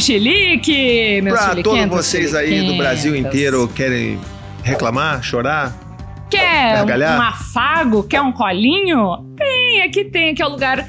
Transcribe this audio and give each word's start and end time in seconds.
chilique, 0.00 1.20
meus 1.22 1.38
Pra 1.38 1.62
todos 1.62 1.86
vocês 1.88 2.34
aí 2.34 2.66
do 2.66 2.76
Brasil 2.76 3.14
inteiro 3.14 3.68
querem 3.68 4.18
reclamar, 4.62 5.22
chorar, 5.22 5.76
Quer 6.30 6.74
um, 6.74 6.86
gargalhar? 6.86 7.18
um 7.18 7.22
afago? 7.22 8.02
Quer 8.04 8.20
um 8.22 8.32
colinho? 8.32 9.34
Tem, 9.36 9.82
aqui 9.82 10.04
tem, 10.04 10.30
aqui 10.30 10.42
é 10.42 10.46
o 10.46 10.50
lugar 10.50 10.88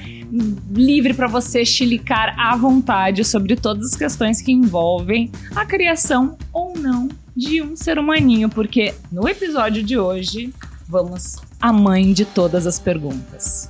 livre 0.71 1.13
para 1.13 1.27
você 1.27 1.65
chilicar 1.65 2.33
à 2.39 2.55
vontade 2.55 3.25
sobre 3.25 3.55
todas 3.55 3.87
as 3.87 3.95
questões 3.95 4.41
que 4.41 4.51
envolvem 4.51 5.31
a 5.55 5.65
criação 5.65 6.37
ou 6.53 6.77
não 6.77 7.09
de 7.35 7.61
um 7.61 7.75
ser 7.75 7.97
humaninho, 7.97 8.49
porque 8.49 8.93
no 9.11 9.27
episódio 9.27 9.83
de 9.83 9.97
hoje 9.97 10.53
vamos 10.87 11.37
à 11.59 11.73
mãe 11.73 12.13
de 12.13 12.23
todas 12.23 12.65
as 12.67 12.79
perguntas. 12.79 13.69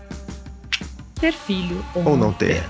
Ter 1.20 1.34
filho 1.34 1.84
ou, 1.96 2.10
ou 2.10 2.18
não 2.18 2.34
ter. 2.34 2.64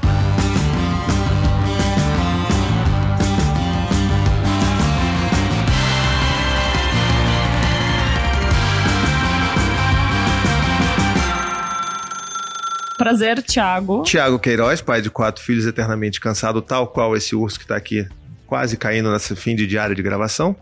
Prazer, 13.01 13.41
Thiago. 13.41 14.03
Tiago 14.03 14.37
Queiroz, 14.37 14.79
pai 14.79 15.01
de 15.01 15.09
quatro 15.09 15.43
filhos, 15.43 15.65
eternamente 15.65 16.19
cansado, 16.19 16.61
tal 16.61 16.85
qual 16.85 17.17
esse 17.17 17.35
urso 17.35 17.59
que 17.59 17.65
tá 17.65 17.75
aqui 17.75 18.07
quase 18.45 18.77
caindo 18.77 19.11
nesse 19.11 19.35
fim 19.35 19.55
de 19.55 19.65
diário 19.65 19.95
de 19.95 20.03
gravação. 20.03 20.55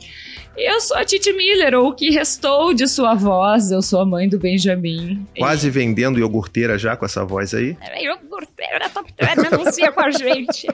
Eu 0.55 0.79
sou 0.79 0.95
a 0.95 1.03
Titi 1.03 1.33
Miller, 1.33 1.73
ou 1.75 1.89
o 1.89 1.93
que 1.93 2.09
restou 2.11 2.73
de 2.73 2.87
sua 2.87 3.13
voz. 3.13 3.71
Eu 3.71 3.81
sou 3.81 3.99
a 3.99 4.05
mãe 4.05 4.29
do 4.29 4.39
Benjamin. 4.39 5.27
Quase 5.37 5.69
vendendo 5.69 6.17
iogurteira 6.17 6.77
já 6.77 6.95
com 6.95 7.03
essa 7.03 7.25
voz 7.25 7.53
aí. 7.53 7.75
Iogurteira 8.01 8.87
Top 8.87 9.11
Term 9.11 9.53
anuncia 9.53 9.91
com 9.91 9.99
a 9.99 10.09
gente. 10.09 10.65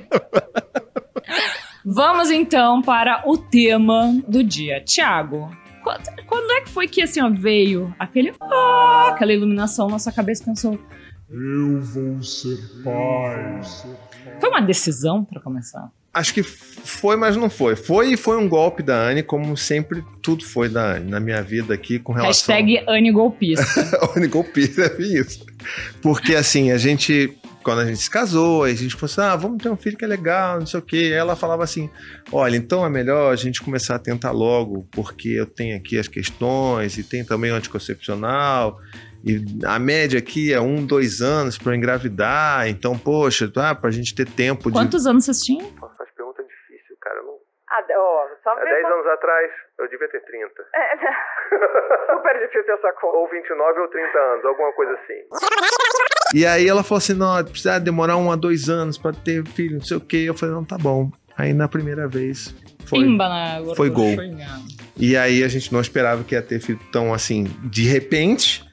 Vamos 1.83 2.29
então 2.29 2.79
para 2.83 3.23
o 3.25 3.39
tema 3.39 4.21
do 4.27 4.43
dia. 4.43 4.81
Tiago, 4.81 5.49
quando, 5.83 6.03
quando 6.27 6.51
é 6.51 6.61
que 6.61 6.69
foi 6.69 6.87
que 6.87 7.01
assim 7.01 7.23
ó, 7.23 7.29
veio 7.31 7.91
aquele 7.97 8.35
ah, 8.39 9.09
aquela 9.09 9.33
iluminação 9.33 9.87
na 9.87 9.97
sua 9.97 10.11
cabeça 10.11 10.43
e 10.43 10.45
pensou? 10.45 10.79
Eu 11.37 11.81
vou 11.81 12.23
ser 12.23 12.57
pai. 12.81 13.61
Foi 14.39 14.49
uma 14.49 14.61
decisão 14.61 15.25
para 15.25 15.41
começar? 15.41 15.91
Acho 16.13 16.33
que 16.33 16.41
foi, 16.41 17.17
mas 17.17 17.35
não 17.35 17.49
foi. 17.49 17.75
Foi 17.75 18.13
e 18.13 18.17
foi 18.17 18.37
um 18.37 18.47
golpe 18.47 18.81
da 18.81 18.95
Anne, 18.95 19.21
como 19.21 19.57
sempre 19.57 20.01
tudo 20.21 20.45
foi 20.45 20.69
da 20.69 20.93
Anne 20.93 21.11
na 21.11 21.19
minha 21.19 21.43
vida 21.43 21.73
aqui 21.73 21.99
com 21.99 22.13
relação. 22.13 22.55
Hashtag 22.55 22.81
Anne 22.87 23.11
Golpista. 23.11 23.65
único 24.15 24.43
golpista 24.43 24.83
é 24.83 25.01
isso. 25.01 25.45
Porque 26.01 26.33
assim, 26.33 26.71
a 26.71 26.77
gente, 26.77 27.37
quando 27.61 27.79
a 27.81 27.85
gente 27.85 27.97
se 27.97 28.09
casou, 28.09 28.63
a 28.63 28.73
gente 28.73 28.95
falou 28.95 29.11
assim: 29.11 29.21
ah, 29.21 29.35
vamos 29.35 29.61
ter 29.61 29.67
um 29.67 29.75
filho 29.75 29.97
que 29.97 30.05
é 30.05 30.07
legal, 30.07 30.59
não 30.59 30.65
sei 30.65 30.79
o 30.79 30.83
quê. 30.83 31.11
Ela 31.13 31.35
falava 31.35 31.65
assim: 31.65 31.89
olha, 32.31 32.55
então 32.55 32.85
é 32.85 32.89
melhor 32.89 33.33
a 33.33 33.35
gente 33.35 33.61
começar 33.61 33.95
a 33.95 33.99
tentar 33.99 34.31
logo, 34.31 34.87
porque 34.91 35.27
eu 35.27 35.45
tenho 35.45 35.75
aqui 35.75 35.99
as 35.99 36.07
questões 36.07 36.97
e 36.97 37.03
tem 37.03 37.25
também 37.25 37.51
o 37.51 37.55
anticoncepcional. 37.55 38.79
E 39.25 39.43
a 39.65 39.79
média 39.79 40.19
aqui 40.19 40.53
é 40.53 40.61
um, 40.61 40.85
dois 40.85 41.19
anos 41.19 41.57
para 41.57 41.75
engravidar. 41.75 42.67
Então, 42.69 42.95
poxa, 42.97 43.51
ah, 43.55 43.73
pra 43.73 43.89
gente 43.89 44.13
ter 44.13 44.27
tempo 44.27 44.69
de. 44.69 44.77
Quantos 44.77 45.07
anos 45.07 45.25
vocês 45.25 45.39
tinham? 45.39 45.67
Nossa, 45.81 45.95
faz 45.95 46.11
pergunta 46.11 46.43
difícil, 46.43 46.95
cara. 47.01 47.21
Não... 47.23 47.33
Ah, 47.67 47.83
ó, 47.97 48.27
só 48.43 48.51
Há 48.51 48.63
10 48.63 48.85
anos 48.85 49.07
atrás, 49.07 49.51
eu 49.79 49.89
devia 49.89 50.07
ter 50.09 50.21
30. 50.21 50.47
É, 50.75 50.95
super 52.13 52.39
difícil 52.39 52.73
essa 52.75 52.93
conta. 52.93 53.17
ou 53.17 53.27
29 53.27 53.79
ou 53.79 53.87
30 53.87 54.17
anos, 54.19 54.45
alguma 54.45 54.71
coisa 54.73 54.93
assim. 54.93 56.35
E 56.35 56.45
aí 56.45 56.67
ela 56.67 56.83
falou 56.83 56.99
assim: 56.99 57.15
não, 57.15 57.43
precisa 57.43 57.79
demorar 57.79 58.17
um 58.17 58.31
a 58.31 58.35
dois 58.35 58.69
anos 58.69 58.95
pra 58.95 59.11
ter 59.11 59.43
filho, 59.47 59.77
não 59.77 59.85
sei 59.85 59.97
o 59.97 60.01
quê. 60.01 60.25
Eu 60.27 60.35
falei: 60.35 60.53
não, 60.53 60.63
tá 60.63 60.77
bom. 60.77 61.09
Aí 61.35 61.51
na 61.51 61.67
primeira 61.67 62.07
vez 62.07 62.53
foi. 62.85 62.99
Pimba 62.99 63.27
na 63.27 63.55
gordura. 63.55 63.75
Foi 63.75 63.89
gol. 63.89 64.15
E 64.97 65.17
aí 65.17 65.43
a 65.43 65.47
gente 65.47 65.73
não 65.73 65.81
esperava 65.81 66.23
que 66.23 66.35
ia 66.35 66.41
ter 66.41 66.59
filho 66.59 66.79
tão 66.91 67.13
assim, 67.13 67.45
de 67.63 67.87
repente. 67.87 68.63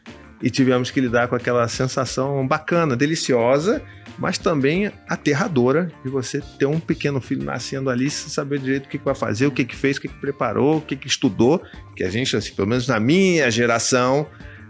E 0.42 0.50
tivemos 0.50 0.90
que 0.90 1.00
lidar 1.00 1.28
com 1.28 1.36
aquela 1.36 1.66
sensação 1.68 2.46
bacana, 2.46 2.96
deliciosa, 2.96 3.82
mas 4.18 4.38
também 4.38 4.90
aterradora 5.08 5.90
de 6.04 6.10
você 6.10 6.42
ter 6.58 6.66
um 6.66 6.80
pequeno 6.80 7.20
filho 7.20 7.44
nascendo 7.44 7.88
ali 7.88 8.10
sem 8.10 8.28
saber 8.28 8.58
direito 8.58 8.86
o 8.86 8.88
que, 8.88 8.98
que 8.98 9.04
vai 9.04 9.14
fazer, 9.14 9.46
o 9.46 9.50
que, 9.50 9.64
que 9.64 9.76
fez, 9.76 9.96
o 9.96 10.00
que, 10.00 10.08
que 10.08 10.20
preparou, 10.20 10.78
o 10.78 10.80
que, 10.80 10.96
que 10.96 11.06
estudou. 11.06 11.62
Que 11.96 12.04
a 12.04 12.10
gente, 12.10 12.36
assim, 12.36 12.54
pelo 12.54 12.68
menos 12.68 12.88
na 12.88 12.98
minha 12.98 13.50
geração, 13.50 14.26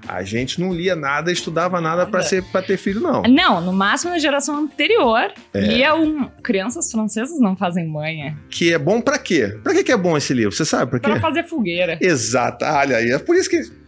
a 0.06 0.22
gente 0.22 0.60
não 0.60 0.72
lia 0.72 0.96
nada, 0.96 1.30
estudava 1.30 1.80
nada 1.80 2.06
para 2.06 2.22
para 2.50 2.62
ter 2.62 2.76
filho, 2.76 3.00
não. 3.00 3.22
Não, 3.22 3.60
no 3.60 3.72
máximo 3.72 4.12
na 4.12 4.18
geração 4.18 4.56
anterior. 4.56 5.32
É. 5.54 5.60
Lia 5.60 5.94
um. 5.94 6.28
Crianças 6.42 6.90
francesas 6.90 7.40
não 7.40 7.56
fazem 7.56 7.86
manha. 7.86 8.36
Que 8.50 8.72
é 8.72 8.78
bom 8.78 9.00
para 9.00 9.18
quê? 9.18 9.58
Para 9.62 9.74
que, 9.74 9.84
que 9.84 9.92
é 9.92 9.96
bom 9.96 10.16
esse 10.16 10.34
livro? 10.34 10.52
Você 10.52 10.64
sabe 10.64 10.90
para 10.90 11.00
quê? 11.00 11.10
Pra 11.10 11.20
fazer 11.20 11.44
fogueira. 11.44 11.98
Exato, 12.00 12.64
olha 12.64 12.96
aí. 12.96 13.10
É 13.10 13.18
por 13.18 13.36
isso 13.36 13.48
que 13.48 13.81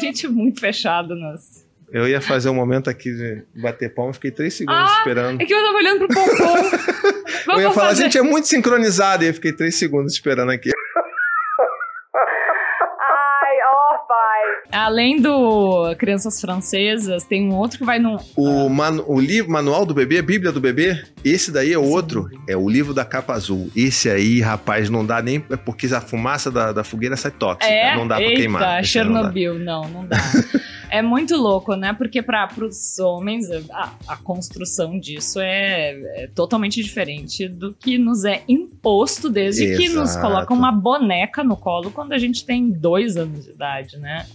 Gente 0.00 0.28
muito 0.28 0.60
fechado 0.60 1.14
nas. 1.14 1.66
eu 1.92 2.08
ia 2.08 2.20
fazer 2.20 2.48
um 2.48 2.54
momento 2.54 2.88
aqui 2.90 3.12
de 3.12 3.42
bater 3.60 3.92
palma, 3.94 4.12
fiquei 4.12 4.30
três 4.30 4.54
segundos 4.54 4.90
Ah, 4.90 4.94
esperando. 4.98 5.40
É 5.40 5.44
que 5.44 5.52
eu 5.54 5.62
tava 5.64 5.76
olhando 5.76 6.06
pro 6.06 6.08
pompom. 6.08 6.54
Eu 7.52 7.60
ia 7.60 7.70
falar, 7.72 7.88
fazer. 7.88 8.02
gente, 8.04 8.18
é 8.18 8.22
muito 8.22 8.46
sincronizado. 8.46 9.24
E 9.24 9.28
eu 9.28 9.34
fiquei 9.34 9.52
três 9.52 9.74
segundos 9.76 10.12
esperando 10.12 10.50
aqui. 10.52 10.70
Ai, 12.14 13.56
ó, 13.66 13.98
pai. 14.06 14.42
Além 14.72 15.20
do 15.20 15.94
Crianças 15.98 16.40
Francesas, 16.40 17.24
tem 17.24 17.50
um 17.50 17.54
outro 17.54 17.78
que 17.78 17.84
vai 17.84 17.98
num. 17.98 18.16
O, 18.36 18.68
manu- 18.68 19.04
o 19.06 19.20
livro, 19.20 19.50
Manual 19.50 19.84
do 19.84 19.92
Bebê, 19.94 20.22
Bíblia 20.22 20.52
do 20.52 20.60
Bebê, 20.60 21.02
esse 21.24 21.50
daí 21.50 21.72
é 21.72 21.78
outro. 21.78 22.30
É 22.48 22.56
o 22.56 22.68
livro 22.68 22.94
da 22.94 23.04
capa 23.04 23.32
azul. 23.34 23.70
Esse 23.74 24.08
aí, 24.08 24.40
rapaz, 24.40 24.88
não 24.88 25.04
dá 25.04 25.20
nem. 25.20 25.44
É 25.50 25.56
porque 25.56 25.86
a 25.86 26.00
fumaça 26.00 26.50
da, 26.50 26.72
da 26.72 26.84
fogueira 26.84 27.16
sai 27.16 27.30
tóxica. 27.32 27.66
É, 27.72 27.96
não 27.96 28.06
dá 28.06 28.16
pra 28.16 28.24
eita, 28.24 28.36
queimar. 28.36 28.80
Esse 28.82 28.98
aí 28.98 29.04
não 29.04 29.12
dá. 29.14 29.18
Chernobyl, 29.20 29.58
não, 29.58 29.88
não 29.88 30.06
dá. 30.06 30.16
é 30.90 31.02
muito 31.02 31.36
louco, 31.36 31.74
né? 31.74 31.92
Porque 31.92 32.22
para 32.22 32.48
os 32.62 32.98
homens 32.98 33.46
a, 33.72 33.92
a 34.06 34.16
construção 34.16 34.98
disso 34.98 35.40
é, 35.40 36.22
é 36.24 36.30
totalmente 36.34 36.82
diferente 36.82 37.48
do 37.48 37.72
que 37.72 37.98
nos 37.98 38.24
é 38.24 38.42
imposto 38.48 39.28
desde 39.28 39.76
que 39.76 39.88
nos 39.88 40.10
Exato. 40.10 40.26
colocam 40.26 40.56
uma 40.56 40.72
boneca 40.72 41.42
no 41.42 41.56
colo 41.56 41.90
quando 41.90 42.12
a 42.12 42.18
gente 42.18 42.44
tem 42.44 42.70
dois 42.70 43.16
anos 43.16 43.44
de 43.44 43.50
idade, 43.50 43.96
né? 43.98 44.26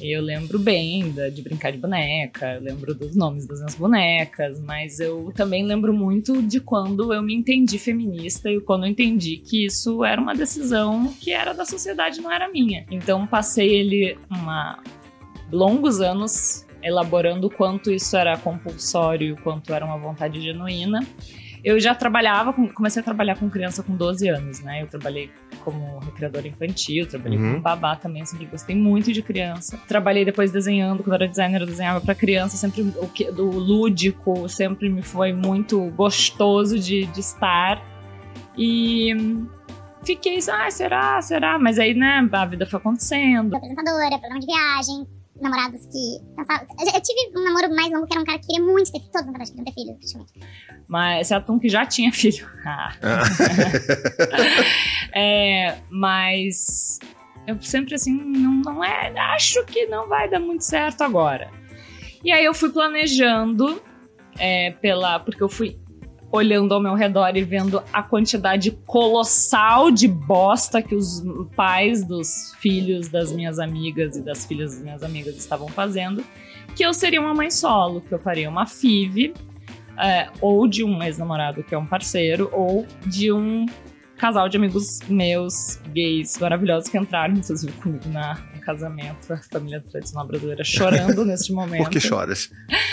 Eu 0.00 0.22
lembro 0.22 0.58
bem 0.58 1.10
da- 1.10 1.28
de 1.28 1.42
brincar 1.42 1.72
de 1.72 1.78
boneca, 1.78 2.58
lembro 2.62 2.94
dos 2.94 3.16
nomes 3.16 3.46
das 3.46 3.58
minhas 3.58 3.74
bonecas, 3.74 4.60
mas 4.60 5.00
eu 5.00 5.32
também 5.34 5.64
lembro 5.64 5.92
muito 5.92 6.40
de 6.40 6.60
quando 6.60 7.12
eu 7.12 7.20
me 7.20 7.34
entendi 7.34 7.78
feminista 7.78 8.48
e 8.50 8.60
quando 8.60 8.84
eu 8.86 8.90
entendi 8.90 9.38
que 9.38 9.66
isso 9.66 10.04
era 10.04 10.20
uma 10.20 10.34
decisão 10.34 11.12
que 11.20 11.32
era 11.32 11.52
da 11.52 11.64
sociedade, 11.64 12.20
não 12.20 12.30
era 12.32 12.48
minha. 12.48 12.86
Então 12.90 13.26
passei 13.26 13.68
ele 13.74 14.16
uma 14.30 14.82
longos 15.50 16.00
anos 16.00 16.64
elaborando 16.80 17.48
o 17.48 17.50
quanto 17.50 17.90
isso 17.90 18.16
era 18.16 18.36
compulsório, 18.36 19.34
o 19.34 19.40
quanto 19.42 19.74
era 19.74 19.84
uma 19.84 19.98
vontade 19.98 20.40
genuína. 20.40 21.00
Eu 21.64 21.78
já 21.80 21.94
trabalhava, 21.94 22.52
com- 22.52 22.68
comecei 22.68 23.00
a 23.00 23.04
trabalhar 23.04 23.36
com 23.36 23.48
criança 23.50 23.82
com 23.82 23.94
12 23.96 24.28
anos, 24.28 24.60
né? 24.60 24.82
Eu 24.82 24.86
trabalhei 24.86 25.30
como 25.64 25.98
recreadora 25.98 26.46
infantil, 26.48 27.06
trabalhei 27.06 27.38
Uhum. 27.38 27.50
como 27.50 27.60
babá 27.62 27.96
também, 27.96 28.24
sempre 28.24 28.46
gostei 28.46 28.74
muito 28.76 29.12
de 29.12 29.22
criança. 29.22 29.78
Trabalhei 29.88 30.24
depois 30.24 30.50
desenhando, 30.52 31.02
quando 31.02 31.14
era 31.14 31.28
designer 31.28 31.60
eu 31.60 31.66
desenhava 31.66 32.00
para 32.00 32.14
criança, 32.14 32.56
sempre 32.56 32.82
o 32.82 33.08
que 33.08 33.30
do 33.32 33.44
lúdico 33.50 34.48
sempre 34.48 34.88
me 34.88 35.02
foi 35.02 35.32
muito 35.32 35.80
gostoso 35.90 36.78
de, 36.78 37.06
de 37.06 37.20
estar. 37.20 37.82
E 38.56 39.14
fiquei, 40.04 40.38
ah, 40.50 40.70
será, 40.70 41.20
será? 41.20 41.58
Mas 41.58 41.78
aí, 41.78 41.94
né, 41.94 42.26
a 42.32 42.44
vida 42.46 42.66
foi 42.66 42.78
acontecendo. 42.78 43.54
apresentadora, 43.54 44.18
programa 44.18 44.40
de 44.40 44.46
viagem, 44.46 45.06
namorados 45.40 45.86
que 45.86 46.34
pensavam. 46.36 46.66
Eu 46.94 47.00
tive 47.00 47.38
um 47.38 47.44
namoro 47.44 47.74
mais 47.74 47.90
longo 47.92 48.06
que 48.06 48.14
era 48.14 48.22
um 48.22 48.24
cara 48.24 48.38
que 48.38 48.46
queria 48.46 48.64
muito 48.64 48.92
ter 48.92 49.00
filho. 49.00 49.12
Todos 49.12 49.26
na 49.26 49.32
verdade 49.32 49.52
queriam 49.52 49.64
ter 49.64 49.72
filho, 49.72 49.96
praticamente. 49.98 50.32
Mas 50.88 51.20
esse 51.20 51.34
atum 51.34 51.58
que 51.58 51.68
já 51.68 51.86
tinha 51.86 52.12
filho. 52.12 52.48
Ah. 52.64 52.92
Ah. 53.02 53.22
É, 55.14 55.78
mas 55.90 56.98
eu 57.46 57.60
sempre 57.62 57.94
assim, 57.94 58.12
não, 58.12 58.60
não 58.60 58.84
é. 58.84 59.12
Acho 59.34 59.64
que 59.64 59.86
não 59.86 60.06
vai 60.06 60.28
dar 60.28 60.38
muito 60.38 60.62
certo 60.62 61.02
agora. 61.02 61.50
E 62.22 62.30
aí 62.30 62.44
eu 62.44 62.52
fui 62.52 62.70
planejando 62.70 63.80
é, 64.38 64.72
pela. 64.72 65.18
Porque 65.18 65.42
eu 65.42 65.48
fui 65.48 65.78
olhando 66.30 66.74
ao 66.74 66.80
meu 66.80 66.94
redor 66.94 67.36
e 67.36 67.42
vendo 67.42 67.82
a 67.92 68.02
quantidade 68.02 68.70
colossal 68.86 69.90
de 69.90 70.06
bosta 70.06 70.82
que 70.82 70.94
os 70.94 71.22
pais 71.56 72.04
dos 72.04 72.54
filhos 72.60 73.08
das 73.08 73.32
minhas 73.32 73.58
amigas 73.58 74.16
e 74.16 74.22
das 74.22 74.44
filhas 74.44 74.74
das 74.74 74.82
minhas 74.82 75.02
amigas 75.02 75.36
estavam 75.36 75.68
fazendo, 75.68 76.22
que 76.76 76.84
eu 76.84 76.92
seria 76.92 77.20
uma 77.20 77.34
mãe 77.34 77.50
solo, 77.50 78.00
que 78.00 78.12
eu 78.12 78.18
faria 78.18 78.48
uma 78.48 78.66
FIV, 78.66 79.32
é, 79.98 80.28
ou 80.40 80.68
de 80.68 80.84
um 80.84 81.02
ex-namorado 81.02 81.62
que 81.64 81.74
é 81.74 81.78
um 81.78 81.86
parceiro, 81.86 82.48
ou 82.52 82.86
de 83.06 83.32
um 83.32 83.66
casal 84.16 84.48
de 84.48 84.56
amigos 84.56 85.00
meus, 85.08 85.80
gays, 85.92 86.38
maravilhosos, 86.38 86.88
que 86.88 86.98
entraram, 86.98 87.34
inclusive, 87.34 87.72
comigo 87.74 88.08
na, 88.08 88.34
casamento, 88.68 89.32
a 89.32 89.38
família 89.38 89.80
tradicional 89.80 90.26
brasileira 90.26 90.62
chorando 90.62 91.24
neste 91.24 91.52
momento. 91.54 91.84
Por 91.84 91.90
que 91.90 91.98
choras? 91.98 92.50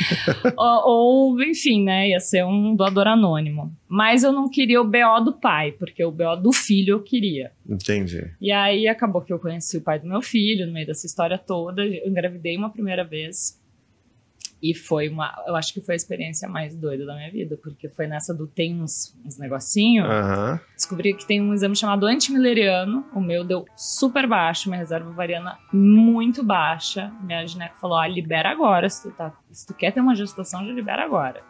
ou, 0.55 1.33
ou, 1.35 1.43
enfim, 1.43 1.83
né, 1.83 2.09
ia 2.09 2.19
ser 2.21 2.45
um 2.45 2.73
doador 2.73 3.07
anônimo. 3.07 3.75
Mas 3.85 4.23
eu 4.23 4.31
não 4.31 4.49
queria 4.49 4.81
o 4.81 4.85
BO 4.85 5.19
do 5.25 5.33
pai, 5.33 5.73
porque 5.73 6.03
o 6.03 6.11
BO 6.11 6.37
do 6.41 6.53
filho 6.53 6.93
eu 6.93 7.03
queria. 7.03 7.51
Entendi. 7.69 8.31
E 8.39 8.53
aí 8.53 8.87
acabou 8.87 9.21
que 9.21 9.33
eu 9.33 9.39
conheci 9.39 9.77
o 9.77 9.81
pai 9.81 9.99
do 9.99 10.07
meu 10.07 10.21
filho 10.21 10.65
no 10.65 10.71
meio 10.71 10.87
dessa 10.87 11.05
história 11.05 11.37
toda. 11.37 11.85
Eu 11.85 12.09
engravidei 12.09 12.55
uma 12.55 12.69
primeira 12.69 13.03
vez. 13.03 13.61
E 14.71 14.73
foi 14.73 15.09
uma. 15.09 15.31
Eu 15.45 15.55
acho 15.55 15.73
que 15.73 15.81
foi 15.81 15.93
a 15.93 15.95
experiência 15.95 16.49
mais 16.49 16.75
doida 16.75 17.05
da 17.05 17.13
minha 17.15 17.31
vida, 17.31 17.55
porque 17.61 17.87
foi 17.89 18.07
nessa 18.07 18.33
do 18.33 18.47
tem 18.47 18.81
uns, 18.81 19.15
uns 19.23 19.37
negocinho. 19.37 20.05
Aham. 20.05 20.59
Descobri 20.75 21.13
que 21.13 21.25
tem 21.25 21.41
um 21.41 21.53
exame 21.53 21.75
chamado 21.75 22.05
antimileriano. 22.05 23.05
O 23.13 23.19
meu 23.19 23.43
deu 23.43 23.65
super 23.75 24.25
baixo, 24.27 24.69
minha 24.69 24.79
reserva 24.79 25.09
ovariana 25.09 25.57
muito 25.71 26.43
baixa. 26.43 27.11
Minha 27.21 27.45
gineco 27.45 27.77
falou: 27.77 27.97
ah, 27.97 28.07
libera 28.07 28.49
agora. 28.49 28.89
Se 28.89 29.03
tu, 29.09 29.15
tá, 29.15 29.33
se 29.51 29.67
tu 29.67 29.73
quer 29.73 29.91
ter 29.91 29.99
uma 30.01 30.15
gestação, 30.15 30.65
já 30.65 30.73
libera 30.73 31.03
agora. 31.03 31.43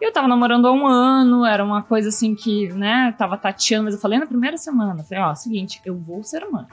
E 0.00 0.04
eu 0.06 0.12
tava 0.12 0.26
namorando 0.26 0.66
há 0.66 0.72
um 0.72 0.86
ano, 0.86 1.44
era 1.44 1.64
uma 1.64 1.82
coisa 1.82 2.08
assim 2.08 2.34
que, 2.34 2.68
né, 2.72 3.14
tava 3.16 3.36
tateando, 3.36 3.84
mas 3.84 3.94
eu 3.94 4.00
falei 4.00 4.18
na 4.18 4.26
primeira 4.26 4.56
semana: 4.56 5.04
falei, 5.04 5.22
ó, 5.22 5.34
seguinte, 5.34 5.80
eu 5.84 5.96
vou 5.96 6.22
ser 6.22 6.44
mãe. 6.50 6.66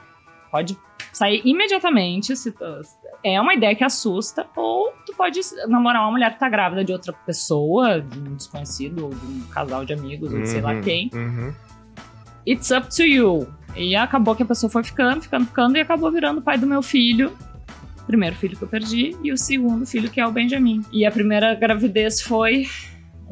Pode 0.50 0.76
sair 1.12 1.40
imediatamente, 1.44 2.36
se 2.36 2.52
tu- 2.52 2.80
é 3.24 3.40
uma 3.40 3.54
ideia 3.54 3.74
que 3.74 3.84
assusta, 3.84 4.46
ou 4.56 4.92
tu 5.06 5.14
pode 5.16 5.40
namorar 5.68 6.02
uma 6.02 6.10
mulher 6.10 6.32
que 6.32 6.38
tá 6.40 6.48
grávida 6.48 6.84
de 6.84 6.92
outra 6.92 7.12
pessoa, 7.12 8.00
de 8.00 8.18
um 8.18 8.34
desconhecido, 8.34 9.04
ou 9.04 9.10
de 9.10 9.24
um 9.26 9.40
casal 9.50 9.84
de 9.84 9.92
amigos, 9.92 10.32
ou 10.32 10.40
de 10.40 10.48
sei 10.48 10.60
lá 10.60 10.72
Uhum, 10.74 10.80
quem. 10.80 11.10
uhum. 11.14 11.52
It's 12.46 12.70
up 12.70 12.88
to 12.94 13.02
you. 13.02 13.46
E 13.76 13.94
acabou 13.96 14.34
que 14.34 14.42
a 14.42 14.46
pessoa 14.46 14.68
foi 14.68 14.82
ficando, 14.84 15.22
ficando, 15.22 15.46
ficando, 15.46 15.76
e 15.76 15.80
acabou 15.80 16.10
virando 16.10 16.38
o 16.38 16.42
pai 16.42 16.58
do 16.58 16.66
meu 16.66 16.82
filho. 16.82 17.32
Primeiro 18.06 18.34
filho 18.34 18.56
que 18.56 18.62
eu 18.64 18.68
perdi, 18.68 19.16
e 19.22 19.32
o 19.32 19.36
segundo 19.38 19.86
filho 19.86 20.10
que 20.10 20.20
é 20.20 20.26
o 20.26 20.32
Benjamin. 20.32 20.82
E 20.92 21.06
a 21.06 21.10
primeira 21.12 21.54
gravidez 21.54 22.20
foi 22.20 22.66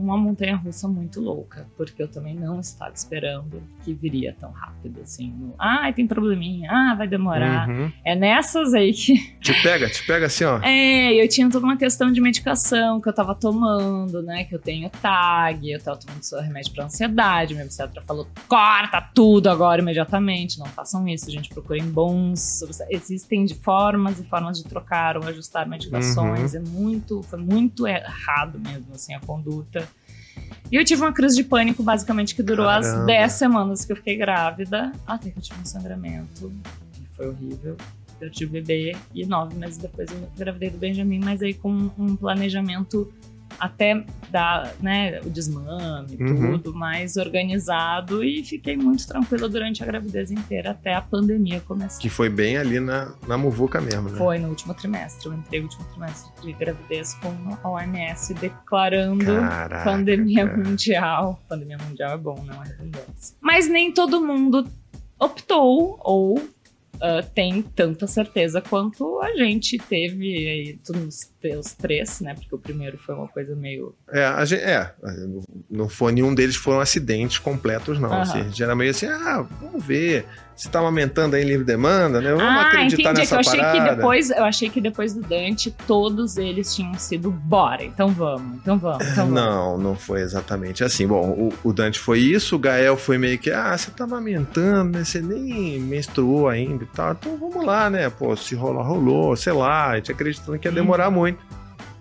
uma 0.00 0.17
montanha 0.17 0.56
russa 0.56 0.88
muito 0.88 1.20
louca, 1.20 1.67
porque 1.76 2.02
eu 2.02 2.08
também 2.08 2.35
não 2.35 2.61
estava 2.61 2.93
esperando 2.94 3.62
que 3.85 3.93
viria 3.93 4.35
tão 4.38 4.50
rápido 4.50 5.00
assim. 5.02 5.32
No, 5.32 5.55
ah, 5.58 5.93
tem 5.93 6.06
probleminha, 6.06 6.70
ah, 6.70 6.94
vai 6.94 7.06
demorar. 7.06 7.69
Uhum. 7.69 7.93
É 8.05 8.14
nessas 8.14 8.75
aí 8.75 8.93
que 8.93 9.11
Te 9.41 9.62
pega, 9.62 9.88
te 9.88 10.06
pega 10.06 10.26
assim, 10.26 10.44
ó. 10.44 10.61
é, 10.62 11.14
eu 11.14 11.29
tinha 11.29 11.49
toda 11.50 11.64
uma 11.64 11.76
questão 11.76 12.12
de 12.12 12.20
medicação 12.20 13.00
que 13.00 13.08
eu 13.08 13.12
tava 13.12 13.35
tomando, 13.35 14.23
né? 14.23 14.44
Que 14.44 14.55
eu 14.55 14.58
tenho 14.58 14.88
TAG, 14.91 15.70
eu 15.70 15.81
tava 15.81 15.99
tomando 15.99 16.23
só 16.23 16.41
remédio 16.41 16.73
pra 16.73 16.85
ansiedade. 16.85 17.55
Minha 17.55 17.64
obstetra 17.64 18.03
falou: 18.03 18.26
corta 18.49 19.00
tudo 19.14 19.49
agora 19.49 19.81
imediatamente. 19.81 20.58
Não 20.58 20.67
façam 20.67 21.06
isso, 21.08 21.31
gente. 21.31 21.49
Procurem 21.49 21.85
bons. 21.85 22.62
Existem 22.91 23.44
de 23.44 23.55
formas 23.55 24.19
e 24.20 24.25
formas 24.25 24.58
de 24.58 24.64
trocar 24.64 25.17
ou 25.17 25.25
ajustar 25.25 25.69
medicações. 25.69 26.55
É 26.55 26.61
muito, 26.61 27.23
foi 27.23 27.38
muito 27.38 27.87
errado 27.87 28.58
mesmo, 28.58 28.94
assim, 28.94 29.14
a 29.14 29.20
conduta. 29.20 29.88
E 30.71 30.77
eu 30.77 30.85
tive 30.85 31.03
uma 31.03 31.12
crise 31.12 31.37
de 31.37 31.44
pânico, 31.44 31.82
basicamente, 31.82 32.35
que 32.35 32.43
durou 32.43 32.69
as 32.69 32.87
Caramba. 32.87 33.06
10 33.06 33.32
semanas 33.32 33.85
que 33.85 33.93
eu 33.93 33.97
fiquei 33.97 34.17
grávida, 34.17 34.93
até 35.06 35.31
que 35.31 35.38
eu 35.38 35.43
tive 35.43 35.61
um 35.61 35.65
sangramento. 35.65 36.53
Foi 37.17 37.29
horrível 37.29 37.77
perdi 38.21 38.44
o 38.44 38.49
bebê 38.50 38.94
e 39.15 39.25
nove 39.25 39.56
meses 39.56 39.79
depois 39.79 40.11
eu 40.12 40.19
engravidei 40.37 40.69
do 40.69 40.77
Benjamin, 40.77 41.21
mas 41.21 41.43
aí 41.43 41.55
com 41.55 41.91
um 41.99 42.15
planejamento 42.15 43.11
até 43.61 44.05
dar, 44.31 44.73
né, 44.81 45.21
o 45.25 45.29
desmame, 45.31 46.17
Uhum. 46.21 46.59
tudo 46.59 46.73
mais 46.77 47.17
organizado 47.17 48.23
e 48.25 48.43
fiquei 48.45 48.77
muito 48.77 49.07
tranquila 49.07 49.49
durante 49.49 49.83
a 49.83 49.87
gravidez 49.87 50.31
inteira 50.31 50.71
até 50.71 50.95
a 50.95 51.01
pandemia 51.03 51.61
começar. 51.61 52.01
Que 52.01 52.09
foi 52.09 52.29
bem 52.29 52.57
ali 52.57 52.79
na, 52.81 53.12
na 53.27 53.37
muvuca 53.37 53.81
mesmo, 53.81 54.09
né? 54.09 54.17
Foi 54.19 54.39
no 54.39 54.49
último 54.49 54.73
trimestre, 54.75 55.27
eu 55.29 55.35
entrei 55.35 55.61
no 55.61 55.67
último 55.67 55.85
trimestre 55.91 56.31
de 56.43 56.53
gravidez 56.53 57.15
com 57.15 57.33
a 57.62 57.71
OMS 57.71 58.33
declarando 58.35 59.25
Caraca, 59.25 59.85
pandemia 59.85 60.47
cara. 60.47 60.59
mundial. 60.59 61.43
Pandemia 61.49 61.79
mundial 61.79 62.13
é 62.13 62.19
bom, 62.19 62.43
não 62.47 62.63
é 62.63 62.67
redundância. 62.69 63.37
Mas 63.41 63.69
nem 63.69 63.93
todo 63.93 64.25
mundo 64.25 64.67
optou 65.19 65.99
ou 66.03 66.43
ah, 67.00 67.23
tem 67.23 67.62
tanta 67.62 68.06
certeza 68.06 68.61
quanto 68.61 69.20
a 69.20 69.35
gente 69.37 69.79
teve 69.79 70.26
aí 70.26 70.79
nos 70.88 71.73
três, 71.79 72.20
né? 72.20 72.35
Porque 72.35 72.55
o 72.55 72.58
primeiro 72.58 72.99
foi 72.99 73.14
uma 73.14 73.29
coisa 73.29 73.55
meio. 73.56 73.94
É, 74.11 74.25
a 74.25 74.44
gente, 74.44 74.62
é, 74.62 74.94
não 75.70 75.88
foi 75.88 76.12
nenhum 76.12 76.35
deles 76.35 76.56
foram 76.56 76.81
acidentes 76.81 77.38
completos, 77.38 77.99
não. 77.99 78.12
Aham. 78.12 78.23
Assim, 78.23 78.41
a 78.41 78.44
gente 78.44 78.62
era 78.62 78.76
meio 78.76 78.91
assim, 78.91 79.06
ah, 79.06 79.47
vamos 79.61 79.85
ver. 79.85 80.26
Se 80.56 80.69
tá 80.69 80.79
aumentando 80.81 81.37
aí 81.37 81.43
em 81.43 81.47
livre 81.47 81.64
demanda, 81.64 82.20
né? 82.20 82.31
Vamos 82.32 82.44
ah, 82.44 82.62
acreditar 82.67 83.02
entendi. 83.02 83.08
É 83.08 83.12
que 83.12 83.19
nessa 83.20 83.35
eu 83.37 83.41
achei 83.41 83.61
parada. 83.61 83.88
que 83.88 83.94
depois, 83.97 84.31
eu 84.31 84.44
achei 84.44 84.69
que 84.69 84.81
depois 84.81 85.14
do 85.14 85.23
Dante, 85.23 85.70
todos 85.87 86.37
eles 86.37 86.75
tinham 86.75 86.93
sido 86.94 87.31
bora. 87.31 87.82
Então 87.82 88.08
vamos, 88.08 88.58
então 88.58 88.79
vamos, 88.79 89.06
então 89.06 89.26
vamos. 89.26 89.32
Não, 89.35 89.79
não 89.79 89.97
foi 89.97 90.20
exatamente 90.20 90.85
assim. 90.85 91.06
Bom, 91.06 91.31
o, 91.31 91.52
o 91.64 91.73
Dante 91.73 91.99
foi 91.99 92.19
isso, 92.19 92.56
o 92.56 92.58
Gael 92.58 92.97
foi 92.97 93.17
meio 93.17 93.38
que, 93.38 93.50
ah, 93.50 93.76
você 93.76 93.91
tá 93.91 94.05
amamentando, 94.05 94.99
né? 94.99 95.05
Você 95.05 95.20
nem 95.23 95.81
menstruou 95.81 96.49
ainda 96.49 96.85
e 96.85 96.87
tal. 96.88 97.12
Então 97.12 97.37
vamos 97.38 97.64
lá, 97.64 97.88
né? 97.88 98.11
Pô, 98.11 98.37
se 98.37 98.55
rolar, 98.55 98.82
rolou, 98.82 99.35
sei 99.37 99.55
lá. 99.55 99.91
A 99.91 99.96
gente 99.96 100.12
acreditando 100.12 100.58
que 100.58 100.69
ia 100.69 100.73
Hum. 100.73 100.75
demorar 100.75 101.11
muito. 101.11 101.38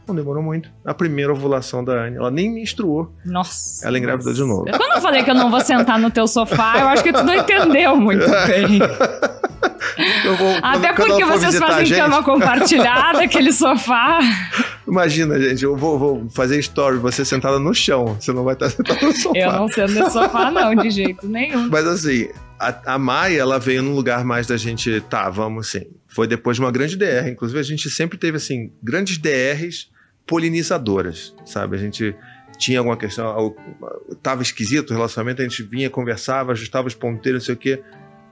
Não 0.10 0.16
demorou 0.16 0.42
muito. 0.44 0.70
A 0.86 0.94
primeira 0.94 1.32
ovulação 1.32 1.84
da 1.84 1.94
Anne, 1.94 2.18
ela 2.18 2.30
nem 2.32 2.52
menstruou. 2.52 3.14
Nossa. 3.26 3.88
Ela 3.88 3.98
engravidou 3.98 4.34
de 4.34 4.42
novo. 4.42 4.66
Quando 4.66 4.96
eu 4.96 5.02
falei 5.02 5.24
que 5.24 5.30
eu 5.30 5.36
não 5.36 5.50
vou 5.52 5.62
sentar 5.62 5.98
no 6.00 6.10
teu 6.12 6.28
sofá, 6.28 6.80
eu 6.80 6.88
acho 6.90 7.04
que 7.04 7.14
tu 7.14 7.24
não 7.24 7.34
entendeu 7.36 7.96
muito 7.96 8.26
bem. 8.28 8.80
Vou- 10.38 10.58
Até 10.62 10.94
porque 10.94 11.26
vocês 11.26 11.58
fazem 11.58 11.86
gente- 11.86 11.98
cama 12.00 12.24
compartilhada, 12.24 13.24
aquele 13.24 13.52
sofá. 13.52 14.20
Imagina, 14.88 15.40
gente, 15.40 15.64
eu 15.64 15.76
vou, 15.76 16.00
vou 16.00 16.30
fazer 16.30 16.58
story, 16.60 16.98
você 16.98 17.26
sentada 17.26 17.60
no 17.60 17.74
chão. 17.74 18.16
Você 18.20 18.32
não 18.32 18.44
vai 18.44 18.54
estar 18.54 18.70
sentada 18.72 19.06
no 19.06 19.12
sofá. 19.12 19.38
Eu 19.38 19.52
não 19.52 19.68
sendo 19.68 19.94
nesse 19.94 20.12
sofá, 20.12 20.52
não, 20.52 20.74
de 20.76 20.90
jeito 20.90 21.28
nenhum. 21.28 21.68
Mas 21.70 21.86
assim, 21.86 22.30
a, 22.60 22.94
a 22.94 23.00
Maia, 23.00 23.42
ela 23.42 23.60
veio 23.60 23.84
num 23.84 23.94
lugar 23.94 24.24
mais 24.24 24.48
da 24.48 24.56
gente, 24.56 25.02
tá, 25.10 25.30
vamos 25.30 25.68
assim. 25.68 25.86
Foi 26.08 26.28
depois 26.28 26.56
de 26.56 26.62
uma 26.62 26.72
grande 26.72 26.96
DR. 26.96 27.28
Inclusive, 27.30 27.60
a 27.60 27.64
gente 27.64 27.90
sempre 27.90 28.18
teve, 28.18 28.38
assim, 28.38 28.72
grandes 28.82 29.18
DRs 29.18 29.90
polinizadoras, 30.30 31.36
sabe? 31.44 31.76
A 31.76 31.80
gente 31.80 32.16
tinha 32.58 32.80
alguma 32.80 32.96
questão, 32.96 33.26
al- 33.28 33.56
tava 34.22 34.42
esquisito 34.44 34.92
o 34.92 34.94
relacionamento, 34.94 35.42
a 35.42 35.46
gente 35.46 35.64
vinha, 35.64 35.90
conversava, 35.90 36.52
ajustava 36.52 36.88
os 36.88 36.94
ponteiros, 36.96 37.42
não 37.42 37.46
sei 37.46 37.56
o 37.56 37.58
quê. 37.58 37.82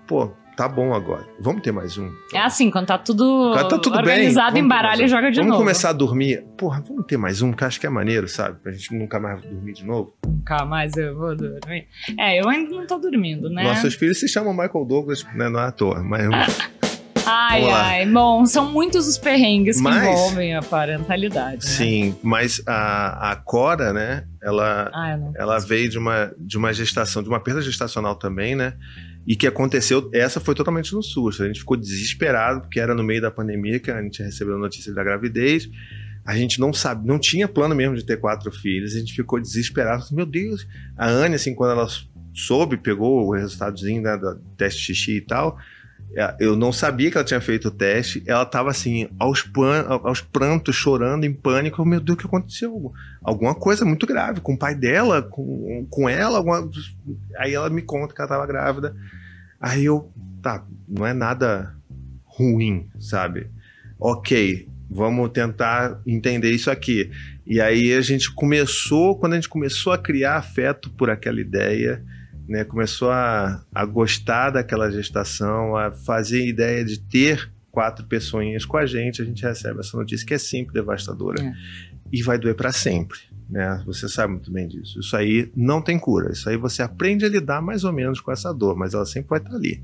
Pô, 0.06 0.30
tá 0.56 0.68
bom 0.70 0.94
agora. 0.94 1.26
Vamos 1.40 1.62
ter 1.62 1.72
mais 1.72 1.98
um. 1.98 2.10
É 2.34 2.40
assim, 2.40 2.70
quando 2.70 2.88
tá 2.88 2.98
tudo, 2.98 3.52
Cara, 3.56 3.68
tá 3.68 3.78
tudo 3.80 3.96
organizado, 3.98 4.52
Vamos 4.52 4.66
embaralha 4.66 5.04
e 5.04 5.08
joga 5.08 5.30
de 5.32 5.38
Vamos 5.38 5.52
novo. 5.52 5.64
começar 5.64 5.90
a 5.90 5.94
dormir. 5.94 6.44
Porra, 6.58 6.82
vamos 6.88 7.06
ter 7.06 7.18
mais 7.18 7.42
um, 7.42 7.52
que 7.52 7.64
acho 7.64 7.80
que 7.80 7.88
é 7.88 7.90
maneiro, 7.90 8.28
sabe? 8.28 8.60
Pra 8.62 8.72
gente 8.72 8.94
nunca 8.96 9.20
mais 9.20 9.42
dormir 9.42 9.74
de 9.74 9.86
novo. 9.86 10.14
Nunca 10.26 10.66
mais 10.66 10.96
eu 10.96 11.16
vou 11.18 11.36
dormir. 11.36 11.88
É, 12.18 12.40
eu 12.42 12.48
ainda 12.48 12.76
não 12.76 12.86
tô 12.88 12.98
dormindo, 12.98 13.50
né? 13.50 13.64
Nossos 13.64 13.96
filhos 13.96 14.20
se 14.20 14.28
chamam 14.28 14.54
Michael 14.54 14.86
Douglas, 14.86 15.26
né? 15.36 15.50
Não 15.50 15.60
é 15.60 15.66
à 15.68 15.72
toa, 15.72 16.02
mas. 16.04 16.26
ai, 17.28 17.64
ai. 17.70 18.06
Bom, 18.06 18.46
são 18.46 18.72
muitos 18.72 19.08
os 19.08 19.18
perrengues 19.18 19.78
que 19.78 19.84
Mas- 19.84 20.04
envolvem 20.08 20.56
a 20.56 20.62
parentalidade, 20.62 21.66
né? 21.66 21.72
Sim, 21.72 22.16
mas 22.24 22.62
a, 22.66 23.32
a 23.32 23.36
Cora, 23.36 23.92
né? 23.94 24.26
Ela, 24.42 24.90
Ah, 24.94 25.20
ela 25.36 25.60
veio 25.60 25.90
de 25.90 25.98
uma, 25.98 26.34
de 26.38 26.58
uma 26.58 26.72
gestação, 26.74 27.22
de 27.22 27.30
uma 27.30 27.40
perda 27.40 27.62
gestacional 27.62 28.16
também, 28.16 28.56
né? 28.56 28.74
E 29.28 29.36
que 29.36 29.46
aconteceu, 29.46 30.10
essa 30.14 30.40
foi 30.40 30.56
totalmente 30.56 30.94
no 30.94 31.04
susto. 31.04 31.44
A 31.44 31.48
gente 31.48 31.60
ficou 31.60 31.76
desesperado, 31.76 32.62
porque 32.62 32.80
era 32.80 32.96
no 32.96 33.04
meio 33.04 33.22
da 33.22 33.30
pandemia 33.30 33.78
que 33.80 33.92
a 33.92 34.02
gente 34.02 34.24
recebeu 34.24 34.56
a 34.56 34.60
notícia 34.60 34.94
da 34.94 35.04
gravidez. 35.04 35.70
A 36.26 36.36
gente 36.36 36.60
não 36.60 36.72
sabe, 36.72 37.06
não 37.08 37.20
tinha 37.20 37.48
plano 37.48 37.76
mesmo 37.76 37.96
de 37.96 38.06
ter 38.06 38.18
quatro 38.18 38.50
filhos. 38.52 38.96
A 38.96 39.00
gente 39.00 39.14
ficou 39.14 39.40
desesperado. 39.40 40.06
Meu 40.12 40.26
Deus! 40.26 40.66
A 40.98 41.08
Anne, 41.10 41.36
assim, 41.36 41.54
quando 41.54 41.72
ela 41.72 41.88
soube, 42.34 42.78
pegou 42.78 43.26
o 43.28 43.34
resultadozinho 43.34 44.02
né, 44.02 44.16
do 44.16 44.36
teste 44.58 44.82
xixi 44.94 45.18
e 45.18 45.22
tal, 45.22 45.58
eu 46.40 46.56
não 46.56 46.72
sabia 46.72 47.12
que 47.12 47.18
ela 47.18 47.26
tinha 47.26 47.42
feito 47.42 47.68
o 47.68 47.72
teste. 47.72 48.24
Ela 48.26 48.46
tava 48.46 48.70
assim, 48.70 49.08
aos, 49.20 49.44
pan, 49.44 49.86
aos 49.88 50.22
prantos, 50.22 50.76
chorando, 50.76 51.26
em 51.26 51.34
pânico. 51.34 51.86
Meu 51.86 52.00
Deus, 52.00 52.16
o 52.16 52.20
que 52.20 52.26
aconteceu? 52.26 52.92
Alguma 53.22 53.54
coisa 53.54 53.86
muito 53.86 54.08
grave 54.08 54.42
com 54.42 54.54
o 54.54 54.58
pai 54.58 54.74
dela, 54.74 55.22
com, 55.22 55.86
com 55.90 56.10
ela. 56.10 56.38
Alguma... 56.38 56.70
Aí 57.38 57.54
ela 57.54 57.70
me 57.70 57.82
conta 57.82 58.16
que 58.16 58.22
ela 58.22 58.30
tava 58.30 58.48
grávida. 58.48 58.96
Aí 59.60 59.86
eu, 59.86 60.12
tá, 60.42 60.66
não 60.88 61.06
é 61.06 61.14
nada 61.14 61.76
ruim, 62.26 62.88
sabe? 63.00 63.48
Ok, 64.00 64.68
vamos 64.90 65.32
tentar 65.32 66.00
entender 66.06 66.52
isso 66.52 66.72
aqui. 66.72 67.12
E 67.46 67.62
aí 67.62 67.94
a 67.94 68.02
gente 68.02 68.32
começou, 68.34 69.18
quando 69.18 69.34
a 69.34 69.36
gente 69.36 69.50
começou 69.50 69.94
a 69.94 69.98
criar 69.98 70.36
afeto 70.36 70.90
por 70.92 71.10
aquela 71.10 71.40
ideia, 71.40 72.04
né, 72.48 72.64
começou 72.64 73.12
a, 73.12 73.64
a 73.74 73.86
gostar 73.86 74.52
daquela 74.52 74.90
gestação, 74.90 75.76
a 75.76 75.92
fazer 75.92 76.46
ideia 76.48 76.84
de 76.86 77.00
ter 77.00 77.52
quatro 77.72 78.06
pessoinhas 78.06 78.66
com 78.66 78.78
a 78.78 78.86
gente, 78.86 79.22
a 79.22 79.26
gente 79.26 79.44
recebe 79.44 79.80
essa 79.80 79.96
notícia 79.98 80.26
que 80.26 80.34
é 80.34 80.38
sempre 80.38 80.74
devastadora 80.74 81.42
É. 81.44 81.54
e 82.12 82.24
vai 82.24 82.38
doer 82.40 82.56
para 82.56 82.72
sempre, 82.72 83.20
né? 83.50 83.84
Você 83.86 84.08
sabe 84.10 84.34
muito 84.34 84.52
bem 84.52 84.68
disso. 84.68 85.00
Isso 85.00 85.16
aí 85.16 85.52
não 85.56 85.82
tem 85.82 86.00
cura. 86.00 86.32
Isso 86.32 86.50
aí 86.50 86.58
você 86.58 86.82
aprende 86.82 87.26
a 87.26 87.30
lidar 87.30 87.62
mais 87.62 87.84
ou 87.84 87.94
menos 87.94 88.20
com 88.20 88.32
essa 88.32 88.52
dor, 88.54 88.76
mas 88.76 88.94
ela 88.94 89.06
sempre 89.06 89.30
vai 89.30 89.40
estar 89.40 89.54
ali. 89.56 89.84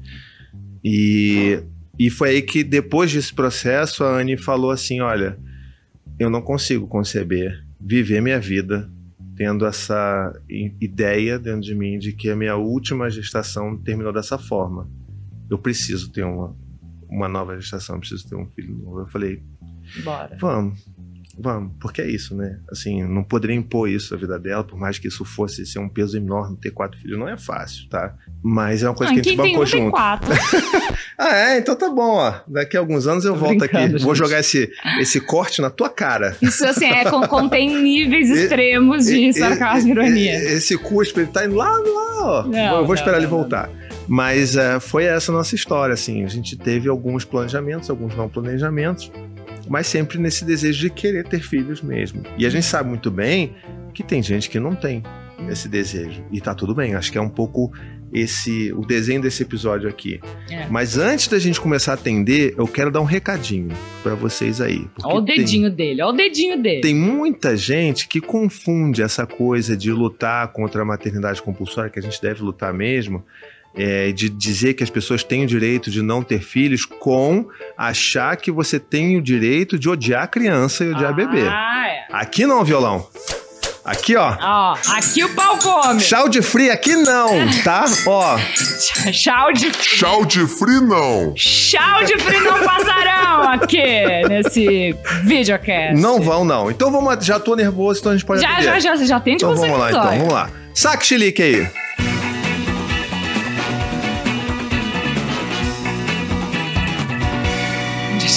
E 0.84 1.60
E 2.00 2.10
foi 2.10 2.30
aí 2.30 2.42
que, 2.42 2.64
depois 2.64 3.14
desse 3.14 3.32
processo, 3.34 4.04
a 4.04 4.18
Anne 4.20 4.36
falou 4.38 4.72
assim: 4.72 5.00
olha, 5.02 5.38
eu 6.18 6.30
não 6.30 6.42
consigo 6.42 6.88
conceber 6.88 7.64
viver 7.80 8.22
minha 8.22 8.40
vida 8.40 8.90
tendo 9.36 9.66
essa 9.66 10.34
ideia 10.50 11.40
dentro 11.40 11.62
de 11.62 11.76
mim 11.76 11.98
de 11.98 12.14
que 12.14 12.30
a 12.30 12.36
minha 12.36 12.56
última 12.56 13.10
gestação 13.10 13.78
terminou 13.78 14.14
dessa 14.14 14.38
forma. 14.38 14.90
Eu 15.50 15.58
preciso 15.58 16.12
ter 16.12 16.24
uma, 16.24 16.56
uma 17.10 17.28
nova 17.28 17.60
gestação, 17.60 18.00
preciso 18.00 18.28
ter 18.28 18.36
um 18.36 18.48
filho 18.48 18.76
novo. 18.76 19.02
Eu 19.02 19.08
falei, 19.08 19.44
Bora. 20.04 20.36
vamos, 20.40 20.88
vamos, 21.38 21.72
porque 21.80 22.02
é 22.02 22.08
isso, 22.08 22.36
né? 22.36 22.60
Assim, 22.72 23.04
não 23.04 23.24
poderia 23.24 23.56
impor 23.56 23.90
isso 23.90 24.14
à 24.14 24.18
vida 24.18 24.38
dela, 24.40 24.64
por 24.64 24.78
mais 24.80 24.98
que 25.00 25.08
isso 25.08 25.24
fosse 25.26 25.66
ser 25.66 25.80
um 25.80 25.90
peso 25.90 26.16
enorme, 26.18 26.58
ter 26.62 26.72
quatro 26.72 27.00
filhos 27.00 27.18
não 27.20 27.28
é 27.28 27.38
fácil, 27.38 27.88
tá? 27.90 28.14
Mas 28.44 28.84
é 28.84 28.90
uma 28.90 28.96
coisa 28.96 29.12
Ah, 29.12 29.16
que 29.16 29.20
a 29.22 29.24
gente 29.24 29.36
quem 29.36 29.44
tem 29.46 29.54
bancou 29.54 29.68
um 29.68 29.70
tem 29.72 29.80
junto. 29.82 29.92
quatro. 29.92 30.30
Ah, 31.16 31.36
é? 31.36 31.58
Então 31.60 31.76
tá 31.76 31.90
bom, 31.92 32.16
ó. 32.16 32.34
Daqui 32.48 32.76
a 32.76 32.80
alguns 32.80 33.06
anos 33.06 33.24
eu 33.24 33.34
Tô 33.34 33.40
volto 33.42 33.64
aqui. 33.64 33.74
brincando, 33.78 34.00
Vou 34.04 34.16
gente. 34.16 34.26
jogar 34.26 34.40
esse, 34.40 34.72
esse 35.00 35.22
corte 35.22 35.62
na 35.62 35.70
tua 35.70 35.88
cara. 35.88 36.36
Isso, 36.42 36.66
assim, 36.66 36.86
é, 36.86 37.04
con- 37.06 37.28
contém 37.28 37.82
níveis 37.82 38.30
extremos 38.34 39.06
de 39.06 39.28
E- 39.30 39.34
sarcasmo 39.34 39.90
e 39.90 39.92
ironia. 39.92 40.34
Esse 40.36 40.76
cuspe, 40.76 41.20
ele 41.22 41.28
tá 41.30 41.46
indo 41.46 41.56
lá, 41.56 41.70
lá, 41.70 42.24
ó. 42.42 42.44
Não, 42.48 42.58
eu 42.58 42.78
vou 42.80 42.88
não, 42.88 42.94
esperar 42.96 43.12
não, 43.12 43.20
ele 43.20 43.28
não, 43.32 43.38
voltar. 43.38 43.70
Mas 44.08 44.58
é, 44.58 44.80
foi 44.80 45.04
essa 45.06 45.32
a 45.32 45.36
nossa 45.36 45.54
história, 45.54 45.94
assim. 45.94 46.24
A 46.26 46.28
gente 46.28 46.58
teve 46.58 46.90
alguns 46.90 47.24
planejamentos, 47.24 47.92
alguns 47.92 48.16
não 48.18 48.28
planejamentos, 48.28 49.12
mas 49.70 49.88
sempre 49.88 50.18
nesse 50.18 50.44
desejo 50.46 50.80
de 50.82 50.90
querer 50.90 51.26
ter 51.28 51.42
filhos 51.42 51.82
mesmo. 51.82 52.24
E 52.38 52.46
a 52.46 52.50
gente 52.50 52.66
sabe 52.66 52.90
muito 52.90 53.10
bem 53.12 53.54
que 53.94 54.04
tem 54.04 54.22
gente 54.22 54.50
que 54.50 54.60
não 54.60 54.76
tem 54.76 55.04
esse 55.50 55.68
desejo. 55.68 56.24
E 56.32 56.40
tá 56.42 56.54
tudo 56.56 56.74
bem. 56.74 56.96
Acho 56.96 57.12
que 57.12 57.18
é 57.18 57.22
um 57.22 57.30
pouco 57.30 57.72
esse 58.12 58.72
o 58.74 58.86
desenho 58.86 59.22
desse 59.22 59.42
episódio 59.42 59.90
aqui. 59.90 60.20
É. 60.50 60.68
Mas 60.70 60.98
antes 60.98 61.28
da 61.28 61.40
gente 61.40 61.60
começar 61.60 61.92
a 61.94 61.96
atender, 61.96 62.54
eu 62.58 62.68
quero 62.68 62.92
dar 62.92 63.02
um 63.02 63.06
recadinho 63.06 63.70
pra 64.04 64.14
vocês 64.14 64.62
aí. 64.62 64.88
Olha 65.04 65.16
o 65.18 65.26
tem- 65.26 65.38
dedinho 65.38 65.72
dele, 65.72 66.02
olha 66.02 66.14
o 66.14 66.18
dedinho 66.18 66.62
dele. 66.62 66.82
tem 66.82 66.94
muita 66.94 67.58
gente 67.58 68.08
que 68.08 68.22
confunde 68.22 69.02
essa 69.02 69.26
coisa 69.26 69.76
de 69.76 69.92
lutar 69.92 70.48
contra 70.50 70.84
a 70.84 70.86
maternidade 70.86 71.42
compulsória, 71.42 71.90
que 71.90 71.98
a 72.00 72.04
gente 72.04 72.22
deve 72.22 72.44
lutar 72.44 72.72
mesmo, 72.74 73.24
é, 73.76 74.12
de 74.12 74.30
dizer 74.30 74.74
que 74.76 74.84
as 74.84 74.90
pessoas 74.90 75.24
têm 75.24 75.44
o 75.44 75.48
direito 75.48 75.90
de 75.90 76.02
não 76.02 76.22
ter 76.24 76.42
filhos, 76.42 76.86
com 76.86 77.46
achar 77.78 78.36
que 78.38 78.52
você 78.52 78.80
tem 78.80 79.18
o 79.18 79.22
direito 79.22 79.78
de 79.80 79.90
odiar 79.90 80.24
a 80.24 80.28
criança 80.28 80.84
e 80.84 80.92
odiar 80.92 81.10
a 81.12 81.14
bebê. 81.14 81.44
Ah, 81.48 81.88
é. 81.88 82.06
Aqui 82.12 82.46
não, 82.46 82.64
violão. 82.64 83.08
Aqui, 83.86 84.16
ó. 84.16 84.34
Ó, 84.40 84.78
aqui 84.96 85.26
o 85.26 85.30
pau 85.36 85.58
come. 85.58 86.00
Chau 86.00 86.30
de 86.30 86.42
frio 86.42 86.72
aqui 86.72 86.96
não, 86.96 87.30
tá? 87.66 87.84
Ó, 88.06 88.38
Chau 89.12 89.52
de, 89.52 89.72
Tchau 89.72 90.24
de 90.26 90.48
free 90.48 90.80
não. 90.80 91.34
chau 91.36 92.02
de 92.06 92.18
frio 92.18 92.44
não 92.46 92.64
passarão 92.64 93.50
aqui 93.52 93.84
nesse 94.30 94.96
videocast. 95.26 96.00
não 96.00 96.22
vão 96.22 96.46
não. 96.46 96.72
Então 96.72 96.90
vamos, 96.90 97.26
já 97.26 97.38
tô 97.42 97.56
nervoso, 97.58 98.00
então 98.00 98.14
a 98.14 98.16
gente 98.16 98.26
pode 98.26 98.42
Já, 98.42 98.52
atender. 98.54 98.80
já, 98.80 98.96
já, 98.96 99.06
já 99.06 99.20
tem 99.20 99.36
de 99.36 99.44
Então 99.44 99.54
você 99.54 99.68
vamos 99.68 99.80
lá, 99.80 99.90
então, 99.90 100.04
vamos 100.06 100.34
lá. 100.34 100.50
Saque 100.74 101.06
chilique 101.06 101.42
aí. 101.42 101.83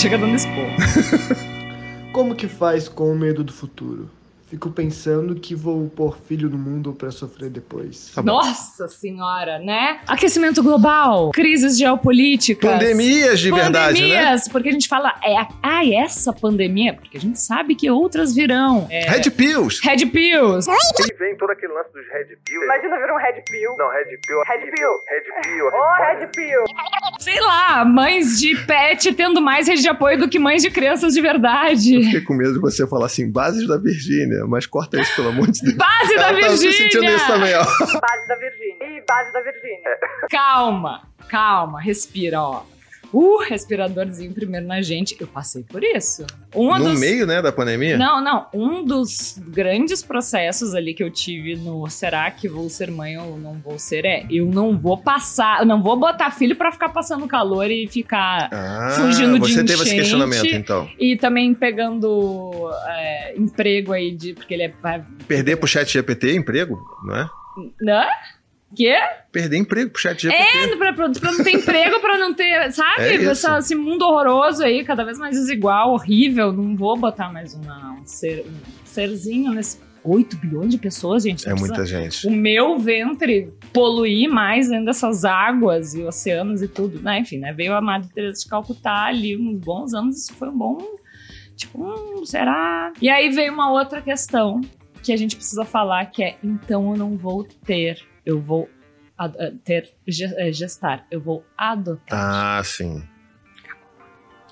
Já 0.07 0.11
chega 0.11 0.19
dando 0.19 0.37
expor. 0.37 0.69
Como 2.13 2.37
que 2.37 2.47
faz 2.47 2.89
com 2.89 3.11
o 3.11 3.17
medo 3.17 3.43
do 3.43 3.53
futuro? 3.53 4.09
Fico 4.49 4.71
pensando 4.71 5.35
que 5.35 5.57
vou 5.57 5.89
pôr 5.89 6.17
filho 6.17 6.49
no 6.49 6.57
mundo 6.57 6.93
pra 6.93 7.11
sofrer 7.11 7.51
depois. 7.51 8.13
Tá. 8.15 8.23
Nossa 8.23 8.87
senhora, 8.87 9.59
né? 9.59 9.99
Aquecimento 10.07 10.63
global, 10.63 11.33
crises 11.33 11.77
geopolíticas. 11.77 12.71
Pandemias 12.71 13.41
de 13.41 13.51
verdade, 13.51 14.01
né? 14.01 14.09
Pandemias, 14.09 14.49
porque 14.49 14.69
a 14.69 14.73
gente 14.73 14.87
fala, 14.87 15.13
é, 15.25 15.35
ah, 15.61 15.85
essa 15.85 16.33
pandemia, 16.33 16.95
porque 16.95 17.17
a 17.17 17.21
gente 17.21 17.41
sabe 17.41 17.75
que 17.75 17.91
outras 17.91 18.33
virão. 18.33 18.87
É, 18.89 19.11
Red 19.11 19.31
Pills. 19.31 19.81
Red 19.83 20.07
Pills. 20.07 20.71
E 20.71 21.15
vem 21.15 21.37
todo 21.37 21.51
aquele 21.51 21.73
lance 21.73 21.93
dos 21.93 22.07
Red 22.07 22.37
Pills. 22.45 22.65
Imagina 22.65 22.97
vir 22.99 23.13
um 23.13 23.17
Red 23.17 23.43
Pill. 23.51 23.77
Não, 23.77 23.91
Red 23.91 24.17
Pill. 24.27 24.43
Red 24.47 24.71
Pill. 24.71 24.93
Red 25.09 25.43
Pill. 25.43 25.67
Ô, 25.67 25.97
Red 25.97 26.27
Pill. 26.29 26.65
Sei 27.19 27.41
lá, 27.41 27.85
mães 27.85 28.39
de 28.39 28.55
pet 28.65 29.13
tendo 29.15 29.41
mais 29.41 29.67
rede 29.67 29.83
de 29.83 29.89
apoio 29.89 30.19
do 30.19 30.29
que 30.29 30.39
mães 30.39 30.63
de 30.63 30.71
crianças 30.71 31.15
de 31.15 31.21
verdade. 31.21 32.05
Fiquei 32.05 32.21
com 32.21 32.35
medo 32.35 32.53
de 32.55 32.61
você 32.61 32.87
falar 32.87 33.07
assim, 33.07 33.31
bases 33.31 33.67
da 33.67 33.77
Virgínia, 33.79 34.36
mas 34.47 34.67
corta 34.67 35.01
isso, 35.01 35.15
pelo 35.17 35.29
amor 35.29 35.51
de 35.51 35.61
Deus. 35.63 35.77
Base 35.77 36.17
da 36.17 36.29
Ela 36.29 36.41
tá 36.41 36.49
se 36.51 36.59
sentindo 36.73 37.01
Virgínia! 37.01 37.17
isso 37.17 37.27
também, 37.27 37.55
ó. 37.55 37.65
Base 37.65 38.29
da 38.29 38.37
Virgínia. 38.37 38.99
Ih, 38.99 39.05
base 39.09 39.33
da 39.33 39.41
Virgínia. 39.43 39.99
Calma, 40.31 41.03
calma, 41.29 41.81
respira, 41.81 42.41
ó. 42.41 42.63
Uh, 43.13 43.39
respiradorzinho 43.49 44.33
primeiro 44.33 44.67
na 44.67 44.83
gente. 44.83 45.17
Eu 45.19 45.27
passei 45.27 45.63
por 45.63 45.83
isso. 45.83 46.27
Um 46.55 46.77
no 46.79 46.91
dos... 46.91 47.01
meio, 47.01 47.27
né, 47.27 47.41
da 47.41 47.53
pandemia? 47.53 47.97
Não, 47.97 48.23
não. 48.23 48.47
Um 48.53 48.85
dos 48.85 49.39
grandes 49.49 50.03
processos 50.03 50.75
ali 50.75 50.95
que 50.95 51.03
eu 51.03 51.11
tive 51.11 51.57
no 51.57 51.89
será 51.89 52.31
que 52.31 52.49
vou 52.49 52.69
ser 52.69 52.91
mãe 52.91 53.17
ou 53.19 53.39
não 53.39 53.55
vou 53.55 53.79
ser 53.79 54.05
é 54.05 54.27
eu 54.31 54.47
não 54.47 54.77
vou 54.79 54.99
passar, 54.99 55.61
eu 55.61 55.67
não 55.67 55.83
vou 55.83 55.97
botar 55.97 56.31
filho 56.31 56.57
pra 56.57 56.71
ficar 56.73 56.89
passando 56.91 57.27
calor 57.27 57.71
e 57.71 57.87
ficar 57.87 58.49
Ah, 58.53 58.97
Fugindo 59.01 59.39
de 59.39 59.53
você 59.53 59.65
teve 59.65 59.73
esse 59.75 59.83
enchente. 59.83 59.97
questionamento, 59.97 60.55
então. 60.55 60.89
e 60.99 61.17
também 61.17 61.55
pegando 61.55 62.71
é, 62.87 63.37
emprego 63.37 63.93
aí 63.93 64.13
de 64.15 64.35
porque 64.35 64.55
ele 64.55 64.65
é 64.65 64.73
Perder 65.27 65.57
pro 65.57 65.67
chat 65.67 65.91
GPT 65.93 66.35
emprego, 66.35 66.79
não 67.05 67.17
é? 67.17 67.29
né? 67.81 68.07
Quê? 68.75 68.95
Perder 69.31 69.59
emprego 69.59 69.91
pro 69.91 70.01
chat 70.01 70.21
GPT. 70.23 70.43
É, 70.43 70.77
pra, 70.77 70.93
pra- 70.93 71.09
pra 71.11 71.33
não 71.33 71.45
ter 71.45 71.53
emprego, 71.53 72.01
pra 72.01 72.19
não 72.19 72.35
ter, 72.35 72.73
sabe? 72.73 73.03
É. 73.03 73.25
Essa- 73.25 73.59
esse 73.59 73.75
mundo 73.75 74.03
horroroso 74.03 74.63
aí, 74.65 74.85
cada 74.85 75.05
vez 75.05 75.19
mais 75.19 75.37
desigual, 75.37 75.93
horrível. 75.93 76.53
Não 76.53 76.77
vou 76.77 76.97
botar 76.97 77.33
mais 77.33 77.55
uma, 77.55 77.93
um, 77.93 78.05
ser, 78.05 78.45
um 78.47 78.85
serzinho 78.85 79.53
nesse 79.53 79.79
8 80.03 80.37
bilhões 80.37 80.71
de 80.71 80.79
pessoas, 80.79 81.23
gente. 81.23 81.49
É 81.49 81.55
muita 81.55 81.85
gente. 81.87 82.27
o 82.27 82.31
meu 82.31 82.79
ventre 82.79 83.53
poluir 83.73 84.29
mais 84.31 84.69
dentro 84.69 84.87
dessas 84.87 85.25
águas 85.25 85.95
e 85.95 86.03
oceanos 86.03 86.61
e 86.63 86.69
tudo, 86.69 87.01
né? 87.01 87.21
Enfim, 87.21 87.39
né? 87.39 87.53
Veio 87.53 87.75
a 87.75 87.81
Madre 87.81 88.09
Teresa 88.15 88.41
de 88.43 88.49
Calcutá 88.49 89.05
ali 89.07 89.37
uns 89.37 89.59
bons 89.59 89.95
anos, 89.95 90.17
isso 90.17 90.35
foi 90.35 90.49
um 90.49 90.57
bom, 90.59 90.79
tipo, 91.57 91.83
hum, 91.83 92.25
será? 92.25 92.93
E 93.01 93.09
aí 93.09 93.31
veio 93.31 93.53
uma 93.53 93.71
outra 93.73 94.01
questão 94.03 94.61
que 95.03 95.13
a 95.13 95.17
gente 95.17 95.35
precisa 95.37 95.65
falar, 95.65 96.07
que 96.07 96.23
é, 96.23 96.37
então 96.43 96.93
eu 96.93 96.97
não 96.97 97.17
vou 97.17 97.43
ter, 97.65 97.99
eu 98.27 98.41
vou 98.41 98.69
eh, 99.19 99.53
ter, 99.65 99.89
eh, 100.37 100.53
gestar, 100.53 101.07
eu 101.11 101.21
vou 101.21 101.43
adotar. 101.57 102.59
Ah, 102.59 102.63
sim. 102.65 103.03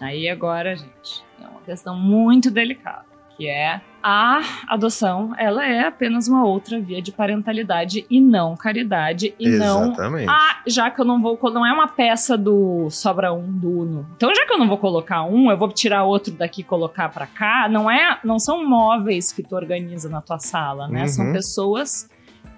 Aí 0.00 0.28
agora, 0.28 0.75
gente, 0.76 1.25
é 1.40 1.47
uma 1.47 1.61
questão 1.61 1.97
muito 1.97 2.50
delicada, 2.50 3.04
que 3.37 3.49
é 3.49 3.81
a 4.02 4.40
adoção, 4.69 5.33
ela 5.38 5.64
é 5.64 5.87
apenas 5.87 6.28
uma 6.28 6.45
outra 6.45 6.78
via 6.81 7.00
de 7.00 7.11
parentalidade 7.12 8.04
e 8.11 8.21
não 8.21 8.54
caridade 8.57 9.35
e 9.38 9.49
não 9.49 9.85
Exatamente. 9.93 10.28
ah, 10.28 10.61
já 10.66 10.90
que 10.90 11.00
eu 11.00 11.04
não 11.04 11.23
vou, 11.23 11.38
não 11.50 11.64
é 11.64 11.73
uma 11.73 11.88
peça 11.88 12.37
do 12.37 12.90
sobra 12.90 13.33
um 13.33 13.50
do 13.50 13.71
Uno. 13.81 14.07
Então, 14.16 14.35
já 14.35 14.45
que 14.47 14.52
eu 14.52 14.59
não 14.59 14.69
vou 14.69 14.78
colocar 14.78 15.23
um, 15.25 15.50
eu 15.50 15.57
vou 15.57 15.69
tirar 15.73 16.04
outro 16.04 16.33
daqui 16.35 16.61
e 16.61 16.64
colocar 16.64 17.09
pra 17.09 17.26
cá. 17.26 17.69
Não 17.69 17.90
é, 17.90 18.19
não 18.25 18.38
são 18.38 18.69
móveis 18.69 19.33
que 19.33 19.43
tu 19.43 19.54
organiza 19.57 20.09
na 20.09 20.21
tua 20.21 20.38
sala, 20.38 20.87
né? 20.88 21.07
São 21.07 21.26
Uhum. 21.26 21.33
pessoas 21.33 22.11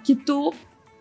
que 0.02 0.16
tu 0.16 0.52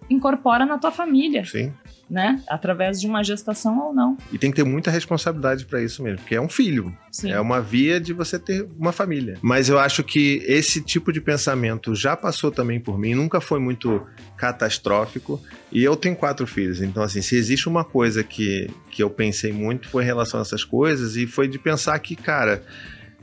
incorpora 0.09 0.65
na 0.65 0.77
tua 0.77 0.91
família, 0.91 1.43
Sim. 1.45 1.73
né? 2.09 2.41
Através 2.47 2.99
de 2.99 3.07
uma 3.07 3.23
gestação 3.23 3.79
ou 3.79 3.93
não. 3.93 4.17
E 4.31 4.37
tem 4.37 4.51
que 4.51 4.57
ter 4.57 4.63
muita 4.63 4.91
responsabilidade 4.91 5.65
pra 5.65 5.81
isso 5.81 6.03
mesmo, 6.03 6.19
porque 6.19 6.35
é 6.35 6.41
um 6.41 6.49
filho. 6.49 6.95
Sim. 7.11 7.31
É 7.31 7.39
uma 7.39 7.61
via 7.61 7.99
de 7.99 8.13
você 8.13 8.37
ter 8.37 8.67
uma 8.77 8.91
família. 8.91 9.37
Mas 9.41 9.69
eu 9.69 9.79
acho 9.79 10.03
que 10.03 10.43
esse 10.45 10.81
tipo 10.81 11.11
de 11.11 11.21
pensamento 11.21 11.95
já 11.95 12.15
passou 12.15 12.51
também 12.51 12.79
por 12.79 12.97
mim, 12.99 13.15
nunca 13.15 13.39
foi 13.41 13.59
muito 13.59 14.05
catastrófico. 14.37 15.41
E 15.71 15.83
eu 15.83 15.95
tenho 15.95 16.15
quatro 16.15 16.45
filhos, 16.45 16.81
então 16.81 17.03
assim, 17.03 17.21
se 17.21 17.35
existe 17.35 17.67
uma 17.67 17.83
coisa 17.83 18.23
que, 18.23 18.69
que 18.89 19.03
eu 19.03 19.09
pensei 19.09 19.51
muito 19.51 19.89
foi 19.89 20.03
em 20.03 20.05
relação 20.05 20.39
a 20.39 20.43
essas 20.43 20.63
coisas, 20.63 21.15
e 21.15 21.27
foi 21.27 21.47
de 21.47 21.59
pensar 21.59 21.97
que, 21.99 22.15
cara, 22.15 22.63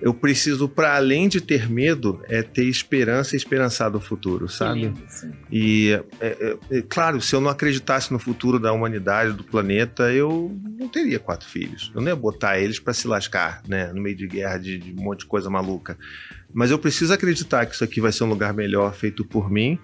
eu 0.02 0.12
preciso, 0.12 0.68
para 0.68 0.96
além 0.96 1.28
de 1.28 1.40
ter 1.40 1.70
medo, 1.70 2.20
é 2.28 2.42
ter 2.42 2.64
esperança 2.64 3.36
e 3.36 3.38
esperançar 3.38 3.88
do 3.88 4.00
futuro, 4.00 4.48
sabe? 4.48 4.80
lindo, 4.80 5.00
sim. 5.06 5.30
E, 5.50 5.92
é, 6.20 6.26
é, 6.26 6.78
é, 6.78 6.82
claro, 6.82 7.20
se 7.20 7.32
eu 7.36 7.40
não 7.40 7.48
acreditasse 7.48 8.12
no 8.12 8.18
futuro 8.18 8.58
da 8.58 8.72
humanidade, 8.72 9.32
do 9.32 9.44
planeta, 9.44 10.12
eu 10.12 10.60
não 10.76 10.88
teria 10.88 11.20
quatro 11.20 11.48
filhos. 11.48 11.92
Eu 11.94 12.00
não 12.00 12.08
ia 12.08 12.16
botar 12.16 12.58
eles 12.58 12.80
para 12.80 12.92
se 12.92 13.06
lascar, 13.06 13.62
né? 13.68 13.92
No 13.92 14.02
meio 14.02 14.16
de 14.16 14.26
guerra, 14.26 14.58
de, 14.58 14.76
de 14.76 14.92
um 14.92 15.04
monte 15.04 15.20
de 15.20 15.26
coisa 15.26 15.48
maluca. 15.48 15.96
Mas 16.52 16.72
eu 16.72 16.80
preciso 16.80 17.14
acreditar 17.14 17.64
que 17.66 17.76
isso 17.76 17.84
aqui 17.84 18.00
vai 18.00 18.10
ser 18.10 18.24
um 18.24 18.28
lugar 18.28 18.52
melhor 18.52 18.92
feito 18.92 19.24
por 19.24 19.48
mim, 19.48 19.78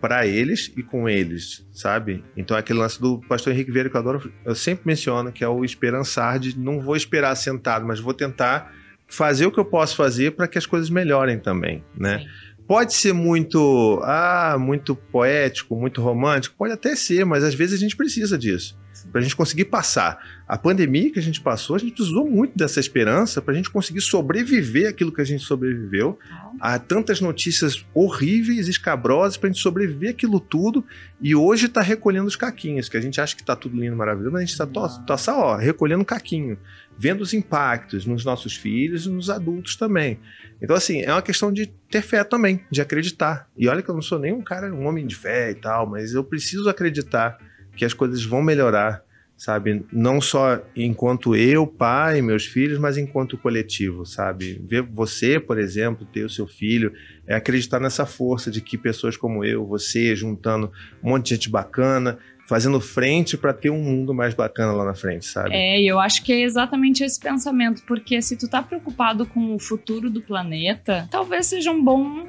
para 0.00 0.26
eles 0.26 0.72
e 0.74 0.82
com 0.82 1.06
eles, 1.06 1.66
sabe? 1.70 2.24
Então 2.34 2.56
aquele 2.56 2.78
lance 2.78 2.98
do 2.98 3.20
pastor 3.28 3.52
Henrique 3.52 3.70
Vieira 3.70 3.90
que 3.90 3.96
eu 3.96 4.00
adoro, 4.00 4.32
eu 4.42 4.54
sempre 4.54 4.86
menciono 4.86 5.30
que 5.30 5.44
é 5.44 5.48
o 5.48 5.62
esperançar 5.62 6.38
de 6.38 6.58
não 6.58 6.80
vou 6.80 6.96
esperar 6.96 7.34
sentado, 7.34 7.86
mas 7.86 8.00
vou 8.00 8.14
tentar 8.14 8.79
fazer 9.10 9.46
o 9.46 9.52
que 9.52 9.58
eu 9.58 9.64
posso 9.64 9.96
fazer 9.96 10.32
para 10.32 10.48
que 10.48 10.56
as 10.56 10.64
coisas 10.64 10.88
melhorem 10.88 11.38
também, 11.38 11.84
né? 11.96 12.20
Sim. 12.20 12.26
Pode 12.66 12.94
ser 12.94 13.12
muito, 13.12 14.00
ah, 14.04 14.56
muito 14.58 14.94
poético, 14.94 15.74
muito 15.74 16.00
romântico, 16.00 16.54
pode 16.56 16.72
até 16.72 16.94
ser, 16.94 17.26
mas 17.26 17.42
às 17.42 17.52
vezes 17.52 17.74
a 17.74 17.78
gente 17.78 17.96
precisa 17.96 18.38
disso. 18.38 18.78
Pra 19.10 19.20
gente 19.20 19.36
conseguir 19.36 19.66
passar. 19.66 20.18
A 20.48 20.58
pandemia 20.58 21.12
que 21.12 21.18
a 21.18 21.22
gente 21.22 21.40
passou, 21.40 21.76
a 21.76 21.78
gente 21.78 21.92
precisou 21.94 22.28
muito 22.28 22.56
dessa 22.58 22.80
esperança 22.80 23.40
pra 23.40 23.54
gente 23.54 23.70
conseguir 23.70 24.00
sobreviver 24.00 24.88
aquilo 24.88 25.12
que 25.12 25.20
a 25.20 25.24
gente 25.24 25.44
sobreviveu. 25.44 26.18
Há 26.60 26.78
tantas 26.78 27.20
notícias 27.20 27.84
horríveis, 27.94 28.66
escabrosas, 28.68 29.36
pra 29.36 29.48
gente 29.48 29.60
sobreviver 29.60 30.10
aquilo 30.10 30.40
tudo. 30.40 30.84
E 31.20 31.34
hoje 31.34 31.68
tá 31.68 31.80
recolhendo 31.80 32.26
os 32.26 32.36
caquinhos, 32.36 32.88
que 32.88 32.96
a 32.96 33.00
gente 33.00 33.20
acha 33.20 33.36
que 33.36 33.44
tá 33.44 33.54
tudo 33.54 33.76
lindo, 33.78 33.96
maravilhoso, 33.96 34.32
mas 34.32 34.42
a 34.42 34.44
gente 34.46 34.58
tá, 34.58 34.66
tó- 34.66 34.88
tá 35.06 35.16
só, 35.16 35.38
ó, 35.38 35.56
recolhendo 35.56 36.04
caquinho. 36.04 36.58
Vendo 36.98 37.20
os 37.22 37.32
impactos 37.32 38.04
nos 38.04 38.24
nossos 38.24 38.54
filhos 38.56 39.06
e 39.06 39.08
nos 39.08 39.30
adultos 39.30 39.76
também. 39.76 40.18
Então, 40.60 40.76
assim, 40.76 41.00
é 41.02 41.10
uma 41.12 41.22
questão 41.22 41.50
de 41.52 41.66
ter 41.90 42.02
fé 42.02 42.22
também, 42.24 42.60
de 42.70 42.80
acreditar. 42.82 43.48
E 43.56 43.68
olha 43.68 43.80
que 43.82 43.88
eu 43.88 43.94
não 43.94 44.02
sou 44.02 44.18
nem 44.18 44.32
um 44.32 44.42
cara, 44.42 44.70
um 44.74 44.86
homem 44.86 45.06
de 45.06 45.14
fé 45.14 45.50
e 45.52 45.54
tal, 45.54 45.88
mas 45.88 46.12
eu 46.12 46.22
preciso 46.22 46.68
acreditar 46.68 47.38
que 47.80 47.84
as 47.86 47.94
coisas 47.94 48.22
vão 48.22 48.42
melhorar, 48.42 49.02
sabe? 49.38 49.86
Não 49.90 50.20
só 50.20 50.62
enquanto 50.76 51.34
eu, 51.34 51.66
pai, 51.66 52.20
meus 52.20 52.44
filhos, 52.44 52.78
mas 52.78 52.98
enquanto 52.98 53.38
coletivo, 53.38 54.04
sabe? 54.04 54.60
Ver 54.68 54.82
você, 54.82 55.40
por 55.40 55.58
exemplo, 55.58 56.04
ter 56.04 56.22
o 56.22 56.28
seu 56.28 56.46
filho, 56.46 56.92
é 57.26 57.34
acreditar 57.34 57.80
nessa 57.80 58.04
força 58.04 58.50
de 58.50 58.60
que 58.60 58.76
pessoas 58.76 59.16
como 59.16 59.42
eu, 59.42 59.64
você, 59.64 60.14
juntando 60.14 60.70
um 61.02 61.08
monte 61.08 61.28
de 61.28 61.34
gente 61.36 61.48
bacana, 61.48 62.18
fazendo 62.46 62.78
frente 62.82 63.38
para 63.38 63.54
ter 63.54 63.70
um 63.70 63.82
mundo 63.82 64.12
mais 64.12 64.34
bacana 64.34 64.72
lá 64.72 64.84
na 64.84 64.94
frente, 64.94 65.24
sabe? 65.24 65.54
É, 65.54 65.82
eu 65.82 65.98
acho 65.98 66.22
que 66.22 66.34
é 66.34 66.42
exatamente 66.42 67.02
esse 67.02 67.18
pensamento, 67.18 67.82
porque 67.86 68.20
se 68.20 68.36
tu 68.36 68.46
tá 68.46 68.62
preocupado 68.62 69.24
com 69.24 69.54
o 69.54 69.58
futuro 69.58 70.10
do 70.10 70.20
planeta, 70.20 71.08
talvez 71.10 71.46
seja 71.46 71.70
um 71.70 71.82
bom 71.82 72.28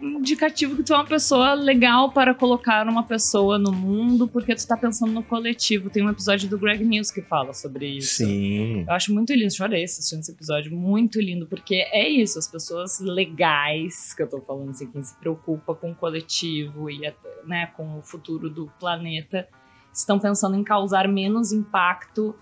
indicativo 0.00 0.76
que 0.76 0.82
tu 0.82 0.92
é 0.92 0.96
uma 0.96 1.06
pessoa 1.06 1.54
legal 1.54 2.12
para 2.12 2.34
colocar 2.34 2.86
uma 2.86 3.02
pessoa 3.02 3.58
no 3.58 3.72
mundo, 3.72 4.28
porque 4.28 4.54
tu 4.54 4.66
tá 4.66 4.76
pensando 4.76 5.12
no 5.12 5.22
coletivo. 5.22 5.90
Tem 5.90 6.04
um 6.04 6.10
episódio 6.10 6.48
do 6.48 6.58
Greg 6.58 6.84
News 6.84 7.10
que 7.10 7.22
fala 7.22 7.52
sobre 7.52 7.86
isso. 7.86 8.24
Sim. 8.24 8.84
Eu 8.86 8.92
acho 8.92 9.12
muito 9.12 9.32
lindo, 9.32 9.54
chorei 9.54 9.84
assistindo 9.84 10.20
esse 10.20 10.32
episódio, 10.32 10.74
muito 10.74 11.20
lindo, 11.20 11.46
porque 11.46 11.86
é 11.92 12.08
isso, 12.08 12.38
as 12.38 12.48
pessoas 12.48 13.00
legais 13.00 14.14
que 14.14 14.22
eu 14.22 14.28
tô 14.28 14.40
falando, 14.40 14.70
assim, 14.70 14.90
quem 14.90 15.02
se 15.02 15.16
preocupa 15.16 15.74
com 15.74 15.92
o 15.92 15.94
coletivo 15.94 16.90
e 16.90 17.00
né, 17.46 17.66
com 17.76 17.98
o 17.98 18.02
futuro 18.02 18.48
do 18.50 18.70
planeta, 18.78 19.48
estão 19.92 20.18
pensando 20.18 20.56
em 20.56 20.62
causar 20.62 21.08
menos 21.08 21.52
impacto 21.52 22.34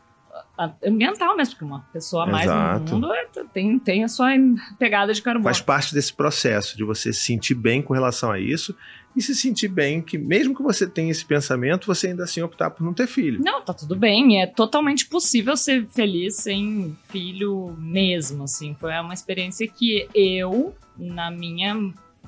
ambiental 0.85 1.37
mesmo, 1.37 1.55
porque 1.55 1.65
uma 1.65 1.81
pessoa 1.93 2.25
a 2.25 2.27
mais 2.27 2.45
Exato. 2.45 2.85
no 2.85 3.01
mundo 3.01 3.13
é- 3.13 3.27
tem, 3.53 3.79
tem 3.79 4.05
a 4.05 4.09
sua 4.09 4.31
pegada 4.79 5.13
de 5.13 5.21
carbono. 5.23 5.45
Faz 5.45 5.61
parte 5.61 5.95
desse 5.95 6.13
processo 6.13 6.77
de 6.77 6.85
você 6.85 7.13
se 7.13 7.21
sentir 7.21 7.55
bem 7.55 7.83
com 7.83 7.93
relação 7.95 8.31
a 8.31 8.39
isso 8.41 8.75
e 9.15 9.23
se 9.23 9.35
sentir 9.35 9.69
bem 9.69 10.03
que, 10.03 10.19
mesmo 10.19 10.55
que 10.55 10.63
você 10.63 10.87
tenha 10.87 11.11
esse 11.11 11.25
pensamento, 11.25 11.87
você 11.87 12.09
ainda 12.09 12.25
assim 12.25 12.43
optar 12.43 12.71
por 12.71 12.85
não 12.85 12.93
ter 12.93 13.07
filho. 13.07 13.41
Não, 13.43 13.63
tá 13.63 13.73
tudo 13.73 13.97
bem. 13.97 14.43
É 14.43 14.47
totalmente 14.47 15.07
possível 15.07 15.57
ser 15.57 15.87
feliz 15.89 16.37
sem 16.37 16.97
filho 17.09 17.75
mesmo, 17.79 18.45
assim. 18.45 18.77
Foi 18.79 18.93
uma 18.99 19.15
experiência 19.15 19.67
que 19.67 20.09
eu, 20.15 20.75
na 20.97 21.31
minha... 21.31 21.75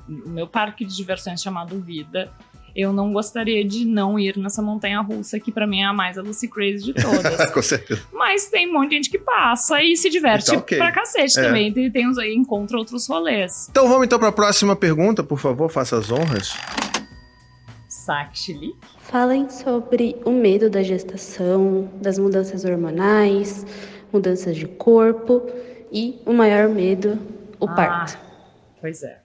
No 0.07 0.29
meu 0.29 0.47
parque 0.47 0.83
de 0.83 0.95
diversões 0.95 1.39
chamado 1.39 1.79
Vida, 1.79 2.31
eu 2.75 2.91
não 2.93 3.11
gostaria 3.13 3.63
de 3.65 3.85
não 3.85 4.17
ir 4.19 4.37
nessa 4.37 4.61
montanha 4.61 5.01
russa, 5.01 5.39
que 5.39 5.51
pra 5.51 5.65
mim 5.67 5.81
é 5.81 5.85
a 5.85 5.93
mais 5.93 6.17
a 6.17 6.21
Lucy 6.21 6.47
Crazy 6.47 6.85
de 6.85 6.93
todas. 6.93 7.49
com 7.51 7.61
certeza. 7.61 8.01
Mas 8.13 8.47
tem 8.49 8.69
um 8.69 8.73
monte 8.73 8.89
de 8.91 8.95
gente 8.97 9.09
que 9.09 9.19
passa 9.19 9.81
e 9.83 9.95
se 9.95 10.09
diverte 10.09 10.49
E 10.49 10.53
tá 10.53 10.57
ok. 10.59 10.77
pra 10.77 10.91
cacete 10.91 11.39
É. 11.39 11.43
também. 11.43 11.71
Tem, 11.73 11.91
tem 11.91 12.07
uns 12.09 12.17
aí, 12.17 12.33
encontra 12.33 12.77
outros 12.77 13.07
rolês. 13.07 13.67
Então 13.69 13.87
vamos 13.87 14.05
então 14.05 14.17
para 14.19 14.29
a 14.29 14.31
próxima 14.31 14.75
pergunta, 14.75 15.23
por 15.23 15.39
favor, 15.39 15.69
faça 15.69 15.97
as 15.97 16.11
honras. 16.11 16.53
Sakshili. 17.87 18.75
Falem 18.99 19.49
sobre 19.49 20.15
o 20.23 20.31
medo 20.31 20.69
da 20.69 20.83
gestação, 20.83 21.89
das 22.01 22.19
mudanças 22.19 22.63
hormonais, 22.63 23.65
mudanças 24.13 24.55
de 24.55 24.67
corpo 24.67 25.49
e 25.91 26.19
o 26.25 26.33
maior 26.33 26.69
medo, 26.69 27.17
o 27.59 27.67
Ah. 27.67 27.73
parto. 27.73 28.17
Pois 28.79 29.01
é. 29.03 29.19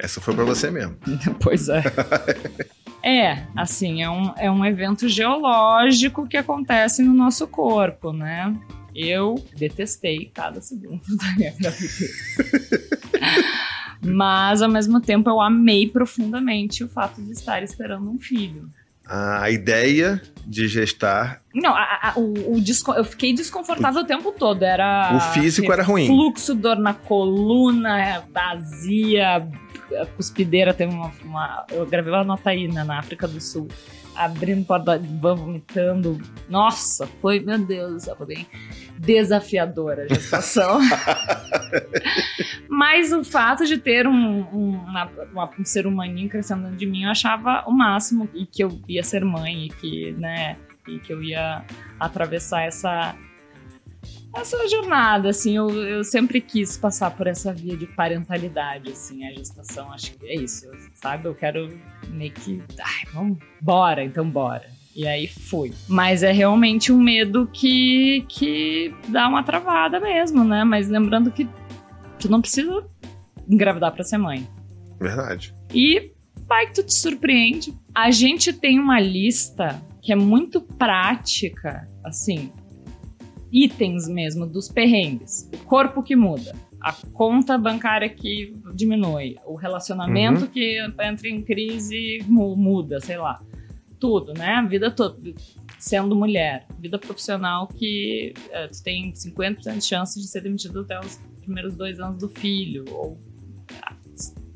Essa 0.00 0.20
foi 0.20 0.34
para 0.34 0.44
você 0.44 0.70
mesmo. 0.70 0.96
Pois 1.40 1.68
é. 1.68 1.82
É, 3.02 3.44
assim, 3.56 4.02
é 4.02 4.10
um, 4.10 4.32
é 4.36 4.50
um 4.50 4.64
evento 4.64 5.08
geológico 5.08 6.26
que 6.26 6.36
acontece 6.36 7.02
no 7.02 7.14
nosso 7.14 7.46
corpo, 7.46 8.12
né? 8.12 8.54
Eu 8.94 9.36
detestei 9.56 10.30
cada 10.34 10.60
segundo 10.60 11.00
da 11.16 11.32
minha 11.36 11.54
gravidez. 11.58 12.10
Mas, 14.02 14.62
ao 14.62 14.68
mesmo 14.68 15.00
tempo, 15.00 15.28
eu 15.28 15.40
amei 15.40 15.88
profundamente 15.88 16.84
o 16.84 16.88
fato 16.88 17.20
de 17.22 17.32
estar 17.32 17.62
esperando 17.62 18.10
um 18.10 18.18
filho. 18.18 18.68
A 19.10 19.50
ideia 19.50 20.20
de 20.46 20.68
gestar, 20.68 21.40
Não, 21.54 21.74
a- 21.74 21.98
a- 22.02 22.12
o, 22.18 22.56
o 22.56 22.60
desco- 22.60 22.92
eu 22.92 23.04
fiquei 23.04 23.32
desconfortável 23.32 24.02
o 24.02 24.06
tempo 24.06 24.32
todo. 24.32 24.62
Era. 24.62 25.16
O 25.16 25.20
físico 25.32 25.72
era 25.72 25.82
ruim. 25.82 26.06
Fluxo, 26.06 26.54
dor 26.54 26.76
na 26.78 26.92
coluna, 26.92 28.22
vazia, 28.32 29.48
a 29.96 30.06
cuspideira. 30.06 30.74
Teve 30.74 30.92
uma, 30.94 31.12
uma- 31.24 31.66
Eu 31.70 31.86
gravei 31.86 32.12
uma 32.12 32.24
nota 32.24 32.50
aí 32.50 32.68
né, 32.68 32.84
na 32.84 32.98
África 32.98 33.26
do 33.28 33.40
Sul. 33.40 33.68
Abrindo 34.16 34.64
porta 34.66 34.98
vomitando. 34.98 36.20
Nossa, 36.48 37.06
foi, 37.22 37.38
meu 37.38 37.58
Deus 37.58 38.06
foi 38.16 38.26
bem 38.26 38.46
desafiadora 38.98 40.02
a 40.04 40.08
gestação. 40.08 40.80
Mas 42.68 43.12
o 43.12 43.24
fato 43.24 43.64
de 43.64 43.78
ter 43.78 44.06
um, 44.06 44.40
um, 44.52 44.70
uma- 44.76 45.10
uma- 45.32 45.50
um 45.58 45.64
ser 45.64 45.86
humaninho 45.86 46.28
crescendo 46.28 46.62
dentro 46.64 46.76
de 46.76 46.86
mim, 46.86 47.04
eu 47.04 47.10
achava 47.10 47.64
o 47.66 47.70
máximo. 47.72 48.28
E 48.34 48.44
que 48.46 48.62
eu 48.62 48.80
ia 48.88 49.02
ser 49.02 49.24
mãe, 49.24 49.66
e 49.66 49.68
que, 49.68 50.12
né, 50.12 50.56
e 50.86 50.98
que 50.98 51.12
eu 51.12 51.22
ia 51.22 51.64
atravessar 52.00 52.62
essa, 52.62 53.14
essa 54.34 54.68
jornada, 54.68 55.30
assim. 55.30 55.56
Eu, 55.56 55.70
eu 55.70 56.04
sempre 56.04 56.40
quis 56.40 56.76
passar 56.76 57.10
por 57.10 57.26
essa 57.26 57.52
via 57.52 57.76
de 57.76 57.86
parentalidade, 57.86 58.90
assim, 58.90 59.26
a 59.26 59.32
gestação. 59.32 59.92
Acho 59.92 60.12
que 60.12 60.26
é 60.26 60.34
isso, 60.34 60.66
sabe? 60.94 61.26
Eu 61.26 61.34
quero 61.34 61.78
meio 62.08 62.32
que. 62.32 62.62
Ai, 62.80 63.12
vamos, 63.12 63.38
bora, 63.60 64.04
então 64.04 64.28
bora. 64.28 64.66
E 64.94 65.06
aí 65.06 65.28
fui. 65.28 65.72
Mas 65.88 66.22
é 66.22 66.32
realmente 66.32 66.90
um 66.90 67.00
medo 67.00 67.48
que, 67.52 68.24
que 68.28 68.92
dá 69.08 69.28
uma 69.28 69.42
travada 69.42 70.00
mesmo, 70.00 70.42
né? 70.42 70.64
Mas 70.64 70.88
lembrando 70.88 71.30
que 71.30 71.48
tu 72.18 72.28
não 72.28 72.40
precisa 72.40 72.84
engravidar 73.48 73.92
pra 73.92 74.02
ser 74.02 74.18
mãe. 74.18 74.46
verdade. 75.00 75.54
E 75.72 76.10
vai 76.48 76.66
que 76.66 76.74
tu 76.74 76.82
te 76.82 76.94
surpreende. 76.94 77.72
A 77.94 78.10
gente 78.10 78.52
tem 78.52 78.78
uma 78.80 78.98
lista 78.98 79.80
que 80.02 80.12
é 80.12 80.16
muito 80.16 80.60
prática, 80.60 81.86
assim, 82.04 82.50
itens 83.52 84.08
mesmo 84.08 84.46
dos 84.46 84.68
perrengues. 84.68 85.48
O 85.54 85.58
corpo 85.64 86.02
que 86.02 86.14
muda, 86.16 86.54
a 86.80 86.92
conta 87.12 87.56
bancária 87.58 88.08
que 88.08 88.54
diminui, 88.74 89.36
o 89.46 89.54
relacionamento 89.56 90.42
Uhum. 90.42 90.46
que 90.48 90.78
entra 91.02 91.28
em 91.28 91.42
crise 91.42 92.24
mu- 92.28 92.56
muda, 92.56 93.00
sei 93.00 93.16
lá. 93.16 93.40
Tudo, 93.98 94.32
né? 94.34 94.54
A 94.54 94.62
vida 94.62 94.90
toda. 94.90 95.18
Sendo 95.78 96.14
mulher, 96.14 96.66
vida 96.78 96.98
profissional 96.98 97.66
que 97.68 98.32
eh, 98.50 98.66
tu 98.68 98.82
tem 98.82 99.12
50% 99.12 99.78
de 99.78 99.84
chance 99.84 100.20
de 100.20 100.26
ser 100.26 100.40
demitido 100.42 100.80
até 100.80 100.98
os 100.98 101.16
primeiros 101.42 101.74
dois 101.74 101.98
anos 102.00 102.18
do 102.18 102.28
filho. 102.28 102.84
Ou... 102.92 103.18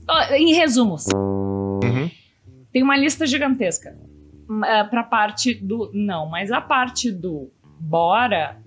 Ah, 0.09 0.37
Em 0.37 0.53
resumos, 0.55 1.07
Uhum. 1.15 2.11
tem 2.73 2.83
uma 2.83 2.97
lista 2.97 3.27
gigantesca 3.27 3.97
uh, 4.49 4.91
pra 4.91 5.03
parte 5.05 5.55
do 5.55 5.91
não, 5.95 6.27
mas 6.29 6.51
a 6.51 6.61
parte 6.61 7.11
do 7.11 7.51
bora 7.81 8.61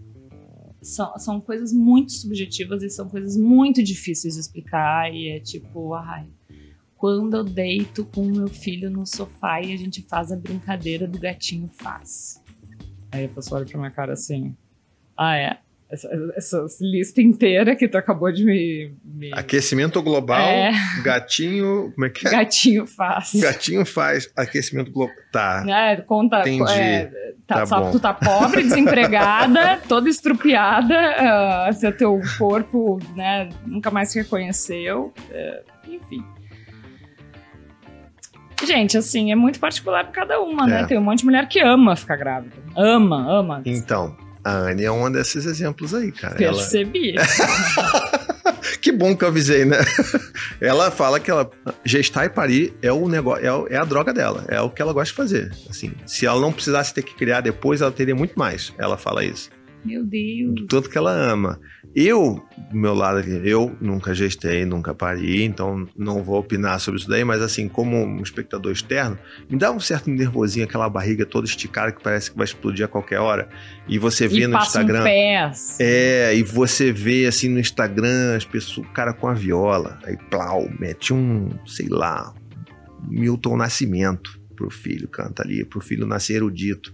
são, 0.85 1.17
são 1.17 1.41
coisas 1.41 1.73
muito 1.73 2.11
subjetivas 2.11 2.83
e 2.83 2.89
são 2.89 3.09
coisas 3.09 3.35
muito 3.35 3.81
difíceis 3.81 4.35
de 4.35 4.39
explicar. 4.39 5.13
E 5.13 5.29
é 5.29 5.39
tipo, 5.39 5.93
ai, 5.93 6.27
quando 6.95 7.35
eu 7.35 7.43
deito 7.43 8.05
com 8.05 8.21
o 8.21 8.31
meu 8.31 8.47
filho 8.47 8.89
no 8.89 9.05
sofá 9.05 9.61
e 9.61 9.73
a 9.73 9.77
gente 9.77 10.01
faz 10.03 10.31
a 10.31 10.35
brincadeira 10.35 11.07
do 11.07 11.19
gatinho 11.19 11.69
faz. 11.73 12.41
Aí 13.11 13.25
a 13.25 13.29
pessoa 13.29 13.59
olha 13.59 13.67
pra 13.67 13.79
minha 13.79 13.91
cara 13.91 14.13
assim, 14.13 14.55
ah, 15.17 15.35
é. 15.35 15.59
Essa, 15.87 16.09
essa 16.35 16.65
lista 16.81 17.21
inteira 17.21 17.75
que 17.75 17.87
tu 17.87 17.95
acabou 17.95 18.31
de 18.31 18.43
me. 18.43 18.91
me- 19.03 19.31
Aquecimento 19.33 20.01
global, 20.01 20.39
É. 20.41 20.71
gatinho. 21.03 21.91
Como 21.93 22.05
é 22.07 22.09
que 22.09 22.27
é? 22.27 22.31
Gatinho 22.31 22.87
faz. 22.87 23.31
Gatinho 23.35 23.85
faz 23.85 24.27
aquecimento 24.35 24.91
global. 24.91 25.15
Tá. 25.31 25.63
É, 25.67 25.95
conta. 25.97 26.39
Entendi. 26.41 26.71
é, 26.73 27.05
tá, 27.45 27.59
Tá 27.59 27.65
sabe, 27.67 27.83
bom. 27.85 27.91
tu 27.91 27.99
tá 27.99 28.13
pobre, 28.15 28.63
desempregada, 28.63 29.77
toda 29.87 30.09
estrupiada, 30.09 31.71
seu 31.73 31.95
teu 31.95 32.19
corpo, 32.39 32.99
né, 33.15 33.49
nunca 33.65 33.91
mais 33.91 34.09
se 34.11 34.19
reconheceu, 34.19 35.13
é, 35.29 35.61
enfim. 35.87 36.25
Gente, 38.65 38.97
assim, 38.97 39.31
é 39.31 39.35
muito 39.35 39.59
particular 39.59 40.03
pra 40.05 40.13
cada 40.13 40.39
uma, 40.41 40.65
né? 40.65 40.81
É. 40.81 40.85
Tem 40.87 40.97
um 40.97 41.01
monte 41.03 41.19
de 41.19 41.25
mulher 41.25 41.47
que 41.47 41.59
ama 41.59 41.95
ficar 41.95 42.15
grávida. 42.15 42.55
Ama, 42.75 43.31
ama. 43.39 43.61
Então, 43.65 44.15
a 44.45 44.51
Anne 44.69 44.83
é 44.85 44.91
um 44.91 45.11
desses 45.11 45.45
exemplos 45.45 45.93
aí, 45.93 46.11
cara. 46.11 46.41
Ela- 46.41 46.53
Percebi. 46.53 47.15
Que 48.81 48.91
bom 48.91 49.15
que 49.15 49.23
eu 49.23 49.27
avisei, 49.29 49.65
né? 49.65 49.77
ela 50.61 50.91
fala 50.91 51.19
que 51.19 51.29
ela 51.31 51.49
gestar 51.83 52.25
e 52.25 52.29
parir 52.29 52.73
é 52.81 52.91
o 52.91 53.07
negócio, 53.07 53.67
é, 53.69 53.75
é 53.75 53.77
a 53.77 53.83
droga 53.85 54.13
dela, 54.13 54.43
é 54.47 54.59
o 54.61 54.69
que 54.69 54.81
ela 54.81 54.93
gosta 54.93 55.11
de 55.11 55.15
fazer. 55.17 55.51
Assim, 55.69 55.91
se 56.05 56.25
ela 56.25 56.39
não 56.39 56.51
precisasse 56.51 56.93
ter 56.93 57.01
que 57.03 57.15
criar 57.15 57.41
depois, 57.41 57.81
ela 57.81 57.91
teria 57.91 58.15
muito 58.15 58.37
mais. 58.37 58.73
Ela 58.77 58.97
fala 58.97 59.23
isso. 59.23 59.49
Meu 59.83 60.03
Deus. 60.03 60.55
Do 60.55 60.67
tanto 60.67 60.89
que 60.89 60.97
ela 60.97 61.11
ama. 61.11 61.59
Eu, 61.95 62.43
do 62.71 62.77
meu 62.77 62.93
lado 62.93 63.19
aqui, 63.19 63.41
eu 63.45 63.73
nunca 63.79 64.13
gestei, 64.13 64.65
nunca 64.65 64.93
pari, 64.93 65.43
então 65.43 65.87
não 65.95 66.21
vou 66.21 66.37
opinar 66.37 66.77
sobre 66.81 66.99
isso 66.99 67.07
daí, 67.09 67.23
mas 67.23 67.41
assim, 67.41 67.69
como 67.69 67.95
um 67.95 68.21
espectador 68.21 68.73
externo, 68.73 69.17
me 69.49 69.57
dá 69.57 69.71
um 69.71 69.79
certo 69.79 70.09
nervosinho, 70.09 70.65
aquela 70.65 70.89
barriga 70.89 71.25
toda 71.25 71.47
esticada 71.47 71.93
que 71.93 72.03
parece 72.03 72.31
que 72.31 72.37
vai 72.37 72.43
explodir 72.43 72.83
a 72.83 72.87
qualquer 72.89 73.19
hora. 73.19 73.47
E 73.87 73.97
você 73.97 74.27
vê 74.27 74.39
E 74.39 74.47
no 74.47 74.57
Instagram. 74.57 75.01
um 75.01 75.03
pés. 75.03 75.77
É, 75.79 76.35
e 76.35 76.43
você 76.43 76.91
vê 76.91 77.27
assim 77.27 77.47
no 77.47 77.59
Instagram 77.59 78.35
as 78.35 78.43
pessoas, 78.43 78.85
o 78.85 78.91
cara 78.91 79.13
com 79.13 79.29
a 79.29 79.33
viola, 79.33 79.97
aí 80.03 80.17
plau, 80.29 80.69
mete 80.77 81.13
um, 81.13 81.49
sei 81.65 81.87
lá, 81.87 82.33
Milton 83.07 83.55
Nascimento 83.55 84.37
pro 84.53 84.69
filho, 84.69 85.07
canta 85.07 85.43
ali, 85.43 85.63
pro 85.63 85.79
filho 85.79 86.05
nascer 86.05 86.35
erudito. 86.35 86.93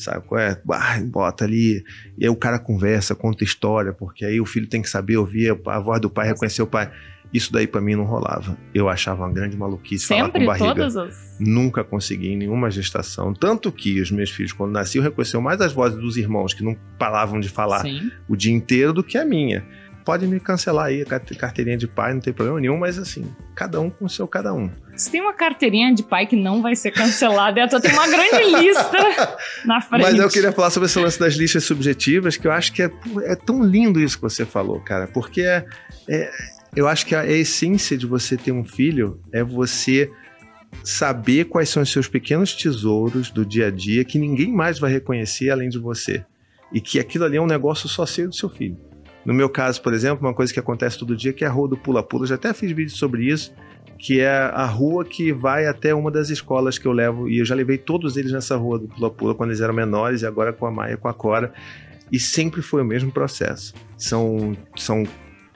Sabe 0.00 0.26
qual 0.26 0.40
é? 0.40 0.60
Ah, 0.70 0.98
bota 1.04 1.44
ali, 1.44 1.84
e 2.18 2.24
aí 2.24 2.30
o 2.30 2.36
cara 2.36 2.58
conversa, 2.58 3.14
conta 3.14 3.44
história, 3.44 3.92
porque 3.92 4.24
aí 4.24 4.40
o 4.40 4.46
filho 4.46 4.66
tem 4.66 4.80
que 4.82 4.88
saber 4.88 5.16
ouvir 5.16 5.58
a 5.66 5.78
voz 5.78 6.00
do 6.00 6.08
pai, 6.10 6.28
reconhecer 6.28 6.62
o 6.62 6.66
pai. 6.66 6.90
Isso 7.32 7.52
daí 7.52 7.66
pra 7.66 7.80
mim 7.80 7.94
não 7.94 8.04
rolava. 8.04 8.58
Eu 8.74 8.88
achava 8.88 9.22
uma 9.22 9.32
grande 9.32 9.56
maluquice 9.56 10.06
falar 10.06 10.24
Sempre, 10.24 10.40
com 10.40 10.46
barriga. 10.46 10.74
todas 10.74 10.96
as. 10.96 11.36
Nunca 11.38 11.84
consegui 11.84 12.32
em 12.32 12.36
nenhuma 12.36 12.70
gestação. 12.70 13.32
Tanto 13.32 13.70
que 13.70 14.00
os 14.00 14.10
meus 14.10 14.30
filhos, 14.30 14.52
quando 14.52 14.72
nasciam, 14.72 15.02
reconheciam 15.02 15.40
mais 15.40 15.60
as 15.60 15.72
vozes 15.72 16.00
dos 16.00 16.16
irmãos, 16.16 16.52
que 16.52 16.64
não 16.64 16.76
paravam 16.98 17.38
de 17.38 17.48
falar 17.48 17.82
Sim. 17.82 18.10
o 18.28 18.34
dia 18.34 18.52
inteiro 18.52 18.92
do 18.92 19.04
que 19.04 19.16
a 19.16 19.24
minha. 19.24 19.64
Pode 20.04 20.26
me 20.26 20.40
cancelar 20.40 20.86
aí 20.86 21.02
a 21.02 21.04
carte- 21.04 21.34
carteirinha 21.34 21.76
de 21.76 21.86
pai, 21.86 22.14
não 22.14 22.20
tem 22.20 22.32
problema 22.32 22.58
nenhum, 22.60 22.78
mas 22.78 22.98
assim, 22.98 23.24
cada 23.54 23.80
um 23.80 23.90
com 23.90 24.06
o 24.06 24.08
seu 24.08 24.26
cada 24.26 24.52
um. 24.54 24.70
Se 24.96 25.10
tem 25.10 25.20
uma 25.20 25.32
carteirinha 25.32 25.94
de 25.94 26.02
pai 26.02 26.26
que 26.26 26.36
não 26.36 26.62
vai 26.62 26.74
ser 26.74 26.90
cancelada, 26.90 27.60
eu 27.60 27.80
tenho 27.80 27.94
uma 27.94 28.08
grande 28.08 28.44
lista 28.60 29.36
na 29.64 29.80
frente. 29.80 30.02
Mas 30.02 30.14
eu 30.18 30.28
queria 30.28 30.52
falar 30.52 30.70
sobre 30.70 30.86
esse 30.88 30.98
lance 30.98 31.18
das 31.20 31.34
listas 31.34 31.64
subjetivas, 31.64 32.36
que 32.36 32.46
eu 32.46 32.52
acho 32.52 32.72
que 32.72 32.82
é, 32.82 32.90
é 33.24 33.34
tão 33.36 33.62
lindo 33.62 34.00
isso 34.00 34.16
que 34.16 34.22
você 34.22 34.44
falou, 34.46 34.80
cara, 34.80 35.06
porque 35.06 35.42
é, 35.42 35.64
é- 36.08 36.30
eu 36.74 36.86
acho 36.88 37.04
que 37.06 37.14
a, 37.14 37.20
a 37.20 37.26
essência 37.30 37.96
de 37.96 38.06
você 38.06 38.36
ter 38.36 38.52
um 38.52 38.64
filho 38.64 39.20
é 39.32 39.42
você 39.44 40.10
saber 40.84 41.44
quais 41.46 41.68
são 41.68 41.82
os 41.82 41.90
seus 41.90 42.08
pequenos 42.08 42.54
tesouros 42.54 43.30
do 43.30 43.44
dia 43.44 43.66
a 43.66 43.70
dia 43.70 44.04
que 44.04 44.18
ninguém 44.18 44.52
mais 44.52 44.78
vai 44.78 44.90
reconhecer 44.90 45.50
além 45.50 45.68
de 45.68 45.78
você. 45.78 46.24
E 46.72 46.80
que 46.80 47.00
aquilo 47.00 47.24
ali 47.24 47.36
é 47.36 47.40
um 47.40 47.46
negócio 47.46 47.88
só 47.88 48.06
seu 48.06 48.28
do 48.28 48.34
seu 48.34 48.48
filho. 48.48 48.78
No 49.24 49.34
meu 49.34 49.48
caso, 49.48 49.82
por 49.82 49.92
exemplo, 49.92 50.26
uma 50.26 50.34
coisa 50.34 50.52
que 50.52 50.58
acontece 50.58 50.98
todo 50.98 51.16
dia 51.16 51.32
que 51.32 51.44
é 51.44 51.46
a 51.46 51.50
rua 51.50 51.68
do 51.68 51.76
pula-pula. 51.76 52.26
Já 52.26 52.36
até 52.36 52.52
fiz 52.54 52.72
vídeo 52.72 52.94
sobre 52.96 53.24
isso, 53.24 53.52
que 53.98 54.20
é 54.20 54.30
a 54.30 54.64
rua 54.64 55.04
que 55.04 55.32
vai 55.32 55.66
até 55.66 55.94
uma 55.94 56.10
das 56.10 56.30
escolas 56.30 56.78
que 56.78 56.86
eu 56.86 56.92
levo. 56.92 57.28
E 57.28 57.38
eu 57.38 57.44
já 57.44 57.54
levei 57.54 57.76
todos 57.76 58.16
eles 58.16 58.32
nessa 58.32 58.56
rua 58.56 58.78
do 58.78 58.88
pula-pula 58.88 59.34
quando 59.34 59.50
eles 59.50 59.60
eram 59.60 59.74
menores 59.74 60.22
e 60.22 60.26
agora 60.26 60.52
com 60.52 60.66
a 60.66 60.70
Maia, 60.70 60.96
com 60.96 61.08
a 61.08 61.14
Cora. 61.14 61.52
E 62.10 62.18
sempre 62.18 62.62
foi 62.62 62.82
o 62.82 62.84
mesmo 62.84 63.12
processo. 63.12 63.74
São, 63.96 64.56
são 64.76 65.04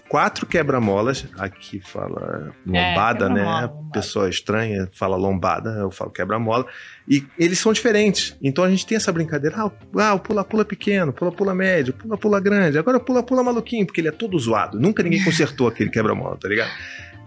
quatro 0.08 0.46
quebra-molas. 0.46 1.26
Aqui 1.38 1.80
fala 1.80 2.52
lombada, 2.66 3.28
né? 3.28 3.36
quebra-mola, 3.36 3.60
lombada. 3.66 3.90
Pessoa 3.92 4.28
estranha 4.28 4.88
fala 4.92 5.16
lombada, 5.16 5.70
eu 5.80 5.90
falo 5.90 6.10
quebra-mola. 6.10 6.66
E 7.08 7.24
eles 7.38 7.58
são 7.58 7.72
diferentes. 7.72 8.36
Então 8.42 8.64
a 8.64 8.70
gente 8.70 8.86
tem 8.86 8.96
essa 8.96 9.12
brincadeira. 9.12 9.56
Ah, 9.58 9.70
ah, 9.98 10.14
o 10.14 10.20
pula-pula 10.20 10.64
pequeno, 10.64 11.12
pula-pula 11.12 11.54
médio, 11.54 11.92
pula-pula 11.94 12.40
grande. 12.40 12.78
Agora 12.78 13.00
pula-pula 13.00 13.42
maluquinho, 13.42 13.86
porque 13.86 14.00
ele 14.00 14.08
é 14.08 14.12
todo 14.12 14.38
zoado. 14.38 14.78
Nunca 14.78 15.02
ninguém 15.02 15.22
consertou 15.24 15.68
aquele 15.68 15.90
quebra-mola, 15.90 16.36
tá 16.36 16.48
ligado? 16.48 16.70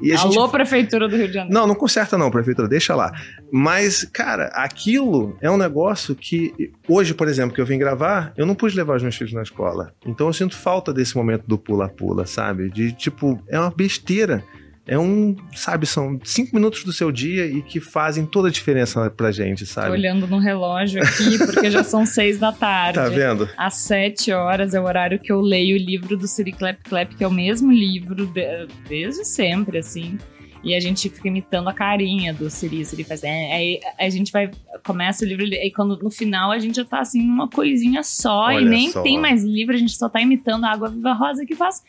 E 0.02 0.12
a 0.12 0.16
gente 0.16 0.38
Alô, 0.38 0.50
Prefeitura 0.50 1.08
do 1.08 1.16
Rio 1.16 1.28
de 1.28 1.34
Janeiro. 1.34 1.54
não, 1.54 1.68
não 1.68 1.76
conserta 1.76 2.18
não, 2.18 2.30
prefeitura, 2.30 2.68
deixa 2.68 2.96
lá. 2.96 3.12
Mas, 3.52 4.04
cara, 4.04 4.48
aquilo 4.54 5.36
é 5.42 5.50
um 5.50 5.58
negócio 5.58 6.16
que 6.16 6.72
hoje, 6.88 7.14
por 7.14 7.28
exemplo, 7.28 7.56
que 7.56 7.62
eu 7.62 7.66
vim 7.66 7.78
gravar, 7.78 8.34
eu 8.38 8.46
não 8.46 8.56
pude 8.56 8.76
levar 8.76 8.98
os 8.98 9.04
meus 9.04 9.16
filhos 9.16 9.34
na 9.34 9.42
escola. 9.42 9.94
Então 10.06 10.28
eu 10.28 10.34
sinto 10.34 10.56
falta 10.56 10.94
desse 10.94 11.16
momento 11.16 11.44
do 11.48 11.58
pula-pula, 11.58 12.26
sabe? 12.26 12.70
De 12.70 12.92
tipo, 12.92 13.42
é 13.48 13.60
uma 13.60 13.72
besteira. 13.72 14.44
É 14.88 14.98
um, 14.98 15.36
sabe, 15.54 15.86
são 15.86 16.18
cinco 16.24 16.56
minutos 16.56 16.84
do 16.86 16.94
seu 16.94 17.12
dia 17.12 17.46
e 17.46 17.62
que 17.62 17.80
fazem 17.82 18.26
toda 18.26 18.48
a 18.48 18.52
diferença 18.52 19.10
pra 19.10 19.32
gente, 19.34 19.66
Tô 19.66 19.72
sabe? 19.72 19.92
olhando 19.92 20.26
no 20.28 20.40
relógio 20.40 21.04
aqui, 21.04 21.38
porque 21.46 21.70
já 21.70 21.84
são 21.84 22.06
seis 22.06 22.40
da 22.40 22.54
tarde. 22.54 22.98
Tá 22.98 23.10
vendo? 23.10 23.50
Às 23.58 23.74
sete 23.76 24.32
horas 24.32 24.74
é 24.74 24.80
o 24.80 24.86
horário 24.86 25.20
que 25.20 25.32
eu 25.32 25.42
leio 25.42 25.76
o 25.76 25.80
livro 25.80 26.16
do 26.16 26.26
Siri 26.26 26.54
Clap 26.54 26.78
Clap, 26.84 27.14
que 27.16 27.24
é 27.24 27.28
o 27.28 27.32
mesmo 27.32 27.70
livro 27.72 28.26
de- 28.28 28.68
desde 28.88 29.26
sempre, 29.26 29.78
assim. 29.78 30.18
E 30.64 30.74
a 30.74 30.80
gente 30.80 31.10
fica 31.10 31.28
imitando 31.28 31.68
a 31.70 31.74
carinha 31.74 32.34
do 32.34 32.50
Siri. 32.50 32.84
Siri 32.84 33.04
faz. 33.04 33.24
É, 33.24 33.54
aí 33.54 33.80
a 34.00 34.10
gente 34.10 34.32
vai. 34.32 34.50
Começa 34.86 35.24
o 35.24 35.28
livro, 35.28 35.46
e 35.46 35.72
quando 35.72 35.98
no 36.02 36.10
final 36.10 36.52
a 36.52 36.60
gente 36.60 36.76
já 36.78 36.86
tá 36.86 37.00
assim, 37.00 37.22
uma 37.22 37.48
coisinha 37.50 38.04
só, 38.04 38.46
Olha 38.48 38.62
e 38.62 38.66
nem 38.66 38.92
só. 38.92 39.02
tem 39.02 39.20
mais 39.20 39.44
livro, 39.44 39.76
a 39.76 39.78
gente 39.78 39.96
só 39.96 40.10
tá 40.10 40.20
imitando 40.22 40.64
a 40.66 40.72
água 40.72 40.90
viva 40.90 41.14
rosa 41.14 41.46
que 41.46 41.56
faz. 41.56 41.84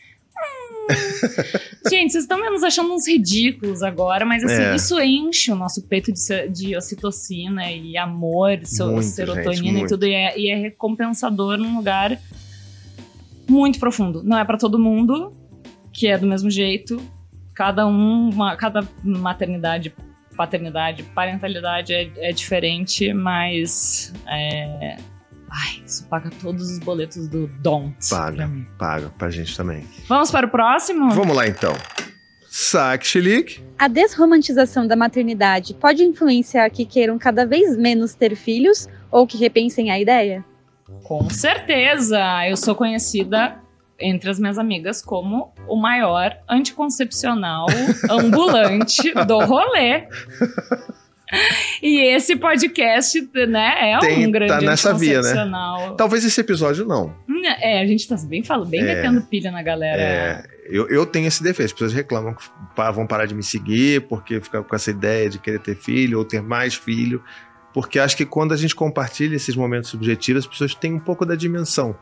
Gente, 1.89 2.11
vocês 2.11 2.23
estão 2.23 2.37
nos 2.51 2.63
achando 2.63 2.93
uns 2.93 3.07
ridículos 3.07 3.81
agora, 3.83 4.25
mas 4.25 4.43
assim, 4.43 4.61
É. 4.61 4.75
isso 4.75 4.99
enche 4.99 5.51
o 5.51 5.55
nosso 5.55 5.81
peito 5.87 6.11
de, 6.11 6.47
de 6.49 6.75
ocitocina 6.75 7.71
e 7.71 7.97
amor, 7.97 8.49
Muito, 8.49 9.03
serotonina 9.03 9.79
gente, 9.79 9.85
e 9.85 9.87
tudo, 9.87 10.05
e 10.05 10.13
é, 10.13 10.39
e 10.39 10.49
é 10.49 10.55
recompensador 10.55 11.57
num 11.57 11.75
lugar 11.77 12.19
muito 13.49 13.79
profundo. 13.79 14.23
Não 14.23 14.37
é 14.37 14.43
pra 14.45 14.57
todo 14.57 14.77
mundo, 14.77 15.33
que 15.93 16.07
é 16.07 16.17
do 16.17 16.27
mesmo 16.27 16.49
jeito. 16.49 17.01
Cada 17.53 17.85
um, 17.87 18.29
uma- 18.29 18.55
cada 18.55 18.87
maternidade, 19.03 19.93
paternidade, 20.37 21.03
parentalidade 21.03 21.93
é, 21.93 22.11
é 22.17 22.31
diferente, 22.31 23.11
mas 23.13 24.13
é, 24.27 24.97
ai, 25.51 25.83
isso 25.85 26.05
paga 26.07 26.29
todos 26.41 26.69
os 26.69 26.79
boletos 26.79 27.27
do 27.27 27.47
Don't. 27.61 27.95
Paga. 28.09 28.35
pra 28.37 28.47
mim. 28.47 28.67
Paga 28.77 29.09
pra 29.17 29.29
gente 29.29 29.55
também. 29.55 29.83
Vamos 30.07 30.31
para 30.31 30.45
o 30.45 30.49
próximo? 30.49 31.11
Vamos 31.11 31.35
lá 31.35 31.47
então. 31.47 31.73
Chilique. 33.01 33.63
A 33.77 33.87
desromantização 33.87 34.85
da 34.87 34.95
maternidade 34.95 35.73
pode 35.73 36.03
influenciar 36.03 36.69
que 36.69 36.85
queiram 36.85 37.17
cada 37.17 37.45
vez 37.45 37.77
menos 37.77 38.13
ter 38.13 38.35
filhos 38.35 38.87
ou 39.11 39.25
que 39.25 39.37
repensem 39.37 39.91
a 39.91 39.99
ideia? 39.99 40.43
Com 41.03 41.29
certeza! 41.29 42.19
Eu 42.47 42.57
sou 42.57 42.75
conhecida 42.75 43.59
entre 43.99 44.29
as 44.29 44.39
minhas 44.39 44.57
amigas 44.57 45.01
como 45.01 45.53
o 45.67 45.75
maior 45.75 46.35
anticoncepcional 46.49 47.67
ambulante 48.09 49.13
do 49.25 49.39
rolê. 49.45 50.07
E 51.81 51.99
esse 52.13 52.35
podcast, 52.35 53.21
né, 53.47 53.91
é 53.93 53.99
Tem- 53.99 54.27
um 54.27 54.31
grande 54.31 54.51
tá 54.51 54.59
nessa 54.61 54.93
via, 54.93 55.21
né? 55.21 55.33
Talvez 55.97 56.25
esse 56.25 56.41
episódio 56.41 56.85
não. 56.85 57.15
É, 57.61 57.81
a 57.81 57.85
gente 57.87 58.05
tá 58.07 58.15
bem 58.27 58.43
falando, 58.43 58.67
bem 58.69 58.81
É. 58.81 58.95
metendo 58.95 59.21
pilha 59.21 59.49
na 59.49 59.63
galera. 59.63 60.01
É, 60.01 60.43
eu, 60.69 60.89
eu 60.89 61.05
tenho 61.05 61.27
esse 61.27 61.41
defeito. 61.41 61.67
As 61.67 61.71
pessoas 61.73 61.93
reclamam 61.93 62.33
que 62.33 62.43
vão 62.93 63.07
parar 63.07 63.25
de 63.25 63.33
me 63.33 63.43
seguir 63.43 64.01
porque 64.07 64.41
ficam 64.41 64.61
com 64.63 64.75
essa 64.75 64.91
ideia 64.91 65.29
de 65.29 65.39
querer 65.39 65.59
ter 65.59 65.75
filho 65.75 66.17
ou 66.17 66.25
ter 66.25 66.41
mais 66.41 66.75
filho. 66.75 67.23
Porque 67.73 67.97
acho 67.99 68.17
que 68.17 68.25
quando 68.25 68.53
a 68.53 68.57
gente 68.57 68.75
compartilha 68.75 69.35
esses 69.35 69.55
momentos 69.55 69.89
subjetivos, 69.89 70.43
as 70.43 70.47
pessoas 70.49 70.75
têm 70.75 70.93
um 70.93 70.99
pouco 70.99 71.25
da 71.25 71.35
dimensão 71.35 71.95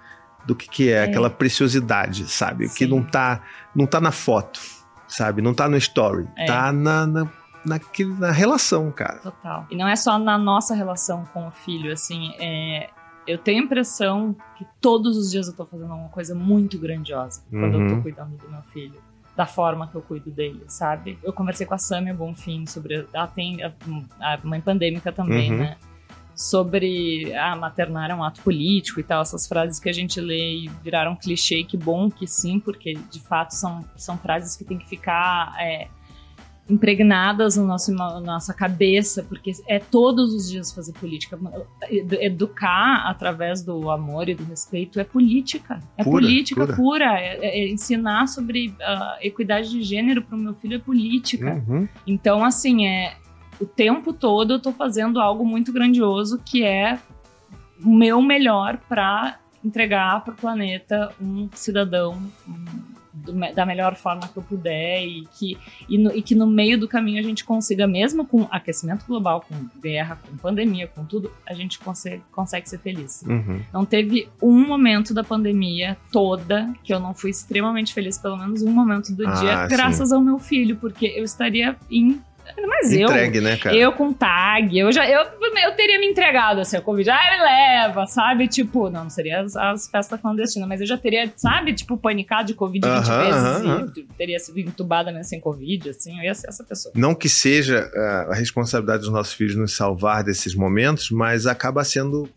do 0.46 0.56
que, 0.56 0.68
que 0.68 0.90
é, 0.90 0.94
É. 0.94 1.04
aquela 1.04 1.30
preciosidade, 1.30 2.26
sabe? 2.32 2.68
Que 2.70 2.86
Sim. 2.86 2.88
não 2.88 3.04
tá, 3.04 3.44
não 3.76 3.86
tá 3.86 4.00
na 4.02 4.12
foto, 4.12 4.60
sabe? 5.08 5.42
Não 5.42 5.54
tá 5.54 5.68
no 5.70 5.78
story. 5.78 6.26
É. 6.38 6.46
Tá 6.46 6.72
na, 6.72 7.06
na, 7.06 7.32
naquele, 7.68 8.14
na 8.14 8.32
relação, 8.32 8.92
cara. 8.92 9.20
Total. 9.20 9.66
E 9.70 9.76
não 9.76 9.88
é 9.88 9.96
só 9.96 10.18
na 10.18 10.38
nossa 10.38 10.74
relação 10.74 11.26
com 11.34 11.48
o 11.48 11.52
filho, 11.52 11.92
assim, 11.92 12.34
é, 12.40 12.90
eu 13.28 13.38
tenho 13.38 13.62
a 13.62 13.66
impressão 13.66 14.36
que 14.58 14.66
todos 14.82 15.18
os 15.18 15.30
dias 15.30 15.48
eu 15.48 15.54
tô 15.54 15.66
fazendo 15.66 15.94
uma 15.94 16.10
coisa 16.10 16.34
muito 16.34 16.80
grandiosa 16.80 17.44
quando 17.50 17.74
eu 17.74 17.80
Uhum. 17.82 17.96
tô 17.98 18.02
cuidando 18.02 18.38
do 18.38 18.50
meu 18.50 18.62
filho. 18.74 19.00
Da 19.36 19.46
forma 19.46 19.86
que 19.88 19.94
eu 19.94 20.02
cuido 20.02 20.32
dele, 20.32 20.64
sabe? 20.68 21.20
Eu 21.22 21.32
conversei 21.32 21.68
com 21.68 21.76
a 21.76 21.78
Samia 21.78 22.12
Bonfim 22.14 22.66
sobre. 22.66 23.06
Ela 23.14 23.28
tem 23.28 23.62
a, 23.64 23.72
a 24.20 24.40
mãe 24.44 24.60
pandêmica 24.60 25.12
também, 25.12 25.52
Uhum. 25.52 25.58
né? 25.60 25.78
Sobre 26.36 27.34
ah, 27.36 27.56
maternar 27.56 28.12
é 28.12 28.16
um 28.16 28.24
ato 28.24 28.42
político 28.42 29.00
e 29.00 29.04
tal, 29.04 29.24
essas 29.24 29.48
frases 29.48 29.80
que 29.80 29.90
a 29.90 29.94
gente 29.94 30.22
lê 30.22 30.66
e 30.66 30.68
viraram 30.84 31.16
clichê, 31.16 31.64
que 31.64 31.76
bom 31.76 32.12
que 32.12 32.28
sim, 32.28 32.60
porque 32.60 32.94
de 33.12 33.20
fato 33.20 33.52
são, 33.56 33.84
são 33.96 34.18
frases 34.20 34.56
que 34.56 34.64
tem 34.64 34.78
que 34.78 34.88
ficar 34.88 35.56
é, 35.60 35.88
impregnadas 36.70 37.56
no 37.56 37.66
nosso, 37.66 37.94
na 37.94 38.20
nossa 38.20 38.54
cabeça, 38.54 39.24
porque 39.24 39.52
é 39.68 39.80
todos 39.80 40.34
os 40.34 40.50
dias 40.50 40.72
fazer 40.72 40.94
política. 40.94 41.40
Edu- 41.90 42.18
Educar 42.22 43.08
através 43.08 43.64
do 43.64 43.90
amor 43.90 44.28
e 44.30 44.36
do 44.36 44.44
respeito 44.44 45.00
é 45.00 45.04
política. 45.04 45.80
É 45.98 46.04
Pura, 46.04 46.22
política 46.22 46.62
pura. 46.66 46.76
pura. 46.76 47.20
É, 47.20 47.38
é- 47.46 47.60
é 47.62 47.70
ensinar 47.70 48.28
sobre 48.28 48.74
ah, 48.82 49.18
equidade 49.22 49.70
de 49.70 49.82
gênero 49.82 50.22
para 50.22 50.36
o 50.36 50.40
meu 50.40 50.54
filho 50.56 50.76
é 50.76 50.80
política. 50.80 51.64
Uhum. 51.68 51.88
Então, 52.06 52.44
assim, 52.44 52.86
é 52.86 53.16
o 53.60 53.66
tempo 53.66 54.12
todo 54.14 54.54
eu 54.54 54.60
tô 54.60 54.72
fazendo 54.72 55.20
algo 55.20 55.46
muito 55.46 55.72
grandioso 55.72 56.40
que 56.46 56.64
é 56.64 57.00
o 57.84 57.90
meu 57.94 58.22
melhor 58.22 58.78
para 58.90 59.40
entregar 59.64 60.24
para 60.24 60.34
o 60.34 60.38
planeta 60.38 61.12
um 61.20 61.50
cidadão 61.54 62.22
um 62.48 62.97
do 63.32 63.54
da 63.54 63.66
melhor 63.66 63.96
forma 63.96 64.28
que 64.28 64.38
eu 64.38 64.44
puder 64.44 65.06
e 65.06 65.28
que, 65.38 65.58
e, 65.88 65.98
no, 65.98 66.16
e 66.16 66.22
que 66.22 66.36
no 66.36 66.48
meio 66.48 66.80
do 66.80 66.88
caminho 66.88 67.20
a 67.20 67.24
gente 67.24 67.44
consiga, 67.44 67.88
mesmo 67.88 68.26
com 68.26 68.48
aquecimento 68.50 69.06
global, 69.06 69.46
com 69.48 69.56
guerra, 69.80 70.18
com 70.28 70.36
pandemia, 70.38 70.88
com 70.88 71.06
tudo, 71.06 71.32
a 71.48 71.54
gente 71.54 71.80
consegue, 71.80 72.24
consegue 72.32 72.70
ser 72.70 72.80
feliz. 72.80 73.24
Uhum. 73.24 73.62
Não 73.74 73.86
teve 73.86 74.28
um 74.42 74.66
momento 74.66 75.14
da 75.14 75.24
pandemia 75.24 75.98
toda 76.12 76.74
que 76.84 76.94
eu 76.94 77.00
não 77.00 77.14
fui 77.14 77.30
extremamente 77.30 77.94
feliz, 77.94 78.18
pelo 78.18 78.38
menos 78.38 78.62
um 78.64 78.72
momento 78.72 79.14
do 79.14 79.28
Ah, 79.28 79.32
dia, 79.32 79.68
sim. 79.68 79.76
graças 79.76 80.12
ao 80.12 80.22
meu 80.22 80.40
filho, 80.40 80.78
porque 80.78 81.06
eu 81.06 81.24
estaria 81.24 81.76
em. 81.90 82.22
Mas 82.68 82.94
eu, 82.94 83.02
Entregue, 83.02 83.42
né, 83.42 83.58
cara? 83.58 83.76
eu 83.76 83.92
com 83.92 84.14
tag, 84.14 84.78
eu 84.78 84.92
já 84.92 85.08
eu, 85.10 85.22
eu 85.22 85.76
teria 85.76 86.00
me 86.00 86.06
entregado 86.08 86.62
assim, 86.62 86.78
a 86.78 86.82
Covid, 86.82 87.10
ah, 87.10 87.20
me 87.32 87.44
leva, 87.44 88.06
sabe? 88.06 88.48
Tipo, 88.48 88.90
não, 88.90 89.04
não 89.04 89.10
seria 89.10 89.42
as, 89.42 89.56
as 89.56 89.88
festas 89.88 90.20
clandestinas, 90.20 90.68
mas 90.68 90.82
eu 90.82 90.88
já 90.88 90.98
teria, 90.98 91.32
sabe, 91.36 91.74
tipo, 91.74 91.98
panicado 91.98 92.48
de 92.48 92.54
Covid 92.54 92.88
20 92.88 92.94
Aham, 92.96 93.24
vezes 93.24 93.42
aham, 93.42 93.94
e 93.96 94.04
teria 94.18 94.40
sido 94.40 94.60
entubada 94.60 95.12
mesmo 95.12 95.26
sem 95.26 95.40
Covid, 95.40 95.90
assim, 95.90 96.18
eu 96.18 96.24
ia 96.24 96.34
ser 96.34 96.48
essa 96.48 96.64
pessoa. 96.64 96.94
Não 96.96 97.16
que 97.16 97.30
seja 97.30 97.90
ah, 97.96 98.28
a 98.32 98.36
responsabilidade 98.36 99.02
dos 99.02 99.12
nossos 99.12 99.34
filhos 99.34 99.56
nos 99.56 99.76
salvar 99.76 100.24
desses 100.24 100.54
momentos, 100.56 101.12
mas 101.12 101.46
acaba 101.46 101.84
sendo 101.84 102.30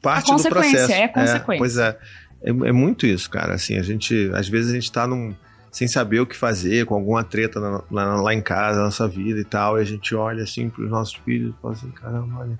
parte 0.00 0.26
do 0.26 0.32
consequência, 0.32 0.78
processo. 0.78 0.92
é 0.92 1.04
a 1.04 1.08
consequência. 1.08 1.58
pois 1.58 1.76
é. 1.76 1.98
é. 2.42 2.50
é 2.50 2.72
muito 2.72 3.06
isso, 3.06 3.28
cara. 3.30 3.54
Assim, 3.54 3.78
a 3.78 3.82
gente, 3.82 4.30
às 4.34 4.48
vezes 4.48 4.70
a 4.70 4.74
gente 4.74 4.90
tá 4.90 5.06
num, 5.06 5.34
sem 5.70 5.86
saber 5.88 6.20
o 6.20 6.26
que 6.26 6.36
fazer, 6.36 6.84
com 6.86 6.94
alguma 6.94 7.22
treta 7.22 7.60
na- 7.60 7.82
na- 7.90 8.20
lá 8.22 8.34
em 8.34 8.40
casa, 8.42 8.78
na 8.78 8.84
nossa 8.86 9.06
vida 9.06 9.38
e 9.40 9.44
tal, 9.44 9.78
e 9.78 9.82
a 9.82 9.84
gente 9.84 10.14
olha 10.14 10.42
assim 10.42 10.68
pros 10.68 10.90
nossos 10.90 11.14
filhos 11.14 11.54
e 11.56 11.62
fala 11.62 11.74
assim, 11.74 11.90
caramba, 11.90 12.40
olha, 12.40 12.58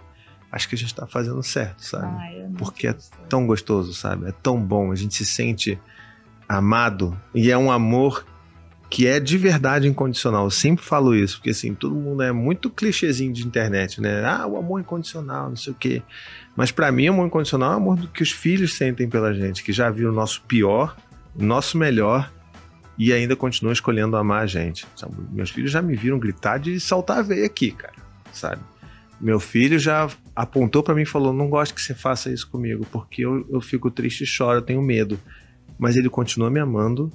acho 0.53 0.69
que 0.69 0.75
a 0.75 0.79
gente 0.79 0.95
tá 0.95 1.07
fazendo 1.07 1.43
certo, 1.43 1.85
sabe? 1.85 2.07
Ai, 2.19 2.47
Porque 2.59 2.87
é 2.89 2.95
tão 3.29 3.47
gostoso, 3.47 3.93
sabe? 3.95 4.29
É 4.29 4.33
tão 4.43 4.61
bom, 4.61 4.93
a 4.93 4.95
gente 4.97 5.15
se 5.15 5.25
sente 5.27 5.79
amado 6.49 7.17
e 7.35 7.51
é 7.51 7.57
um 7.59 7.71
amor 7.71 8.25
que 8.89 9.07
é 9.07 9.21
de 9.21 9.39
verdade 9.39 9.87
incondicional. 9.87 10.45
Eu 10.45 10.51
sempre 10.51 10.85
falo 10.85 11.15
isso, 11.15 11.37
porque 11.37 11.51
assim, 11.51 11.75
todo 11.75 11.95
mundo 11.95 12.23
é 12.25 12.33
muito 12.33 12.69
clichêzinho 12.69 13.33
de 13.33 13.47
internet, 13.47 14.01
né? 14.01 14.25
Ah, 14.25 14.47
o 14.49 14.57
amor 14.57 14.81
incondicional, 14.81 15.49
não 15.49 15.57
sei 15.57 15.73
o 15.73 15.77
quê. 15.77 16.03
Mas 16.57 16.73
pra 16.73 16.91
mim, 16.91 17.09
o 17.09 17.13
amor 17.13 17.27
incondicional 17.29 17.71
é 17.71 17.75
o 17.75 17.77
amor 17.77 17.97
do 17.97 18.09
que 18.09 18.21
os 18.23 18.33
filhos 18.33 18.75
sentem 18.75 19.09
pela 19.09 19.33
gente, 19.33 19.63
que 19.63 19.73
já 19.73 19.89
viram 19.91 20.11
o 20.11 20.15
nosso 20.15 20.43
pior, 20.43 20.97
o 21.37 21.43
nosso 21.45 21.79
melhor 21.79 22.33
e 22.99 23.13
ainda 23.13 23.35
continuam 23.35 23.73
escolhendo 23.73 24.17
amar 24.17 24.43
a 24.43 24.47
gente. 24.47 24.87
Meus 25.31 25.51
filhos 25.51 25.71
já 25.71 25.81
me 25.81 25.97
viram 25.97 26.19
gritar 26.19 26.59
de 26.59 26.79
saltar 26.79 27.19
a 27.19 27.23
veia 27.23 27.47
aqui, 27.47 27.71
cara, 27.71 27.95
sabe? 28.33 28.63
Meu 29.21 29.39
filho 29.39 29.79
já 29.79 30.09
apontou 30.35 30.83
pra 30.83 30.95
mim 30.95 31.03
e 31.03 31.07
falou: 31.07 31.33
Não 31.33 31.49
gosto 31.49 31.75
que 31.75 31.83
você 31.83 31.95
faça 31.95 32.31
isso 32.31 32.49
comigo, 32.49 32.87
porque 32.91 33.23
eu, 33.23 33.47
eu 33.51 33.61
fico 33.61 33.91
triste 33.91 34.25
e 34.25 34.27
choro, 34.27 34.59
eu 34.59 34.63
tenho 34.63 34.81
medo. 34.81 35.19
Mas 35.79 35.97
ele 35.97 36.09
continua 36.09 36.51
me 36.51 36.61
amando 36.61 37.13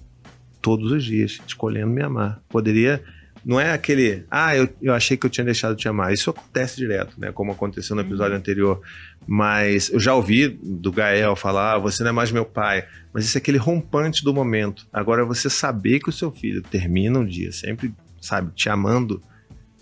todos 0.62 0.92
os 0.92 1.04
dias, 1.04 1.40
escolhendo 1.48 1.92
me 1.92 2.02
amar. 2.02 2.42
Poderia. 2.50 3.04
Não 3.46 3.60
é 3.60 3.72
aquele. 3.72 4.26
Ah, 4.32 4.56
eu, 4.56 4.68
eu 4.82 4.92
achei 4.92 5.16
que 5.16 5.24
eu 5.24 5.30
tinha 5.30 5.46
deixado 5.46 5.76
de 5.76 5.82
te 5.84 5.88
amar. 5.88 6.12
Isso 6.12 6.32
acontece 6.32 6.78
direto, 6.78 7.20
né? 7.20 7.32
Como 7.32 7.52
aconteceu 7.52 7.96
no 7.96 8.02
episódio 8.02 8.36
anterior. 8.36 8.82
Mas 9.28 9.92
eu 9.92 10.00
já 10.00 10.16
ouvi 10.16 10.48
do 10.48 10.92
Gael 10.92 11.36
falar: 11.36 11.76
ah, 11.76 11.78
você 11.78 12.02
não 12.02 12.10
é 12.10 12.14
mais 12.14 12.32
meu 12.32 12.44
pai. 12.44 12.86
Mas 13.14 13.26
isso 13.26 13.38
é 13.38 13.40
aquele 13.40 13.60
rompante 13.60 14.24
do 14.24 14.34
momento. 14.34 14.88
Agora, 14.92 15.24
você 15.24 15.48
saber 15.48 16.00
que 16.00 16.10
o 16.10 16.12
seu 16.12 16.32
filho 16.32 16.64
termina 16.64 17.20
um 17.20 17.26
dia 17.26 17.52
sempre, 17.52 17.94
sabe, 18.20 18.52
te 18.56 18.68
amando, 18.68 19.22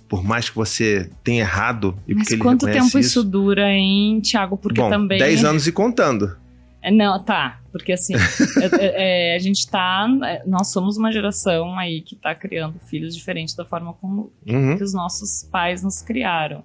por 0.10 0.24
mais 0.24 0.50
que 0.50 0.56
você 0.56 1.10
tenha 1.24 1.42
errado 1.42 1.98
e 2.06 2.14
Mas 2.14 2.24
porque 2.24 2.34
ele 2.34 2.42
quanto 2.42 2.66
tempo 2.66 3.00
isso 3.00 3.24
dura, 3.24 3.72
hein, 3.72 4.20
Thiago? 4.22 4.58
Porque 4.58 4.82
Bom, 4.82 4.90
também. 4.90 5.18
10 5.18 5.46
anos 5.46 5.68
e 5.68 5.72
contando. 5.72 6.36
É, 6.84 6.92
Não, 6.92 7.24
tá. 7.24 7.62
Porque 7.72 7.94
assim, 7.94 8.14
é- 8.62 9.32
é- 9.34 9.36
a 9.36 9.40
gente 9.40 9.68
tá. 9.68 10.06
é, 10.26 10.44
Nós 10.46 10.68
somos 10.72 10.98
uma 10.98 11.12
geração 11.12 11.78
aí 11.80 12.02
que 12.02 12.16
tá 12.16 12.36
criando 12.36 12.78
filhos 12.88 13.16
diferentes 13.16 13.56
da 13.56 13.66
forma 13.66 13.94
como 13.94 14.32
Uhum. 14.46 14.78
que 14.78 14.84
os 14.84 14.94
nossos 14.94 15.48
pais 15.52 15.82
nos 15.82 16.02
criaram. 16.02 16.64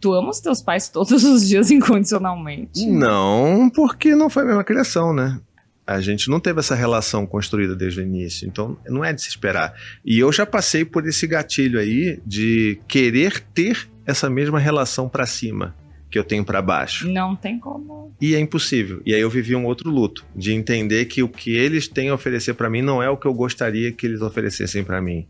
Tu 0.00 0.12
ama 0.12 0.28
os 0.30 0.40
teus 0.40 0.60
pais 0.60 0.88
todos 0.90 1.24
os 1.24 1.46
dias 1.48 1.70
incondicionalmente. 1.70 2.86
Não, 2.86 3.70
porque 3.74 4.14
não 4.14 4.28
foi 4.28 4.42
a 4.42 4.46
mesma 4.46 4.64
criação, 4.64 5.14
né? 5.14 5.40
A 5.86 6.00
gente 6.00 6.28
não 6.28 6.40
teve 6.40 6.58
essa 6.58 6.74
relação 6.74 7.24
construída 7.26 7.74
desde 7.76 8.00
o 8.00 8.02
início, 8.02 8.46
então 8.46 8.76
não 8.88 9.04
é 9.04 9.12
de 9.12 9.22
se 9.22 9.28
esperar. 9.28 9.72
E 10.04 10.18
eu 10.18 10.32
já 10.32 10.44
passei 10.44 10.84
por 10.84 11.06
esse 11.06 11.26
gatilho 11.28 11.78
aí 11.78 12.20
de 12.26 12.80
querer 12.88 13.40
ter 13.54 13.88
essa 14.04 14.28
mesma 14.28 14.58
relação 14.58 15.08
pra 15.08 15.24
cima 15.26 15.74
que 16.16 16.20
eu 16.20 16.24
tenho 16.24 16.44
pra 16.44 16.62
baixo. 16.62 17.06
Não 17.08 17.36
tem 17.36 17.58
como. 17.58 18.12
E 18.20 18.34
é 18.34 18.40
impossível. 18.40 19.02
E 19.04 19.12
aí 19.14 19.20
eu 19.20 19.28
vivi 19.28 19.54
um 19.54 19.66
outro 19.66 19.90
luto, 19.90 20.24
de 20.34 20.52
entender 20.52 21.04
que 21.04 21.22
o 21.22 21.28
que 21.28 21.54
eles 21.54 21.86
têm 21.86 22.08
a 22.08 22.14
oferecer 22.14 22.54
pra 22.54 22.70
mim 22.70 22.80
não 22.80 23.02
é 23.02 23.10
o 23.10 23.16
que 23.16 23.26
eu 23.26 23.34
gostaria 23.34 23.92
que 23.92 24.06
eles 24.06 24.22
oferecessem 24.22 24.82
pra 24.82 25.00
mim. 25.02 25.26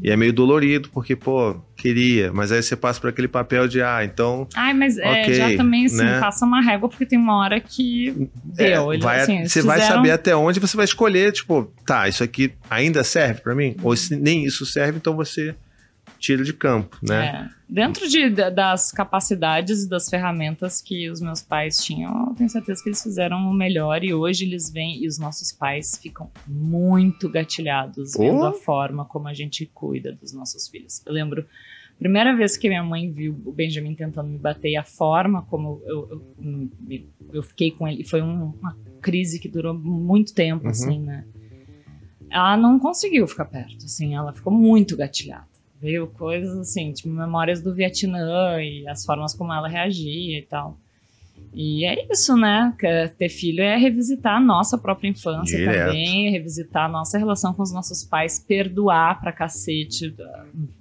E 0.00 0.10
é 0.10 0.16
meio 0.16 0.32
dolorido, 0.32 0.88
porque, 0.90 1.16
pô, 1.16 1.56
queria, 1.76 2.32
mas 2.32 2.52
aí 2.52 2.62
você 2.62 2.76
passa 2.76 3.00
por 3.00 3.10
aquele 3.10 3.26
papel 3.26 3.66
de, 3.66 3.82
ah, 3.82 4.04
então 4.04 4.46
Ai, 4.54 4.72
mas 4.72 4.96
é, 4.96 5.22
Ok, 5.22 5.34
já 5.34 5.56
também, 5.56 5.86
assim, 5.86 5.96
né? 5.96 6.20
passa 6.20 6.46
uma 6.46 6.60
régua, 6.62 6.88
porque 6.88 7.04
tem 7.04 7.18
uma 7.18 7.36
hora 7.36 7.58
que 7.60 8.28
deu. 8.44 8.92
É, 8.92 8.98
vai- 8.98 9.20
assim, 9.22 9.44
você 9.44 9.60
vai 9.60 9.80
fizeram- 9.80 9.96
saber 9.96 10.12
até 10.12 10.36
onde 10.36 10.60
você 10.60 10.76
vai 10.76 10.84
escolher, 10.84 11.32
tipo, 11.32 11.70
tá, 11.84 12.08
isso 12.08 12.22
aqui 12.22 12.52
ainda 12.70 13.02
serve 13.02 13.40
pra 13.40 13.56
mim? 13.56 13.74
Ou 13.82 13.96
se 13.96 14.14
nem 14.14 14.44
isso 14.44 14.64
serve, 14.64 14.98
então 14.98 15.16
você 15.16 15.52
tira 16.22 16.44
de 16.44 16.52
campo, 16.52 16.96
né? 17.02 17.48
É. 17.50 17.62
Dentro 17.68 18.08
de, 18.08 18.30
da- 18.30 18.48
das 18.48 18.92
capacidades 18.92 19.82
e 19.84 19.88
das 19.88 20.08
ferramentas 20.08 20.80
que 20.80 21.10
os 21.10 21.20
meus 21.20 21.42
pais 21.42 21.78
tinham, 21.78 22.28
eu 22.28 22.34
tenho 22.36 22.48
certeza 22.48 22.82
que 22.82 22.88
eles 22.88 23.02
fizeram 23.02 23.38
o 23.50 23.52
melhor 23.52 24.04
e 24.04 24.14
hoje 24.14 24.44
eles 24.44 24.70
vêm 24.70 25.02
e 25.02 25.08
os 25.08 25.18
nossos 25.18 25.50
pais 25.50 25.98
ficam 26.00 26.30
muito 26.46 27.28
gatilhados 27.28 28.12
vendo 28.16 28.40
Oh. 28.42 28.44
a 28.46 28.52
forma 28.52 29.04
como 29.04 29.26
a 29.26 29.34
gente 29.34 29.66
cuida 29.74 30.12
dos 30.12 30.32
nossos 30.32 30.68
filhos. 30.68 31.02
Eu 31.04 31.12
lembro, 31.12 31.44
primeira 31.98 32.36
vez 32.36 32.56
que 32.56 32.68
minha 32.68 32.84
mãe 32.84 33.10
viu 33.10 33.36
o 33.44 33.50
Benjamin 33.52 33.94
tentando 33.94 34.28
me 34.28 34.38
bater 34.38 34.70
e 34.70 34.76
a 34.76 34.84
forma 34.84 35.42
como 35.42 35.82
eu, 35.86 36.08
eu, 36.40 36.68
eu, 36.88 37.02
eu 37.32 37.42
fiquei 37.42 37.70
com 37.72 37.88
ele, 37.88 38.04
foi 38.04 38.22
um- 38.22 38.52
uma 38.60 38.76
crise 39.00 39.40
que 39.40 39.48
durou 39.48 39.74
muito 39.74 40.32
tempo, 40.34 40.64
Uhum. 40.64 40.70
assim, 40.70 40.98
né? 41.00 41.24
Ela 42.30 42.56
não 42.56 42.78
conseguiu 42.78 43.26
ficar 43.26 43.44
perto, 43.46 43.84
assim, 43.84 44.14
ela 44.14 44.32
ficou 44.32 44.52
muito 44.52 44.96
gatilhada 44.96 45.50
veio 45.82 46.06
coisas 46.06 46.56
assim, 46.56 46.92
tipo 46.92 47.08
memórias 47.08 47.60
do 47.60 47.74
Vietnã 47.74 48.62
e 48.62 48.86
as 48.86 49.04
formas 49.04 49.34
como 49.34 49.52
ela 49.52 49.68
reagia 49.68 50.38
e 50.38 50.42
tal. 50.42 50.78
E 51.52 51.84
é 51.84 52.06
isso, 52.10 52.34
né? 52.36 52.72
Que 52.78 53.08
ter 53.18 53.28
filho 53.28 53.62
é 53.62 53.76
revisitar 53.76 54.36
a 54.36 54.40
nossa 54.40 54.78
própria 54.78 55.08
infância 55.08 55.58
Direto. 55.58 55.86
também, 55.86 56.30
revisitar 56.30 56.86
a 56.86 56.88
nossa 56.88 57.18
relação 57.18 57.52
com 57.52 57.62
os 57.62 57.72
nossos 57.72 58.04
pais, 58.04 58.38
perdoar 58.38 59.20
pra 59.20 59.32
cacete 59.32 60.14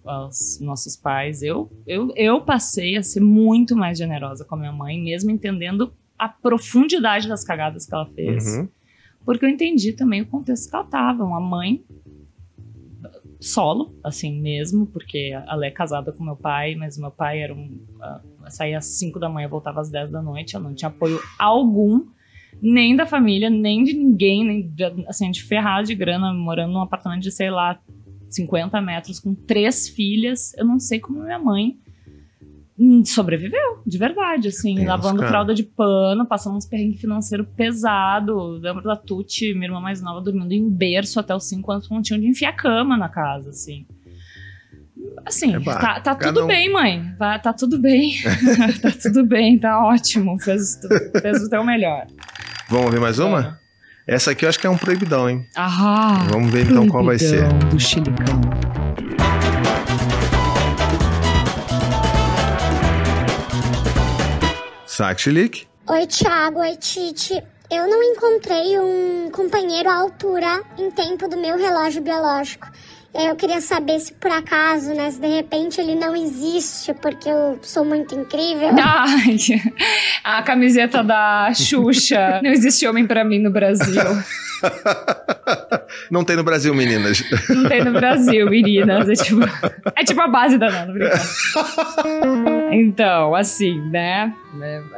uh, 0.06 0.28
os 0.28 0.60
nossos 0.62 0.96
pais. 0.96 1.42
Eu, 1.42 1.70
eu, 1.86 2.14
eu 2.16 2.40
passei 2.42 2.96
a 2.96 3.04
ser 3.04 3.20
muito 3.20 3.76
mais 3.76 3.98
generosa 3.98 4.46
com 4.46 4.56
a 4.56 4.58
minha 4.60 4.72
mãe, 4.72 5.02
mesmo 5.02 5.32
entendendo 5.32 5.92
a 6.18 6.30
profundidade 6.30 7.28
das 7.28 7.44
cagadas 7.44 7.86
que 7.86 7.94
ela 7.94 8.06
fez. 8.06 8.46
Uhum. 8.46 8.70
Porque 9.26 9.46
eu 9.46 9.50
entendi 9.50 9.94
também 9.94 10.22
o 10.22 10.26
contexto 10.26 10.70
que 10.70 10.76
ela 10.76 10.86
tava. 10.86 11.24
Uma 11.24 11.42
mãe 11.42 11.84
solo, 13.42 13.96
assim 14.04 14.40
mesmo, 14.40 14.86
porque 14.86 15.32
ela 15.48 15.66
é 15.66 15.72
casada 15.72 16.12
com 16.12 16.24
meu 16.24 16.36
pai, 16.36 16.76
mas 16.76 16.98
meu 16.98 17.10
pai 17.10 17.42
era 17.42 17.54
um. 17.54 17.80
ah, 18.00 18.22
saía 18.50 18.78
às 18.78 18.86
5 18.86 19.20
da 19.20 19.28
manhã, 19.28 19.48
voltava 19.48 19.82
às 19.82 19.90
10 19.90 20.12
da 20.12 20.22
noite, 20.22 20.56
ela 20.56 20.68
não 20.68 20.76
tinha 20.76 20.90
apoio 20.90 21.20
algum, 21.40 22.06
nem 22.62 22.96
da 22.96 23.06
família, 23.06 23.50
nem 23.50 23.84
de 23.84 23.94
ninguém, 23.94 24.46
nem 24.46 24.68
de, 24.68 24.84
assim, 25.08 25.32
de 25.32 25.42
ferrar 25.42 25.84
de 25.84 25.96
grana, 25.96 26.32
morando 26.32 26.74
num 26.74 26.82
apartamento 26.82 27.24
de, 27.24 27.32
sei 27.32 27.50
lá, 27.50 27.80
50 28.30 28.80
metros, 28.80 29.20
com 29.20 29.34
três 29.34 29.90
filhas. 29.90 30.54
Eu 30.56 30.66
não 30.66 30.80
sei 30.80 31.00
como 31.00 31.24
minha 31.24 31.40
mãe 31.40 31.78
sobreviveu, 33.06 33.82
de 33.86 33.98
verdade, 33.98 34.48
assim, 34.48 34.76
Tenso, 34.76 34.88
lavando 34.88 35.18
cara. 35.20 35.30
fralda 35.30 35.54
de 35.54 35.64
pano, 35.64 36.26
passando 36.26 36.56
uns 36.58 36.66
perrengues 36.66 37.00
financeiros 37.00 37.46
pesados. 37.56 38.62
Lembro 38.62 38.84
da 38.84 38.96
Tuti, 38.96 39.54
minha 39.54 39.68
irmã 39.68 39.80
mais 39.80 40.02
nova, 40.02 40.20
dormindo 40.22 40.52
em 40.52 40.70
berço 40.70 41.20
até 41.20 41.36
os 41.36 41.48
5 41.48 41.72
anos, 41.72 41.90
não 41.90 42.02
tinha 42.02 42.18
onde 42.18 42.28
enfiar 42.28 42.50
a 42.50 42.54
cama 42.54 42.98
na 42.98 43.08
casa, 43.10 43.50
assim. 43.50 43.86
Assim, 45.26 45.56
É 45.56 45.60
tá, 45.60 46.00
tá 46.00 46.16
tudo 46.16 46.44
um- 46.44 46.48
bem, 46.48 46.72
mãe. 46.72 47.14
Vai- 47.20 47.40
tá 47.42 47.54
tudo 47.54 47.78
bem. 47.80 48.14
tá 48.82 48.92
tudo 49.02 49.26
bem, 49.26 49.60
tá 49.60 49.84
ótimo. 49.86 50.40
Fez, 50.40 50.80
fez 51.22 51.44
o 51.44 51.50
teu 51.50 51.64
melhor. 51.64 52.06
Vamos 52.70 52.92
ver 52.92 53.00
mais 53.00 53.20
uma? 53.20 53.60
Essa 54.08 54.32
aqui 54.32 54.46
eu 54.46 54.50
acho 54.50 54.60
que 54.60 54.66
é 54.66 54.70
um 54.70 54.78
proibidão, 54.78 55.30
hein? 55.30 55.46
Ah, 55.56 56.26
Vamos 56.30 56.52
ver 56.52 56.66
então 56.66 56.88
qual 56.88 57.04
vai 57.06 57.20
ser. 57.20 57.48
do 57.70 57.80
Chilicão. 57.80 58.71
Saxilik? 64.92 65.68
Oi, 65.88 66.06
Thiago. 66.06 66.60
Oi, 66.60 66.76
Titi. 66.76 67.42
Eu 67.72 67.88
não 67.88 68.04
encontrei 68.04 68.78
um 68.78 69.30
companheiro 69.32 69.90
à 69.90 69.96
altura 69.96 70.62
em 70.78 70.92
tempo 70.92 71.30
do 71.30 71.38
meu 71.38 71.58
relógio 71.58 72.02
biológico. 72.02 72.68
E 73.16 73.26
eu 73.26 73.36
queria 73.38 73.62
saber 73.62 74.02
se 74.02 74.12
por 74.12 74.30
acaso, 74.30 74.94
né, 74.94 75.10
se 75.10 75.22
de 75.22 75.28
repente 75.28 75.80
ele 75.80 75.96
não 75.96 76.14
existe 76.14 76.94
porque 76.96 77.30
eu 77.30 77.58
sou 77.62 77.86
muito 77.86 78.14
incrível. 78.14 78.72
Ai, 78.84 79.38
a 80.26 80.44
camiseta 80.44 81.02
da 81.02 81.54
Xuxa. 81.54 82.42
Não 82.44 82.52
existe 82.52 82.86
homem 82.86 83.08
pra 83.08 83.24
mim 83.24 83.40
no 83.40 83.50
Brasil. 83.50 84.04
Não 86.12 86.24
tem 86.24 86.36
no 86.36 86.44
Brasil, 86.44 86.74
meninas. 86.74 87.24
Não 87.50 87.68
tem 87.70 87.84
no 87.84 87.92
Brasil, 87.94 88.50
meninas. 88.50 89.08
É 89.10 89.14
tipo, 89.14 89.40
é 89.96 90.04
tipo 90.04 90.22
a 90.22 90.28
base 90.28 90.58
da 90.58 90.70
brincando. 90.86 91.22
Então, 92.72 93.36
assim, 93.36 93.80
né? 93.90 94.34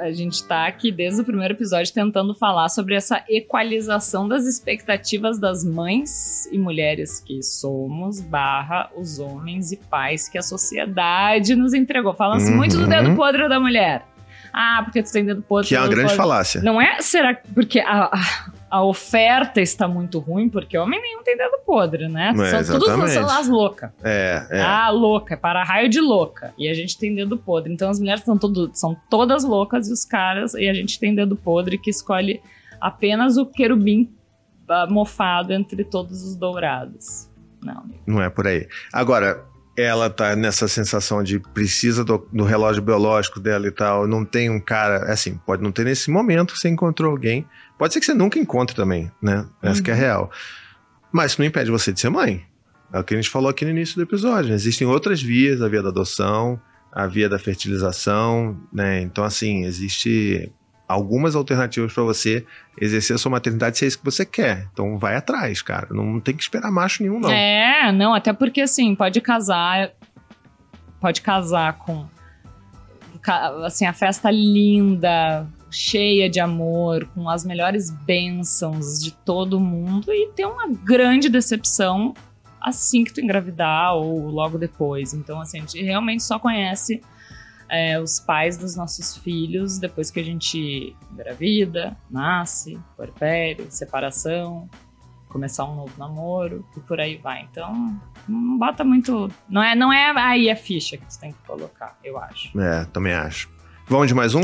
A 0.02 0.12
gente 0.12 0.44
tá 0.44 0.66
aqui 0.68 0.92
desde 0.92 1.22
o 1.22 1.24
primeiro 1.26 1.54
episódio 1.54 1.94
tentando 1.94 2.34
falar 2.36 2.70
sobre 2.70 2.96
essa 2.96 3.24
equalização 3.30 4.28
das 4.28 4.46
expectativas 4.46 5.40
das 5.40 5.64
mães 5.64 6.48
e 6.52 6.58
mulheres 6.58 7.20
que 7.20 7.42
somos, 7.44 8.20
barra 8.20 8.90
os 8.96 9.20
homens 9.20 9.72
e 9.72 9.78
pais 9.78 10.28
que 10.28 10.38
a 10.38 10.42
sociedade 10.42 11.56
nos 11.56 11.74
entregou. 11.74 12.14
Fala-se 12.14 12.50
Uhum. 12.52 12.58
muito 12.58 12.78
do 12.78 12.88
dedo 12.88 13.16
podre 13.16 13.48
da 13.48 13.60
mulher. 13.60 14.04
Ah, 14.52 14.82
porque 14.84 15.02
tu 15.02 15.12
tem 15.12 15.26
dedo 15.26 15.42
podre. 15.42 15.68
Que 15.70 15.76
é 15.76 15.80
uma 15.80 15.88
grande 15.88 16.04
podre. 16.04 16.18
falácia. 16.18 16.62
Não 16.62 16.80
é? 16.80 17.02
Será 17.02 17.34
que- 17.34 17.48
porque 17.54 17.80
a, 17.80 18.04
a, 18.06 18.46
a 18.74 18.84
oferta 18.84 19.62
está 19.62 19.88
muito 19.88 20.18
ruim? 20.18 20.50
Porque 20.50 20.76
homem 20.76 21.00
nenhum 21.00 21.22
tem 21.22 21.38
dedo 21.38 21.60
podre, 21.64 22.08
né? 22.08 22.34
É, 22.36 22.64
são 22.64 22.80
todos 22.80 23.12
são 23.12 23.30
as 23.30 23.48
loucas. 23.48 23.92
É, 24.04 24.48
é. 24.50 24.62
Ah, 24.62 24.90
louca, 24.90 25.36
é 25.36 25.38
para 25.38 25.64
raio 25.64 25.88
de 25.88 26.02
louca. 26.02 26.52
E 26.58 26.68
a 26.68 26.74
gente 26.74 26.98
tem 26.98 27.14
dedo 27.14 27.38
podre. 27.38 27.72
Então 27.72 27.88
as 27.88 28.00
mulheres 28.00 28.24
são, 28.24 28.36
todo, 28.36 28.72
são 28.74 28.98
todas 29.12 29.44
loucas 29.44 29.88
e 29.90 29.94
os 29.94 30.04
caras, 30.04 30.56
e 30.56 30.68
a 30.68 30.74
gente 30.74 31.00
tem 31.00 31.14
dedo 31.14 31.36
podre 31.36 31.78
que 31.78 31.92
escolhe 31.92 32.42
apenas 32.82 33.38
o 33.38 33.46
querubim 33.46 34.12
ah, 34.68 34.88
mofado 34.90 35.54
entre 35.54 35.84
todos 35.84 36.24
os 36.24 36.36
dourados. 36.36 37.30
Não, 37.64 37.78
amigo. 37.78 38.00
Não 38.08 38.24
é 38.24 38.30
por 38.32 38.48
aí. 38.48 38.68
Agora, 38.92 39.46
ela 39.76 40.10
tá 40.10 40.36
nessa 40.36 40.68
sensação 40.68 41.24
de 41.24 41.40
precisa 41.40 42.04
do, 42.04 42.28
do 42.32 42.44
relógio 42.44 42.82
biológico 42.82 43.40
dela 43.40 43.68
e 43.68 43.72
tal, 43.72 44.08
não 44.08 44.24
tem 44.24 44.50
um 44.50 44.60
cara, 44.60 45.12
assim, 45.12 45.40
pode 45.46 45.64
não 45.64 45.72
ter 45.72 45.84
nesse 45.84 46.12
momento, 46.12 46.56
você 46.56 46.70
encontrou 46.70 47.12
alguém. 47.12 47.48
Pode 47.78 47.94
ser 47.94 48.00
que 48.00 48.06
você 48.06 48.14
nunca 48.14 48.38
encontre 48.38 48.76
também, 48.76 49.12
né? 49.22 49.46
Essa 49.62 49.82
que 49.82 49.90
é 49.90 49.94
a 49.94 49.98
real. 49.98 50.32
Mas 51.12 51.32
isso 51.32 51.42
não 51.42 51.48
impede 51.48 51.72
você 51.72 51.92
de 51.92 52.00
ser 52.00 52.10
mãe. 52.10 52.46
É 52.92 53.00
o 53.00 53.04
que 53.04 53.16
a 53.16 53.18
gente 53.18 53.30
falou 53.30 53.50
aqui 53.50 53.66
no 53.66 53.72
início 53.72 53.96
do 53.96 54.04
episódio. 54.04 54.50
né? 54.50 54.56
Existem 54.56 54.86
outras 54.86 55.22
vias, 55.22 55.62
a 55.62 55.68
via 55.68 55.82
da 55.82 55.90
adoção, 55.90 56.62
a 56.92 57.08
via 57.08 57.28
da 57.28 57.40
fertilização, 57.40 58.56
né? 58.72 59.02
Então, 59.02 59.24
assim, 59.24 59.64
existe 59.64 60.52
algumas 60.94 61.36
alternativas 61.36 61.94
para 61.94 62.04
você 62.04 62.46
exercer 62.80 63.16
a 63.16 63.18
sua 63.18 63.32
maternidade 63.32 63.78
se 63.78 63.86
é 63.86 63.88
isso 63.88 64.00
que 64.00 64.06
você 64.06 64.26
quer. 64.26 64.68
Então, 64.72 64.98
vai 64.98 65.16
atrás, 65.16 65.62
cara. 65.62 65.88
Não 65.92 66.20
tem 66.20 66.36
que 66.36 66.44
esperar 66.44 66.72
macho 66.72 67.04
nenhum, 67.04 67.20
não. 67.20 67.30
É, 67.30 67.92
não, 67.92 68.14
até 68.14 68.32
porque 68.34 68.62
assim, 68.62 68.96
pode 68.96 69.20
casar. 69.22 69.92
Pode 71.00 71.22
casar 71.22 71.74
com. 71.80 72.06
Assim, 73.66 73.86
a 73.86 73.94
festa 73.94 74.30
linda, 74.30 75.48
cheia 75.72 76.30
de 76.30 76.40
amor, 76.40 77.06
com 77.14 77.30
as 77.30 77.46
melhores 77.46 77.90
bênçãos 77.90 79.02
de 79.02 79.12
todo 79.12 79.60
mundo 79.60 80.12
e 80.12 80.30
ter 80.36 80.46
uma 80.46 80.68
grande 80.68 81.30
decepção 81.30 82.14
assim 82.62 83.04
que 83.04 83.14
tu 83.14 83.22
engravidar 83.22 83.96
ou 83.96 84.30
logo 84.30 84.58
depois. 84.58 85.14
Então, 85.14 85.42
assim, 85.42 85.58
a 85.58 85.62
gente 85.62 85.82
realmente 85.82 86.24
só 86.24 86.40
conhece 86.40 87.02
é, 87.70 88.00
os 88.00 88.20
pais 88.20 88.58
dos 88.58 88.76
nossos 88.76 89.18
filhos 89.18 89.78
depois 89.80 90.12
que 90.12 90.20
a 90.20 90.24
gente 90.24 90.96
engravida, 91.12 91.96
nasce, 92.10 92.80
puerpério, 92.96 93.68
separação, 93.70 94.70
começar 95.30 95.66
um 95.66 95.76
novo 95.76 95.94
namoro 95.98 96.66
e 96.78 96.80
por 96.82 97.00
aí 97.00 97.18
vai. 97.18 97.48
Então, 97.52 98.00
não 98.28 98.58
bota 98.58 98.84
muito. 98.84 99.30
Não 99.50 99.64
é, 99.64 99.76
não 99.76 99.92
é 99.92 100.14
aí 100.16 100.50
a 100.50 100.56
ficha 100.56 100.96
que 100.96 101.06
tu 101.06 101.20
tem 101.20 101.32
que 101.32 101.40
colocar, 101.46 101.98
eu 102.04 102.18
acho. 102.20 102.58
É, 102.60 102.86
também 102.86 103.14
acho. 103.14 103.50
Vamos 103.88 104.08
de 104.08 104.14
mais 104.14 104.36
um? 104.36 104.44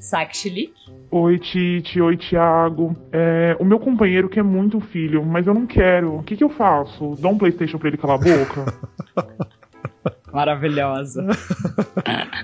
Saque 0.00 0.36
chilique. 0.36 0.74
Oi, 1.10 1.38
Tite. 1.38 2.00
Oi, 2.00 2.16
Thiago. 2.16 2.96
É, 3.12 3.56
o 3.60 3.64
meu 3.64 3.78
companheiro 3.78 4.28
quer 4.28 4.42
muito 4.42 4.80
filho, 4.80 5.24
mas 5.24 5.46
eu 5.46 5.54
não 5.54 5.66
quero. 5.66 6.16
O 6.16 6.22
que, 6.22 6.36
que 6.36 6.42
eu 6.42 6.48
faço? 6.48 7.14
Dá 7.20 7.28
um 7.28 7.38
PlayStation 7.38 7.78
pra 7.78 7.88
ele 7.88 7.98
calar 7.98 8.16
a 8.16 8.18
boca? 8.18 9.46
Maravilhosa. 10.32 11.26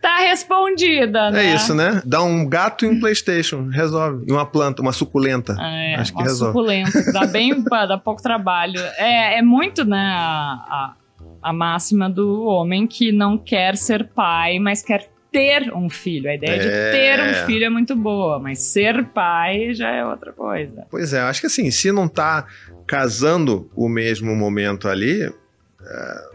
tá 0.00 0.18
respondida, 0.18 1.30
né? 1.30 1.46
É 1.46 1.54
isso, 1.54 1.74
né? 1.74 2.02
Dá 2.04 2.22
um 2.22 2.46
gato 2.48 2.84
e 2.84 2.88
um 2.88 3.00
Playstation, 3.00 3.68
resolve. 3.68 4.24
E 4.28 4.32
uma 4.32 4.46
planta, 4.46 4.82
uma 4.82 4.92
suculenta. 4.92 5.56
É, 5.60 5.94
Acho 5.96 6.12
que 6.12 6.18
uma 6.18 6.24
resolve. 6.26 6.52
suculenta, 6.52 7.12
dá 7.12 7.26
bem, 7.26 7.62
dá 7.64 7.98
pouco 7.98 8.22
trabalho. 8.22 8.78
É, 8.96 9.38
é 9.38 9.42
muito, 9.42 9.84
né, 9.84 10.14
a, 10.16 10.22
a, 10.22 10.94
a 11.42 11.52
máxima 11.52 12.08
do 12.10 12.44
homem 12.44 12.86
que 12.86 13.10
não 13.12 13.36
quer 13.38 13.76
ser 13.76 14.04
pai, 14.08 14.58
mas 14.58 14.82
quer 14.82 15.08
ter 15.32 15.72
um 15.74 15.88
filho. 15.90 16.30
A 16.30 16.34
ideia 16.34 16.58
de 16.60 16.68
É. 16.68 16.90
ter 16.92 17.20
um 17.20 17.46
filho 17.46 17.64
é 17.64 17.70
muito 17.70 17.96
boa, 17.96 18.38
mas 18.38 18.60
ser 18.60 19.04
pai 19.06 19.74
já 19.74 19.90
é 19.90 20.04
outra 20.04 20.32
coisa. 20.32 20.86
Pois 20.90 21.12
é, 21.12 21.20
acho 21.20 21.40
que 21.40 21.46
assim, 21.48 21.70
se 21.70 21.90
não 21.90 22.06
tá 22.06 22.46
casando 22.86 23.68
o 23.74 23.88
mesmo 23.88 24.34
momento 24.36 24.86
ali, 24.88 25.22
é, 25.22 25.26
é, 25.26 26.33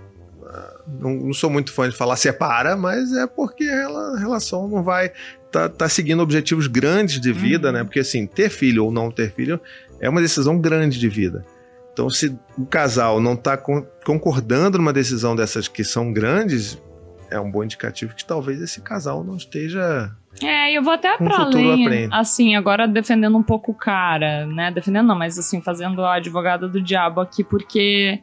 não, 0.99 1.11
não 1.15 1.33
sou 1.33 1.49
muito 1.49 1.71
fã 1.73 1.89
de 1.89 1.95
falar 1.95 2.15
separa, 2.15 2.75
mas 2.77 3.11
é 3.13 3.27
porque 3.27 3.63
ela- 3.63 4.15
a 4.15 4.19
relação 4.19 4.67
não 4.67 4.81
vai. 4.83 5.11
Tá, 5.51 5.67
tá 5.67 5.89
seguindo 5.89 6.21
objetivos 6.21 6.67
grandes 6.67 7.19
de 7.19 7.31
vida, 7.33 7.67
Uhum. 7.69 7.73
né? 7.73 7.83
Porque 7.83 7.99
assim, 7.99 8.25
ter 8.27 8.49
filho 8.49 8.85
ou 8.85 8.91
não 8.91 9.09
ter 9.11 9.31
filho 9.33 9.59
é 9.99 10.07
uma 10.09 10.21
decisão 10.21 10.59
grande 10.59 10.99
de 10.99 11.09
vida. 11.09 11.43
Então, 11.91 12.09
se 12.09 12.33
o 12.57 12.65
casal 12.65 13.19
não 13.19 13.35
tá 13.35 13.57
con- 13.57 13.85
concordando 14.05 14.77
numa 14.77 14.93
decisão 14.93 15.35
dessas 15.35 15.67
que 15.67 15.83
são 15.83 16.13
grandes, 16.13 16.81
é 17.29 17.39
um 17.39 17.51
bom 17.51 17.63
indicativo 17.63 18.15
que 18.15 18.23
talvez 18.23 18.61
esse 18.61 18.79
casal 18.81 19.23
não 19.23 19.35
esteja. 19.35 20.11
É, 20.41 20.71
eu 20.71 20.81
vou 20.83 20.93
até 20.93 21.13
Um 21.15 21.29
futuro 21.29 21.71
além, 21.71 21.85
aprende. 21.85 22.09
assim, 22.13 22.55
agora 22.55 22.87
defendendo 22.87 23.35
um 23.37 23.43
pouco 23.43 23.71
o 23.71 23.75
cara, 23.75 24.45
né? 24.45 24.71
Defendendo 24.71 25.07
não, 25.07 25.15
mas 25.17 25.37
assim, 25.37 25.61
fazendo 25.61 26.01
a 26.03 26.15
advogada 26.15 26.67
do 26.69 26.79
diabo 26.81 27.19
aqui, 27.19 27.43
porque 27.43 28.19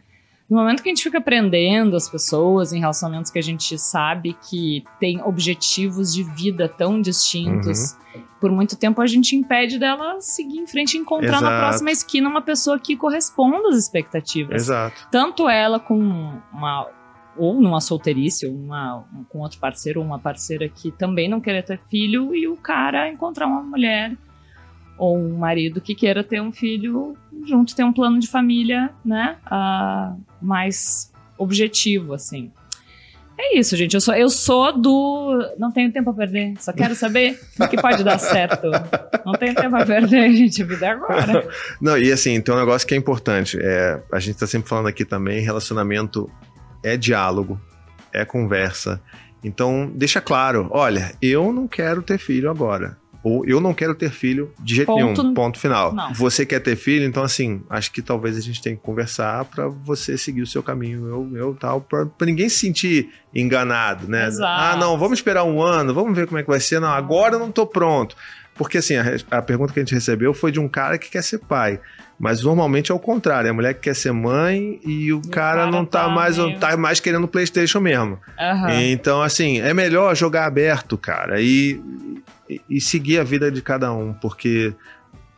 no 0.48 0.56
momento 0.58 0.82
que 0.82 0.88
a 0.88 0.94
gente 0.94 1.02
fica 1.02 1.20
prendendo 1.20 1.96
as 1.96 2.08
pessoas 2.08 2.72
em 2.72 2.78
relacionamentos 2.80 3.30
que 3.30 3.38
a 3.38 3.42
gente 3.42 3.76
sabe 3.78 4.36
que 4.48 4.84
tem 5.00 5.20
objetivos 5.22 6.12
de 6.14 6.22
vida 6.22 6.68
tão 6.68 7.00
distintos, 7.00 7.96
Uhum. 8.14 8.22
por 8.40 8.50
muito 8.52 8.76
tempo 8.76 9.00
a 9.02 9.06
gente 9.06 9.34
impede 9.34 9.78
dela 9.78 10.20
seguir 10.20 10.58
em 10.58 10.66
frente 10.66 10.94
e 10.96 11.00
encontrar 11.00 11.40
na 11.40 11.48
Exato. 11.48 11.56
próxima 11.58 11.90
esquina 11.90 12.28
uma 12.28 12.42
pessoa 12.42 12.78
que 12.78 12.96
corresponda 12.96 13.68
às 13.70 13.76
expectativas 13.76 14.62
Exato. 14.62 15.08
tanto 15.10 15.48
ela 15.48 15.80
com 15.80 15.98
uma 16.52 16.88
ou 17.38 17.60
numa 17.60 17.82
solteirice, 17.82 18.46
ou 18.46 18.54
uma, 18.54 19.04
um- 19.14 19.22
com 19.24 19.40
outro 19.40 19.58
parceiro, 19.58 20.00
ou 20.00 20.06
uma 20.06 20.18
parceira 20.18 20.70
que 20.70 20.90
também 20.90 21.28
não 21.28 21.38
queira 21.38 21.62
ter 21.62 21.78
filho, 21.90 22.34
e 22.34 22.48
o 22.48 22.56
cara 22.56 23.10
encontrar 23.10 23.46
uma 23.46 23.62
mulher 23.62 24.16
ou 24.98 25.16
um 25.16 25.36
marido 25.38 25.80
que 25.80 25.94
queira 25.94 26.24
ter 26.24 26.40
um 26.40 26.52
filho 26.52 27.16
junto, 27.46 27.74
ter 27.74 27.84
um 27.84 27.92
plano 27.92 28.18
de 28.18 28.28
família, 28.28 28.90
né, 29.04 29.36
ah, 29.46 30.14
mais 30.40 31.12
objetivo, 31.38 32.14
assim. 32.14 32.50
É 33.38 33.58
isso, 33.58 33.76
gente. 33.76 33.92
Eu 33.92 34.00
sou, 34.00 34.14
eu 34.14 34.30
sou 34.30 34.72
do. 34.72 35.54
Não 35.58 35.70
tenho 35.70 35.92
tempo 35.92 36.08
a 36.08 36.14
perder. 36.14 36.54
Só 36.58 36.72
quero 36.72 36.94
saber 36.94 37.38
o 37.60 37.68
que 37.68 37.76
pode 37.76 38.02
dar 38.02 38.18
certo. 38.18 38.70
Não 39.26 39.34
tenho 39.34 39.54
tempo 39.54 39.76
a 39.76 39.84
perder, 39.84 40.32
gente. 40.34 40.62
A 40.62 40.66
vida 40.66 40.86
é 40.86 40.88
agora. 40.88 41.46
Não, 41.78 41.98
e 41.98 42.10
assim, 42.10 42.40
tem 42.40 42.54
um 42.54 42.58
negócio 42.58 42.88
que 42.88 42.94
é 42.94 42.96
importante. 42.96 43.58
É, 43.60 44.00
a 44.10 44.18
gente 44.18 44.38
tá 44.38 44.46
sempre 44.46 44.68
falando 44.68 44.86
aqui 44.86 45.04
também, 45.04 45.40
relacionamento 45.40 46.30
é 46.82 46.96
diálogo, 46.96 47.60
é 48.10 48.24
conversa. 48.24 49.02
Então, 49.44 49.92
deixa 49.94 50.20
claro, 50.20 50.68
olha, 50.72 51.14
eu 51.20 51.52
não 51.52 51.68
quero 51.68 52.02
ter 52.02 52.18
filho 52.18 52.50
agora. 52.50 52.96
Ou 53.28 53.44
eu 53.44 53.60
não 53.60 53.74
quero 53.74 53.92
ter 53.92 54.08
filho 54.12 54.52
de 54.60 54.76
jeito 54.76 54.86
Ponto- 54.86 55.20
nenhum, 55.22 55.34
ponto 55.34 55.58
final. 55.58 55.92
Não. 55.92 56.14
Você 56.14 56.46
quer 56.46 56.60
ter 56.60 56.76
filho, 56.76 57.04
então 57.04 57.24
assim, 57.24 57.60
acho 57.68 57.90
que 57.90 58.00
talvez 58.00 58.36
a 58.36 58.40
gente 58.40 58.62
tenha 58.62 58.76
que 58.76 58.82
conversar 58.82 59.44
pra 59.46 59.66
você 59.66 60.16
seguir 60.16 60.42
o 60.42 60.46
seu 60.46 60.62
caminho, 60.62 61.08
eu, 61.08 61.36
eu 61.36 61.54
tal, 61.58 61.80
pra, 61.80 62.06
pra 62.06 62.24
ninguém 62.24 62.48
se 62.48 62.58
sentir 62.60 63.08
enganado, 63.34 64.06
né? 64.08 64.28
Exato. 64.28 64.46
Ah, 64.46 64.76
não, 64.76 64.96
vamos 64.96 65.18
esperar 65.18 65.42
um 65.42 65.60
ano, 65.60 65.92
vamos 65.92 66.14
ver 66.16 66.26
como 66.28 66.38
é 66.38 66.42
que 66.44 66.48
vai 66.48 66.60
ser. 66.60 66.78
Não, 66.80 66.88
agora 66.88 67.34
eu 67.34 67.38
não 67.40 67.50
tô 67.50 67.66
pronto. 67.66 68.14
Porque 68.54 68.78
assim, 68.78 68.94
a, 68.96 69.04
a 69.30 69.42
pergunta 69.42 69.72
que 69.72 69.80
a 69.80 69.82
gente 69.82 69.92
recebeu 69.94 70.32
foi 70.32 70.50
de 70.50 70.58
um 70.58 70.66
cara 70.68 70.96
que 70.96 71.10
quer 71.10 71.22
ser 71.22 71.38
pai. 71.40 71.78
Mas 72.18 72.42
normalmente 72.42 72.90
é 72.90 72.94
o 72.94 72.98
contrário, 72.98 73.46
é 73.48 73.50
a 73.50 73.52
mulher 73.52 73.74
que 73.74 73.80
quer 73.80 73.94
ser 73.94 74.10
mãe 74.12 74.80
e 74.82 75.12
o, 75.12 75.20
cara, 75.20 75.58
cara 75.64 75.70
não 75.70 75.84
tá, 75.84 76.04
tá 76.04 76.08
mais 76.08 76.38
meio- 76.38 76.58
tá 76.58 76.74
mais 76.74 76.98
querendo 76.98 77.28
PlayStation 77.28 77.78
mesmo. 77.80 78.18
Aham. 78.40 78.72
Então, 78.84 79.20
assim, 79.20 79.60
é 79.60 79.74
melhor 79.74 80.16
jogar 80.16 80.46
aberto, 80.46 80.96
cara, 80.96 81.38
e, 81.42 81.78
e, 82.48 82.60
e 82.68 82.80
seguir 82.80 83.18
a 83.18 83.24
vida 83.24 83.50
de 83.50 83.60
cada 83.62 83.92
um, 83.92 84.12
porque 84.12 84.74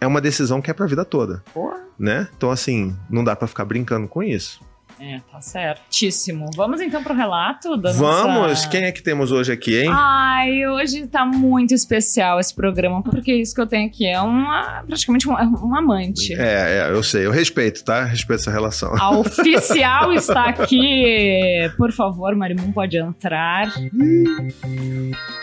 é 0.01 0.07
uma 0.07 0.21
decisão 0.21 0.61
que 0.61 0.71
é 0.71 0.75
pra 0.75 0.87
vida 0.87 1.04
toda, 1.04 1.42
Porra. 1.52 1.81
né? 1.98 2.29
Então, 2.37 2.50
assim, 2.50 2.96
não 3.11 3.25
dá 3.25 3.35
pra 3.35 3.48
ficar 3.48 3.65
brincando 3.65 4.06
com 4.09 4.23
isso. 4.23 4.61
É, 5.01 5.21
tá 5.31 5.40
certíssimo. 5.40 6.51
Vamos 6.57 6.81
então 6.81 7.03
pro 7.03 7.15
relato 7.15 7.77
da 7.77 7.92
Vamos, 7.92 8.49
nossa... 8.49 8.69
Quem 8.69 8.85
é 8.85 8.92
que 8.92 9.03
temos 9.03 9.31
hoje 9.31 9.53
aqui, 9.53 9.81
hein? 9.81 9.90
Ai, 9.92 10.67
hoje 10.67 11.07
tá 11.07 11.25
muito 11.25 11.73
especial 11.73 12.40
esse 12.40 12.55
programa, 12.55 13.03
porque 13.03 13.33
isso 13.33 13.55
que 13.55 13.61
eu 13.61 13.67
tenho 13.67 13.87
aqui 13.87 14.07
é 14.07 14.21
uma, 14.21 14.83
praticamente 14.87 15.29
um, 15.29 15.33
um 15.33 15.77
amante. 15.77 16.35
É, 16.35 16.79
é, 16.79 16.90
eu 16.90 17.03
sei, 17.03 17.27
eu 17.27 17.31
respeito, 17.31 17.85
tá? 17.85 18.05
Respeito 18.05 18.40
essa 18.40 18.51
relação. 18.51 18.94
A 18.99 19.11
oficial 19.17 20.13
está 20.13 20.46
aqui. 20.46 21.71
Por 21.77 21.92
favor, 21.92 22.35
Marimun 22.35 22.73
pode 22.73 22.96
entrar. 22.96 23.73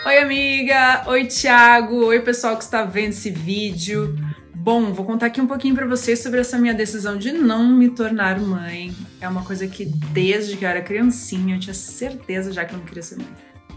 Oi, 0.06 0.18
amiga! 0.18 1.02
Oi, 1.06 1.24
Thiago! 1.24 2.06
Oi, 2.06 2.20
pessoal 2.20 2.56
que 2.56 2.64
está 2.64 2.84
vendo 2.84 3.10
esse 3.10 3.30
vídeo. 3.30 4.16
Bom, 4.66 4.92
vou 4.92 5.06
contar 5.06 5.26
aqui 5.26 5.40
um 5.40 5.46
pouquinho 5.46 5.76
pra 5.76 5.86
vocês 5.86 6.20
sobre 6.20 6.40
essa 6.40 6.58
minha 6.58 6.74
decisão 6.74 7.16
de 7.16 7.30
não 7.30 7.68
me 7.68 7.88
tornar 7.88 8.40
mãe. 8.40 8.92
É 9.20 9.28
uma 9.28 9.44
coisa 9.44 9.68
que 9.68 9.84
desde 9.84 10.56
que 10.56 10.64
eu 10.64 10.68
era 10.68 10.82
criancinha 10.82 11.54
eu 11.54 11.60
tinha 11.60 11.72
certeza 11.72 12.50
já 12.52 12.64
que 12.64 12.74
eu 12.74 12.78
não 12.78 12.84
queria 12.84 13.00
ser 13.04 13.16
mãe. 13.16 13.28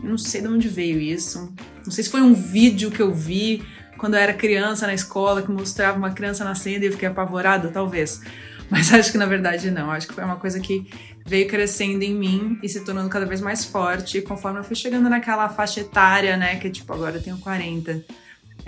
Eu 0.01 0.09
não 0.09 0.17
sei 0.17 0.41
de 0.41 0.47
onde 0.47 0.67
veio 0.67 0.99
isso. 0.99 1.53
Não 1.85 1.91
sei 1.91 2.03
se 2.03 2.09
foi 2.09 2.23
um 2.23 2.33
vídeo 2.33 2.89
que 2.89 2.99
eu 2.99 3.13
vi 3.13 3.63
quando 3.99 4.15
eu 4.15 4.19
era 4.19 4.33
criança 4.33 4.87
na 4.87 4.95
escola 4.95 5.43
que 5.43 5.51
mostrava 5.51 5.95
uma 5.95 6.09
criança 6.09 6.43
nascendo 6.43 6.83
e 6.83 6.87
eu 6.87 6.93
fiquei 6.93 7.07
apavorada, 7.07 7.69
talvez. 7.69 8.21
Mas 8.67 8.89
acho 8.91 9.11
que 9.11 9.17
na 9.19 9.27
verdade 9.27 9.69
não. 9.69 9.91
Acho 9.91 10.07
que 10.07 10.15
foi 10.15 10.23
uma 10.23 10.37
coisa 10.37 10.59
que 10.59 10.89
veio 11.23 11.47
crescendo 11.47 12.01
em 12.01 12.15
mim 12.15 12.57
e 12.63 12.67
se 12.67 12.83
tornando 12.83 13.09
cada 13.09 13.27
vez 13.27 13.41
mais 13.41 13.63
forte 13.63 14.23
conforme 14.23 14.57
eu 14.57 14.63
fui 14.63 14.75
chegando 14.75 15.07
naquela 15.07 15.49
faixa 15.49 15.81
etária, 15.81 16.35
né? 16.35 16.55
Que 16.55 16.67
tipo, 16.67 16.91
agora 16.91 17.17
eu 17.17 17.21
tenho 17.21 17.37
40. 17.37 18.03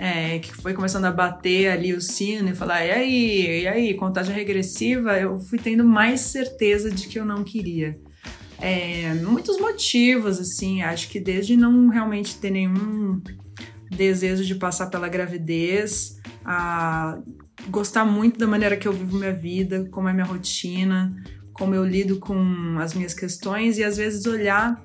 É, 0.04 0.40
que 0.40 0.52
foi 0.52 0.74
começando 0.74 1.04
a 1.04 1.12
bater 1.12 1.68
ali 1.68 1.92
o 1.92 2.00
sino 2.00 2.48
e 2.48 2.56
falar, 2.56 2.84
e 2.84 2.90
aí, 2.90 3.60
e 3.62 3.68
aí, 3.68 3.94
contagem 3.94 4.34
regressiva, 4.34 5.16
eu 5.16 5.38
fui 5.38 5.60
tendo 5.60 5.84
mais 5.84 6.22
certeza 6.22 6.90
de 6.90 7.06
que 7.06 7.20
eu 7.20 7.24
não 7.24 7.44
queria. 7.44 7.96
É, 8.58 9.14
muitos 9.14 9.60
motivos, 9.60 10.40
assim, 10.40 10.82
acho 10.82 11.08
que 11.08 11.20
desde 11.20 11.56
não 11.56 11.88
realmente 11.88 12.34
ter 12.34 12.50
nenhum 12.50 13.22
desejo 13.88 14.44
de 14.44 14.56
passar 14.56 14.88
pela 14.88 15.08
gravidez, 15.08 16.18
a 16.44 17.20
gostar 17.68 18.04
muito 18.04 18.40
da 18.40 18.46
maneira 18.48 18.76
que 18.76 18.88
eu 18.88 18.92
vivo 18.92 19.16
minha 19.16 19.32
vida, 19.32 19.88
como 19.92 20.08
é 20.08 20.12
minha 20.12 20.26
rotina, 20.26 21.14
como 21.52 21.76
eu 21.76 21.84
lido 21.84 22.18
com 22.18 22.76
as 22.80 22.92
minhas 22.92 23.14
questões 23.14 23.78
e 23.78 23.84
às 23.84 23.98
vezes 23.98 24.26
olhar 24.26 24.84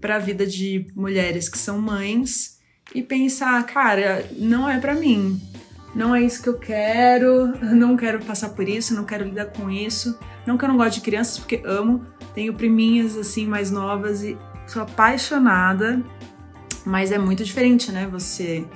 para 0.00 0.16
a 0.16 0.18
vida 0.18 0.46
de 0.46 0.86
mulheres 0.96 1.50
que 1.50 1.58
são 1.58 1.78
mães 1.78 2.53
e 2.92 3.02
pensar, 3.02 3.64
cara, 3.66 4.28
não 4.36 4.68
é 4.68 4.78
para 4.78 4.94
mim. 4.94 5.40
Não 5.94 6.14
é 6.14 6.22
isso 6.22 6.42
que 6.42 6.48
eu 6.48 6.58
quero, 6.58 7.46
não 7.62 7.96
quero 7.96 8.18
passar 8.24 8.48
por 8.48 8.68
isso, 8.68 8.94
não 8.94 9.04
quero 9.04 9.24
lidar 9.24 9.46
com 9.46 9.70
isso. 9.70 10.18
Não 10.44 10.58
que 10.58 10.64
eu 10.64 10.68
não 10.68 10.76
goste 10.76 10.98
de 10.98 11.04
crianças, 11.04 11.38
porque 11.38 11.62
amo. 11.64 12.04
Tenho 12.34 12.52
priminhas 12.54 13.16
assim 13.16 13.46
mais 13.46 13.70
novas 13.70 14.24
e 14.24 14.36
sou 14.66 14.82
apaixonada, 14.82 16.02
mas 16.84 17.12
é 17.12 17.18
muito 17.18 17.44
diferente, 17.44 17.92
né? 17.92 18.08
Você 18.08 18.66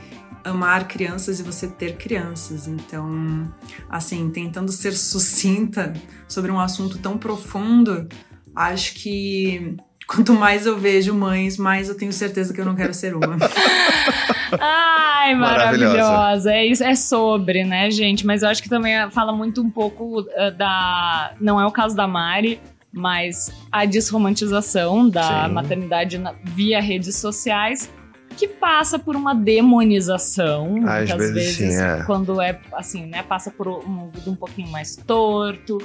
amar 0.45 0.87
crianças 0.87 1.41
e 1.41 1.43
você 1.43 1.67
ter 1.67 1.97
crianças. 1.97 2.69
Então, 2.69 3.53
assim, 3.89 4.31
tentando 4.31 4.71
ser 4.73 4.93
sucinta 4.93 5.93
sobre 6.27 6.51
um 6.51 6.61
assunto 6.61 6.99
tão 6.99 7.19
profundo, 7.19 8.09
acho 8.55 8.95
que 8.95 9.77
quanto 10.09 10.33
mais 10.33 10.65
eu 10.67 10.77
vejo 10.79 11.15
mães, 11.15 11.57
mais 11.59 11.89
eu 11.89 11.95
tenho 11.97 12.13
certeza 12.13 12.53
que 12.55 12.61
eu 12.61 12.65
não 12.65 12.75
quero 12.75 12.93
ser 12.95 13.15
uma. 13.15 13.37
Ai, 14.61 15.35
Maravilhosa. 15.35 15.97
maravilhosa. 15.99 16.53
É 16.53 16.67
isso, 16.67 16.83
é 16.83 16.95
sobre, 16.95 17.65
né, 17.65 17.91
gente? 17.91 18.27
Mas 18.27 18.43
eu 18.43 18.49
acho 18.49 18.63
que 18.63 18.69
também 18.69 18.95
fala 19.11 19.33
muito 19.33 19.61
um 19.63 19.71
pouco 19.71 20.21
uh, 20.23 20.27
da. 20.57 21.33
Não 21.41 21.61
é 21.61 21.67
o 21.67 21.71
caso 21.71 21.95
da 21.95 22.09
Mari, 22.09 22.61
mas 22.93 23.53
a 23.71 23.85
desromantização 23.85 25.09
da 25.09 25.47
Sim. 25.47 25.53
maternidade 25.53 26.19
na- 26.19 26.35
via 26.45 26.81
redes 26.81 27.17
sociais. 27.17 27.91
Que 28.37 28.47
passa 28.47 29.01
por 29.01 29.17
uma 29.17 29.35
demonização, 29.35 30.77
Às 30.87 31.09
muitas 31.11 31.33
vezes 31.35 31.57
sim, 31.57 31.77
é. 31.83 32.05
quando 32.07 32.41
é 32.41 32.57
assim, 32.73 33.05
né? 33.07 33.21
Passa 33.25 33.51
por 33.51 33.67
um 33.67 34.03
ouvido 34.03 34.31
um 34.31 34.37
pouquinho 34.37 34.69
mais 34.69 34.95
torto, 34.95 35.79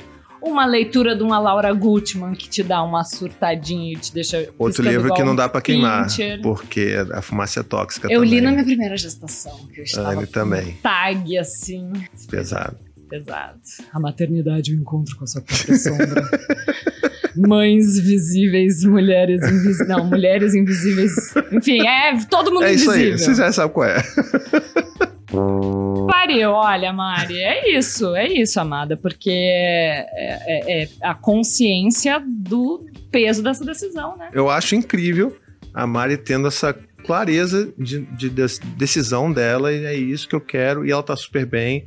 uma 0.46 0.66
leitura 0.66 1.16
de 1.16 1.24
uma 1.24 1.40
Laura 1.40 1.72
Gutman 1.74 2.34
que 2.34 2.50
te 2.50 2.62
dá 2.62 2.84
uma 2.84 3.04
surtadinha 3.04 3.94
e 3.94 3.96
te 3.96 4.14
deixa. 4.14 4.50
Outro 4.60 4.84
livro 4.84 5.08
igual 5.08 5.16
que 5.18 5.24
não 5.24 5.36
dá 5.36 5.48
pra 5.48 5.62
queimar, 5.62 6.08
porque 6.42 6.96
a 7.14 7.22
fumaça 7.22 7.62
é 7.62 7.64
tóxica 7.64 8.08
Eu 8.12 8.22
também. 8.22 8.30
li 8.36 8.42
na 8.42 8.52
minha 8.52 8.64
primeira 8.64 8.98
gestação, 8.98 9.58
que 9.74 9.80
eu 9.80 9.84
estava 9.84 10.12
Anne 10.12 10.28
também. 10.28 10.78
tag, 10.84 11.38
assim, 11.38 11.92
Pesado. 12.30 12.78
pesado. 13.10 13.60
A 13.94 14.00
maternidade, 14.00 14.74
o 14.74 14.80
encontro 14.80 15.16
com 15.16 15.24
a 15.24 15.28
sua 15.28 15.42
própria 15.42 15.76
sombra. 15.78 16.30
Mães 17.36 17.98
visíveis, 18.00 18.84
mulheres 18.84 19.42
invisíveis. 19.42 19.88
Não, 19.88 20.06
mulheres 20.06 20.54
invisíveis. 20.54 21.34
Enfim, 21.52 21.82
é 21.88 22.16
todo 22.30 22.52
mundo 22.54 22.64
É 22.66 22.74
isso 22.74 22.92
aí, 22.92 23.10
invisível. 23.10 23.34
você 23.36 23.42
já 23.42 23.52
sabe 23.52 23.74
qual 23.74 23.88
é. 23.88 24.04
Pariu, 26.26 26.52
olha, 26.52 26.94
Mari, 26.94 27.38
é 27.38 27.78
isso, 27.78 28.16
é 28.16 28.28
isso, 28.28 28.58
amada, 28.60 28.96
porque 28.96 29.30
é, 29.30 30.08
é- 30.16 30.84
é 30.84 30.90
a 31.02 31.14
consciência 31.14 32.24
do 32.26 32.86
peso 33.12 33.44
dessa 33.44 33.66
decisão, 33.66 34.16
né? 34.16 34.30
Eu 34.34 34.50
acho 34.50 34.74
incrível 34.74 35.36
a 35.74 35.86
Mari 35.86 36.16
tendo 36.16 36.48
essa 36.48 36.74
clareza 37.06 37.74
de, 37.78 38.00
de 38.06 38.30
decisão 38.78 39.34
dela, 39.34 39.74
e 39.74 39.84
é 39.86 39.94
isso 39.96 40.28
que 40.30 40.34
eu 40.36 40.40
quero, 40.40 40.86
e 40.86 40.92
ela 40.92 41.04
tá 41.04 41.16
super 41.18 41.46
bem. 41.46 41.86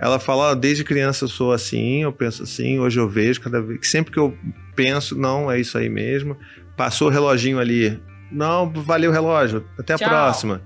Ela 0.00 0.20
fala, 0.20 0.52
"Ah, 0.52 0.54
desde 0.54 0.84
criança 0.84 1.24
eu 1.24 1.28
sou 1.28 1.50
assim, 1.52 2.02
eu 2.04 2.12
penso 2.12 2.44
assim, 2.44 2.78
hoje 2.78 3.00
eu 3.00 3.08
vejo 3.08 3.40
cada 3.40 3.60
vez. 3.60 3.88
Sempre 3.90 4.12
que 4.12 4.18
eu 4.18 4.36
penso, 4.76 5.18
não, 5.18 5.50
é 5.50 5.58
isso 5.58 5.76
aí 5.76 5.88
mesmo. 5.88 6.36
Passou 6.76 7.08
o 7.08 7.10
reloginho 7.10 7.58
ali. 7.58 8.00
Não, 8.30 8.70
valeu 8.72 9.10
o 9.10 9.12
relógio. 9.12 9.64
Até 9.78 9.94
a 9.94 9.98
Tchau. 9.98 10.08
próxima. 10.08 10.62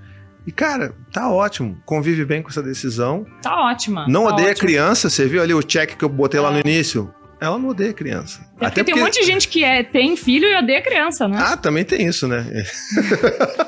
E, 0.46 0.52
cara, 0.52 0.94
tá 1.12 1.28
ótimo. 1.28 1.76
Convive 1.84 2.24
bem 2.24 2.40
com 2.42 2.48
essa 2.48 2.62
decisão. 2.62 3.26
Tá 3.42 3.56
ótima. 3.68 4.06
Não 4.08 4.26
tá 4.26 4.34
odeia 4.34 4.50
ótima. 4.50 4.68
criança. 4.68 5.10
Você 5.10 5.26
viu 5.26 5.42
ali 5.42 5.52
o 5.52 5.62
check 5.62 5.96
que 5.96 6.04
eu 6.04 6.08
botei 6.08 6.38
lá 6.38 6.50
no 6.50 6.60
início? 6.60 7.12
Ela 7.40 7.58
não 7.58 7.68
odeia 7.70 7.92
criança. 7.92 8.40
É 8.60 8.66
porque 8.66 8.84
tem 8.84 8.94
um 8.94 9.00
monte 9.00 9.20
de 9.20 9.26
gente 9.26 9.48
que 9.48 9.62
é, 9.64 9.82
tem 9.82 10.16
filho 10.16 10.46
e 10.48 10.56
odeia 10.56 10.80
criança, 10.80 11.26
né? 11.28 11.36
Ah, 11.38 11.56
também 11.56 11.84
tem 11.84 12.06
isso, 12.06 12.26
né? 12.28 12.46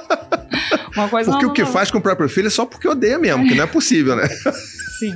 Uma 0.96 1.08
coisa 1.08 1.30
Porque 1.30 1.44
não- 1.44 1.52
o 1.52 1.54
que 1.54 1.62
não- 1.62 1.72
faz 1.72 1.90
com 1.90 1.98
o 1.98 2.00
próprio 2.00 2.28
filho 2.28 2.46
é 2.46 2.50
só 2.50 2.64
porque 2.64 2.88
odeia 2.88 3.18
mesmo, 3.18 3.46
que 3.46 3.54
não 3.54 3.64
é 3.64 3.66
possível, 3.66 4.16
né? 4.16 4.28
Sim. 4.98 5.14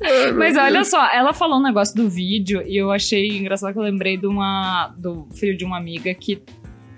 Mas 0.36 0.56
olha 0.56 0.84
só, 0.84 1.08
ela 1.12 1.32
falou 1.32 1.58
um 1.58 1.62
negócio 1.62 1.94
do 1.96 2.08
vídeo 2.08 2.62
e 2.64 2.76
eu 2.76 2.92
achei 2.92 3.36
engraçado 3.36 3.72
que 3.72 3.78
eu 3.78 3.82
lembrei 3.82 4.16
de 4.16 4.26
uma, 4.26 4.94
do 4.96 5.26
filho 5.34 5.56
de 5.56 5.64
uma 5.64 5.76
amiga 5.76 6.12
que 6.14 6.40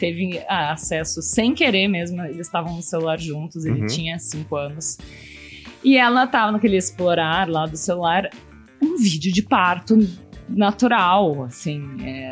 teve 0.01 0.43
ah, 0.49 0.73
acesso 0.73 1.21
sem 1.23 1.55
querer 1.55 1.87
mesmo. 1.87 2.21
Eles 2.23 2.47
estavam 2.47 2.75
no 2.75 2.83
celular 2.83 3.19
juntos, 3.21 3.65
ele 3.65 3.83
Uhum. 3.83 3.87
tinha 3.87 4.19
cinco 4.19 4.57
anos. 4.57 4.97
E 5.85 5.97
ela 5.97 6.27
tava 6.27 6.53
naquele 6.53 6.77
explorar 6.77 7.49
lá 7.49 7.67
do 7.67 7.77
celular 7.77 8.29
um 8.83 8.97
vídeo 8.97 9.33
de 9.33 9.43
parto 9.43 9.97
natural, 10.49 11.45
assim, 11.45 11.83
é, 12.03 12.31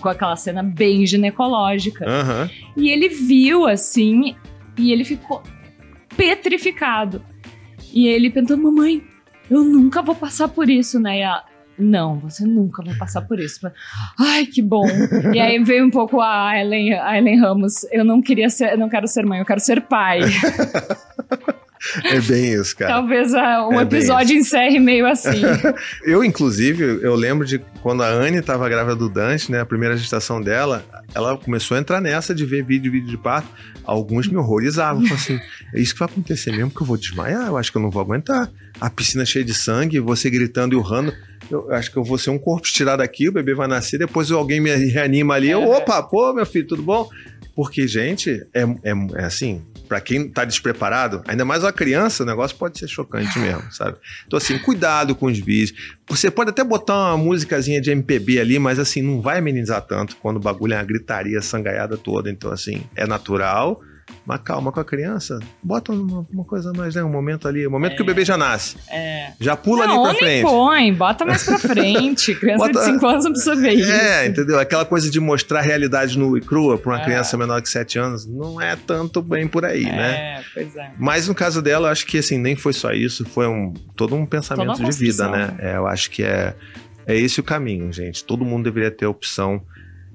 com 0.00 0.08
aquela 0.08 0.34
cena 0.36 0.62
bem 0.62 1.06
ginecológica. 1.06 2.04
Aham. 2.08 2.50
E 2.76 2.88
ele 2.90 3.08
viu 3.08 3.66
assim 3.66 4.34
e 4.76 4.90
ele 4.90 5.04
ficou 5.04 5.42
petrificado. 6.16 7.22
E 7.92 8.06
ele 8.06 8.30
pensando, 8.30 8.62
mamãe, 8.62 9.02
eu 9.50 9.62
nunca 9.62 10.00
vou 10.02 10.14
passar 10.14 10.48
por 10.48 10.68
isso, 10.70 10.98
né? 10.98 11.18
E 11.18 11.20
ela, 11.20 11.44
não, 11.78 12.18
você 12.18 12.44
nunca 12.44 12.82
vai 12.82 12.94
passar 12.94 13.22
por 13.22 13.38
isso. 13.40 13.70
Ai, 14.18 14.46
que 14.46 14.62
bom. 14.62 14.86
e 15.34 15.40
aí 15.40 15.62
veio 15.62 15.86
um 15.86 15.90
pouco 15.90 16.20
a 16.20 16.58
Ellen, 16.58 16.94
a 16.94 17.16
Ellen 17.16 17.40
Ramos. 17.40 17.84
Eu 17.90 18.04
não 18.04 18.20
queria 18.20 18.48
ser, 18.48 18.72
eu 18.72 18.78
não 18.78 18.88
quero 18.88 19.08
ser 19.08 19.24
mãe, 19.24 19.38
eu 19.38 19.44
quero 19.44 19.60
ser 19.60 19.82
pai. 19.82 20.20
É 22.04 22.20
bem 22.20 22.54
isso, 22.54 22.76
cara. 22.76 22.94
Talvez 22.94 23.34
ah, 23.34 23.68
um 23.68 23.80
É 23.80 23.82
episódio 23.82 24.36
encerre 24.36 24.78
meio 24.78 25.06
assim. 25.06 25.42
Eu, 26.04 26.24
inclusive, 26.24 27.00
eu 27.02 27.14
lembro 27.14 27.46
de 27.46 27.58
quando 27.82 28.02
a 28.02 28.08
Anne 28.08 28.38
estava 28.38 28.68
grávida 28.68 28.96
do 28.96 29.08
Dante, 29.08 29.50
né? 29.50 29.60
A 29.60 29.66
primeira 29.66 29.96
gestação 29.96 30.40
dela, 30.40 30.84
ela 31.14 31.36
começou 31.36 31.76
a 31.76 31.80
entrar 31.80 32.00
nessa 32.00 32.34
de 32.34 32.44
ver 32.44 32.64
vídeo, 32.64 32.90
vídeo 32.90 33.08
de 33.08 33.16
parto. 33.16 33.48
Alguns 33.84 34.28
me 34.28 34.36
horrorizavam. 34.36 35.02
Falaram 35.02 35.16
assim: 35.16 35.40
é 35.74 35.80
isso 35.80 35.92
que 35.92 36.00
vai 36.00 36.08
acontecer 36.08 36.52
mesmo, 36.52 36.70
que 36.70 36.80
eu 36.80 36.86
vou 36.86 36.96
desmaiar? 36.96 37.48
Eu 37.48 37.56
acho 37.56 37.70
que 37.70 37.78
eu 37.78 37.82
não 37.82 37.90
vou 37.90 38.02
aguentar. 38.02 38.50
A 38.80 38.90
piscina 38.90 39.24
cheia 39.24 39.44
de 39.44 39.54
sangue, 39.54 39.98
você 40.00 40.30
gritando 40.30 40.74
e 40.74 40.76
urrando. 40.76 41.12
Eu 41.50 41.70
acho 41.72 41.90
que 41.90 41.96
eu 41.96 42.04
vou 42.04 42.16
ser 42.16 42.30
um 42.30 42.38
corpo 42.38 42.66
tirado 42.66 43.00
aqui, 43.00 43.28
o 43.28 43.32
bebê 43.32 43.54
vai 43.54 43.68
nascer, 43.68 43.98
depois 43.98 44.30
alguém 44.30 44.60
me 44.60 44.74
reanima 44.74 45.34
ali. 45.34 45.50
Eu, 45.50 45.68
opa, 45.68 46.02
pô, 46.02 46.32
meu 46.32 46.46
filho, 46.46 46.66
tudo 46.66 46.82
bom? 46.82 47.08
Porque, 47.54 47.86
gente, 47.86 48.46
é, 48.54 48.62
é, 48.62 48.92
é 49.16 49.24
assim, 49.24 49.62
pra 49.92 50.00
quem 50.00 50.26
tá 50.26 50.46
despreparado, 50.46 51.22
ainda 51.28 51.44
mais 51.44 51.62
uma 51.62 51.70
criança, 51.70 52.22
o 52.22 52.26
negócio 52.26 52.56
pode 52.56 52.78
ser 52.78 52.88
chocante 52.88 53.38
mesmo, 53.38 53.70
sabe? 53.70 53.98
Então, 54.26 54.38
assim, 54.38 54.58
cuidado 54.58 55.14
com 55.14 55.26
os 55.26 55.38
vídeos. 55.38 55.78
Você 56.08 56.30
pode 56.30 56.48
até 56.48 56.64
botar 56.64 56.94
uma 56.94 57.18
músicazinha 57.18 57.78
de 57.78 57.90
MPB 57.90 58.40
ali, 58.40 58.58
mas 58.58 58.78
assim, 58.78 59.02
não 59.02 59.20
vai 59.20 59.36
amenizar 59.36 59.82
tanto 59.82 60.16
quando 60.16 60.38
o 60.38 60.40
bagulho 60.40 60.72
é 60.72 60.78
uma 60.78 60.82
gritaria 60.82 61.42
sangaiada 61.42 61.98
toda. 61.98 62.30
Então, 62.30 62.50
assim, 62.50 62.82
é 62.96 63.06
natural. 63.06 63.82
Mas 64.24 64.40
calma 64.42 64.70
com 64.70 64.78
a 64.78 64.84
criança, 64.84 65.40
bota 65.62 65.92
uma, 65.92 66.24
uma 66.32 66.44
coisa 66.44 66.72
mais, 66.72 66.94
né? 66.94 67.02
Um 67.02 67.08
momento 67.10 67.48
ali, 67.48 67.66
o 67.66 67.70
momento 67.70 67.96
que 67.96 68.02
o 68.02 68.04
bebê 68.04 68.24
já 68.24 68.36
nasce. 68.36 68.76
É. 68.88 69.32
Já 69.40 69.56
pula 69.56 69.86
não, 69.86 70.04
ali 70.04 70.18
pra 70.18 70.26
frente. 70.26 70.42
põe, 70.42 70.92
bota 70.94 71.24
mais 71.24 71.44
pra 71.44 71.58
frente. 71.58 72.34
Criança 72.38 72.66
Bota- 72.66 72.78
de 72.80 72.84
5 72.92 73.06
anos 73.06 73.24
não 73.24 73.32
precisa 73.32 73.56
ver 73.56 73.72
isso. 73.72 73.90
É, 73.90 74.26
entendeu? 74.26 74.58
Aquela 74.60 74.84
coisa 74.84 75.10
de 75.10 75.18
mostrar 75.18 75.58
a 75.58 75.62
realidade 75.62 76.18
nua 76.18 76.38
e 76.38 76.40
crua 76.40 76.78
pra 76.78 76.92
uma 76.92 77.00
É. 77.00 77.04
criança 77.04 77.36
menor 77.36 77.60
que 77.60 77.68
7 77.68 77.98
anos 77.98 78.26
não 78.26 78.60
é 78.60 78.76
tanto 78.76 79.20
bem 79.20 79.48
por 79.48 79.64
aí, 79.64 79.84
né? 79.84 80.12
É, 80.38 80.42
pois 80.54 80.76
é. 80.76 80.90
Mas 80.98 81.26
no 81.28 81.34
caso 81.34 81.60
dela, 81.60 81.88
eu 81.88 81.92
acho 81.92 82.06
que 82.06 82.18
assim, 82.18 82.38
nem 82.38 82.54
foi 82.54 82.72
só 82.72 82.92
isso, 82.92 83.24
foi 83.24 83.46
um, 83.48 83.72
todo 83.96 84.14
um 84.14 84.24
pensamento 84.24 84.82
de 84.82 84.90
vida, 84.96 85.28
né? 85.28 85.54
É, 85.58 85.76
eu 85.76 85.86
acho 85.86 86.10
que 86.10 86.22
é, 86.22 86.54
é 87.06 87.16
esse 87.16 87.40
o 87.40 87.42
caminho, 87.42 87.92
gente. 87.92 88.24
Todo 88.24 88.44
mundo 88.44 88.64
deveria 88.64 88.90
ter 88.90 89.06
a 89.06 89.10
opção 89.10 89.60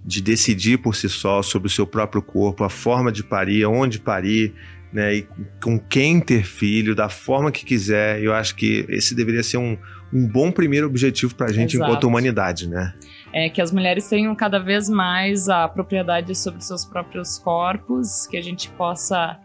de 0.08 0.22
decidir 0.22 0.78
por 0.78 0.96
si 0.96 1.10
só 1.10 1.42
sobre 1.42 1.68
o 1.68 1.70
seu 1.70 1.86
próprio 1.86 2.22
corpo, 2.22 2.64
a 2.64 2.70
forma 2.70 3.12
de 3.12 3.26
parir, 3.26 3.66
onde 3.66 4.00
parir. 4.00 4.54
né? 4.92 5.16
E 5.16 5.28
com 5.62 5.78
quem 5.78 6.22
ter 6.22 6.46
filho, 6.46 6.96
da 6.96 7.10
forma 7.10 7.52
que 7.52 7.66
quiser. 7.66 8.24
Eu 8.24 8.34
acho 8.34 8.56
que 8.56 8.86
esse 8.88 9.14
deveria 9.14 9.44
ser 9.44 9.58
um, 9.58 9.78
um 10.14 10.26
bom 10.26 10.50
primeiro 10.50 10.88
objetivo 10.88 11.36
para 11.36 11.48
a 11.48 11.52
gente 11.52 11.76
Exato. 11.76 11.92
enquanto 11.92 12.06
humanidade, 12.06 12.70
né? 12.70 12.94
É 13.34 13.50
que 13.50 13.62
as 13.62 13.70
mulheres 13.74 14.08
tenham 14.08 14.34
cada 14.34 14.60
vez 14.60 14.88
mais 14.88 15.50
a 15.50 15.68
propriedade 15.68 16.34
sobre 16.34 16.64
seus 16.64 16.86
próprios 16.86 17.38
corpos, 17.38 18.26
que 18.28 18.38
a 18.38 18.42
gente 18.42 18.70
possa 18.70 19.38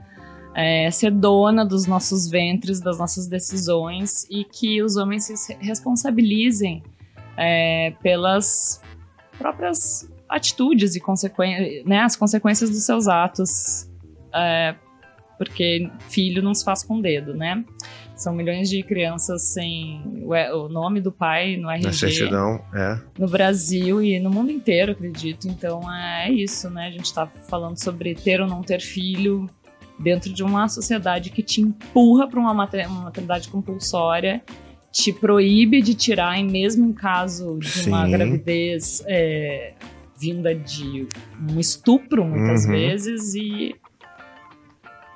é, 0.55 0.89
ser 0.93 1.11
dona 1.11 1.65
dos 1.67 1.89
nossos 1.89 2.31
ventres, 2.31 2.81
das 2.81 2.99
nossas 2.99 3.27
decisões 3.27 4.25
e 4.31 4.45
que 4.45 4.81
os 4.81 4.97
homens 4.97 5.25
se 5.25 5.57
responsabilizem 5.61 6.85
é, 7.37 7.95
pelas 8.01 8.81
próprias 9.37 10.09
atitudes 10.33 10.95
e 10.97 11.01
consequen 11.01 11.85
né, 11.85 12.01
as 12.01 12.16
consequências 12.16 12.70
dos 12.70 12.85
seus 12.85 13.07
atos. 13.07 13.89
É, 14.35 14.74
porque 15.37 15.91
filho 16.09 16.43
não 16.43 16.55
se 16.55 16.64
faz 16.64 16.83
com 16.83 17.01
dedo, 17.01 17.35
né? 17.35 17.64
São 18.14 18.33
milhões 18.33 18.70
de 18.70 18.83
crianças 18.83 19.43
sem 19.43 20.22
o, 20.24 20.68
nome 20.68 21.01
do 21.01 21.11
pai 21.11 21.57
no 21.57 21.68
RG. 21.68 21.85
Na 21.85 21.93
certidão, 21.93 22.64
é. 22.72 22.99
No 23.18 23.26
Brasil 23.26 24.01
e 24.01 24.20
no 24.20 24.30
mundo 24.30 24.53
inteiro, 24.53 24.93
acredito. 24.93 25.49
Então 25.49 25.80
é 25.93 26.30
isso, 26.30 26.70
né? 26.70 26.87
A 26.87 26.91
gente 26.91 27.12
tá 27.12 27.26
falando 27.26 27.83
sobre 27.83 28.14
ter 28.14 28.41
ou 28.41 28.47
não 28.47 28.62
ter 28.62 28.80
filho 28.80 29.51
dentro 29.99 30.33
de 30.33 30.43
uma 30.43 30.68
sociedade 30.68 31.30
que 31.30 31.43
te 31.43 31.61
empurra 31.61 32.28
para 32.28 32.39
uma, 32.39 32.55
mater 32.55 32.87
uma 32.87 33.03
maternidade 33.03 33.49
compulsória, 33.49 34.43
te 34.93 35.12
proíbe 35.12 35.83
de 35.83 35.95
tirar, 35.95 36.39
em 36.39 36.47
mesmo 36.47 36.87
em 36.87 36.93
caso 36.93 37.59
de 37.59 37.89
uma 37.89 38.05
Sim. 38.05 38.11
gravidez 38.12 39.03
é, 39.07 39.74
vinda 40.23 40.55
de 40.55 41.07
um 41.51 41.59
estupro, 41.59 42.25
muitas 42.25 42.64
Uhum. 42.64 42.70
vezes, 42.73 43.35
e 43.35 43.75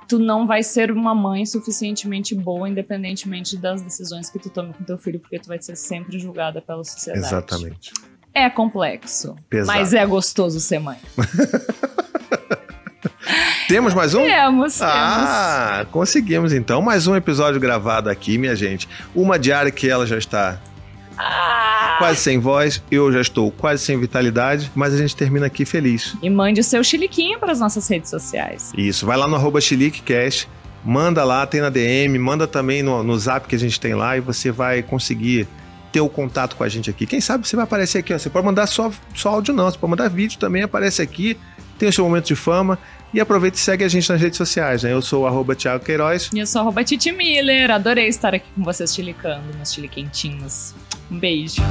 tu 0.07 0.19
não 0.19 0.45
vai 0.45 0.61
ser 0.63 0.91
uma 0.91 1.15
mãe 1.15 1.45
suficientemente 1.45 2.35
boa, 2.35 2.67
independentemente 2.69 3.55
das 3.57 3.81
decisões 3.81 4.29
que 4.29 4.37
tu 4.39 4.49
tome 4.49 4.73
com 4.73 4.83
teu 4.83 4.97
filho, 4.97 5.19
porque 5.19 5.39
tu 5.39 5.47
vai 5.47 5.61
ser 5.61 5.75
sempre 5.77 6.19
julgada 6.19 6.61
pela 6.61 6.83
sociedade. 6.83 7.25
Exatamente. 7.25 7.91
É 8.33 8.49
complexo, 8.49 9.35
Pesado. 9.49 9.77
mas 9.79 9.93
é 9.93 10.05
gostoso 10.05 10.59
ser 10.59 10.79
mãe. 10.79 10.97
Temos 13.67 13.93
mais 13.93 14.13
um? 14.13 14.23
Temos, 14.23 14.81
Ah, 14.81 15.85
conseguimos 15.91 16.53
então. 16.53 16.81
Mais 16.81 17.05
um 17.07 17.15
episódio 17.15 17.59
gravado 17.59 18.09
aqui, 18.09 18.37
minha 18.37 18.55
gente. 18.55 18.87
Uma 19.13 19.37
diária 19.37 19.69
que 19.71 19.89
ela 19.89 20.05
já 20.07 20.17
está 20.17 20.61
Ah! 21.17 21.56
Quase 21.97 22.19
sem 22.19 22.39
voz, 22.39 22.81
eu 22.91 23.11
já 23.11 23.21
estou 23.21 23.51
quase 23.51 23.83
sem 23.83 23.99
vitalidade, 23.99 24.71
mas 24.75 24.93
a 24.93 24.97
gente 24.97 25.15
termina 25.15 25.45
aqui 25.45 25.65
feliz. 25.65 26.15
E 26.21 26.29
mande 26.29 26.61
o 26.61 26.63
seu 26.63 26.83
chiliquinho 26.83 27.39
para 27.39 27.51
as 27.51 27.59
nossas 27.59 27.87
redes 27.87 28.09
sociais. 28.09 28.71
Isso, 28.77 29.05
vai 29.05 29.17
lá 29.17 29.27
no 29.27 29.35
arroba 29.35 29.59
chiliquecast, 29.59 30.47
manda 30.83 31.23
lá, 31.23 31.45
tem 31.45 31.61
na 31.61 31.69
DM, 31.69 32.17
manda 32.17 32.47
também 32.47 32.81
no, 32.81 33.03
no 33.03 33.17
zap 33.17 33.47
que 33.47 33.55
a 33.55 33.59
gente 33.59 33.79
tem 33.79 33.93
lá 33.93 34.17
e 34.17 34.19
você 34.19 34.51
vai 34.51 34.81
conseguir 34.81 35.47
ter 35.91 36.01
o 36.01 36.09
contato 36.09 36.55
com 36.55 36.63
a 36.63 36.69
gente 36.69 36.89
aqui. 36.89 37.05
Quem 37.05 37.21
sabe 37.21 37.47
você 37.47 37.55
vai 37.55 37.63
aparecer 37.63 37.99
aqui, 37.99 38.13
ó. 38.13 38.17
Você 38.19 38.29
pode 38.29 38.45
mandar 38.45 38.67
só, 38.67 38.91
só 39.15 39.29
áudio 39.29 39.53
não, 39.53 39.65
você 39.65 39.77
pode 39.77 39.91
mandar 39.91 40.09
vídeo 40.09 40.37
também, 40.37 40.63
aparece 40.63 41.01
aqui, 41.01 41.37
tem 41.77 41.89
o 41.89 41.93
seu 41.93 42.05
momento 42.05 42.27
de 42.27 42.35
fama. 42.35 42.77
E 43.13 43.21
aproveita 43.21 43.55
e 43.55 43.59
segue 43.59 43.85
a 43.85 43.87
gente 43.87 44.09
nas 44.09 44.19
redes 44.19 44.37
sociais, 44.37 44.83
né? 44.83 44.91
Eu 44.91 45.01
sou 45.01 45.23
o 45.23 45.27
arroba 45.27 45.55
Thiago 45.55 45.83
Queiroz. 45.83 46.29
E 46.33 46.39
eu 46.39 46.45
sou 46.45 46.61
arroba 46.61 46.83
Titi 46.83 47.09
Miller. 47.09 47.71
Adorei 47.71 48.07
estar 48.07 48.35
aqui 48.35 48.45
com 48.53 48.63
vocês 48.63 48.93
chilicando, 48.93 49.43
meus 49.55 49.73
chiliquentinhos. 49.73 50.75
Um 51.09 51.19
beijo. 51.19 51.61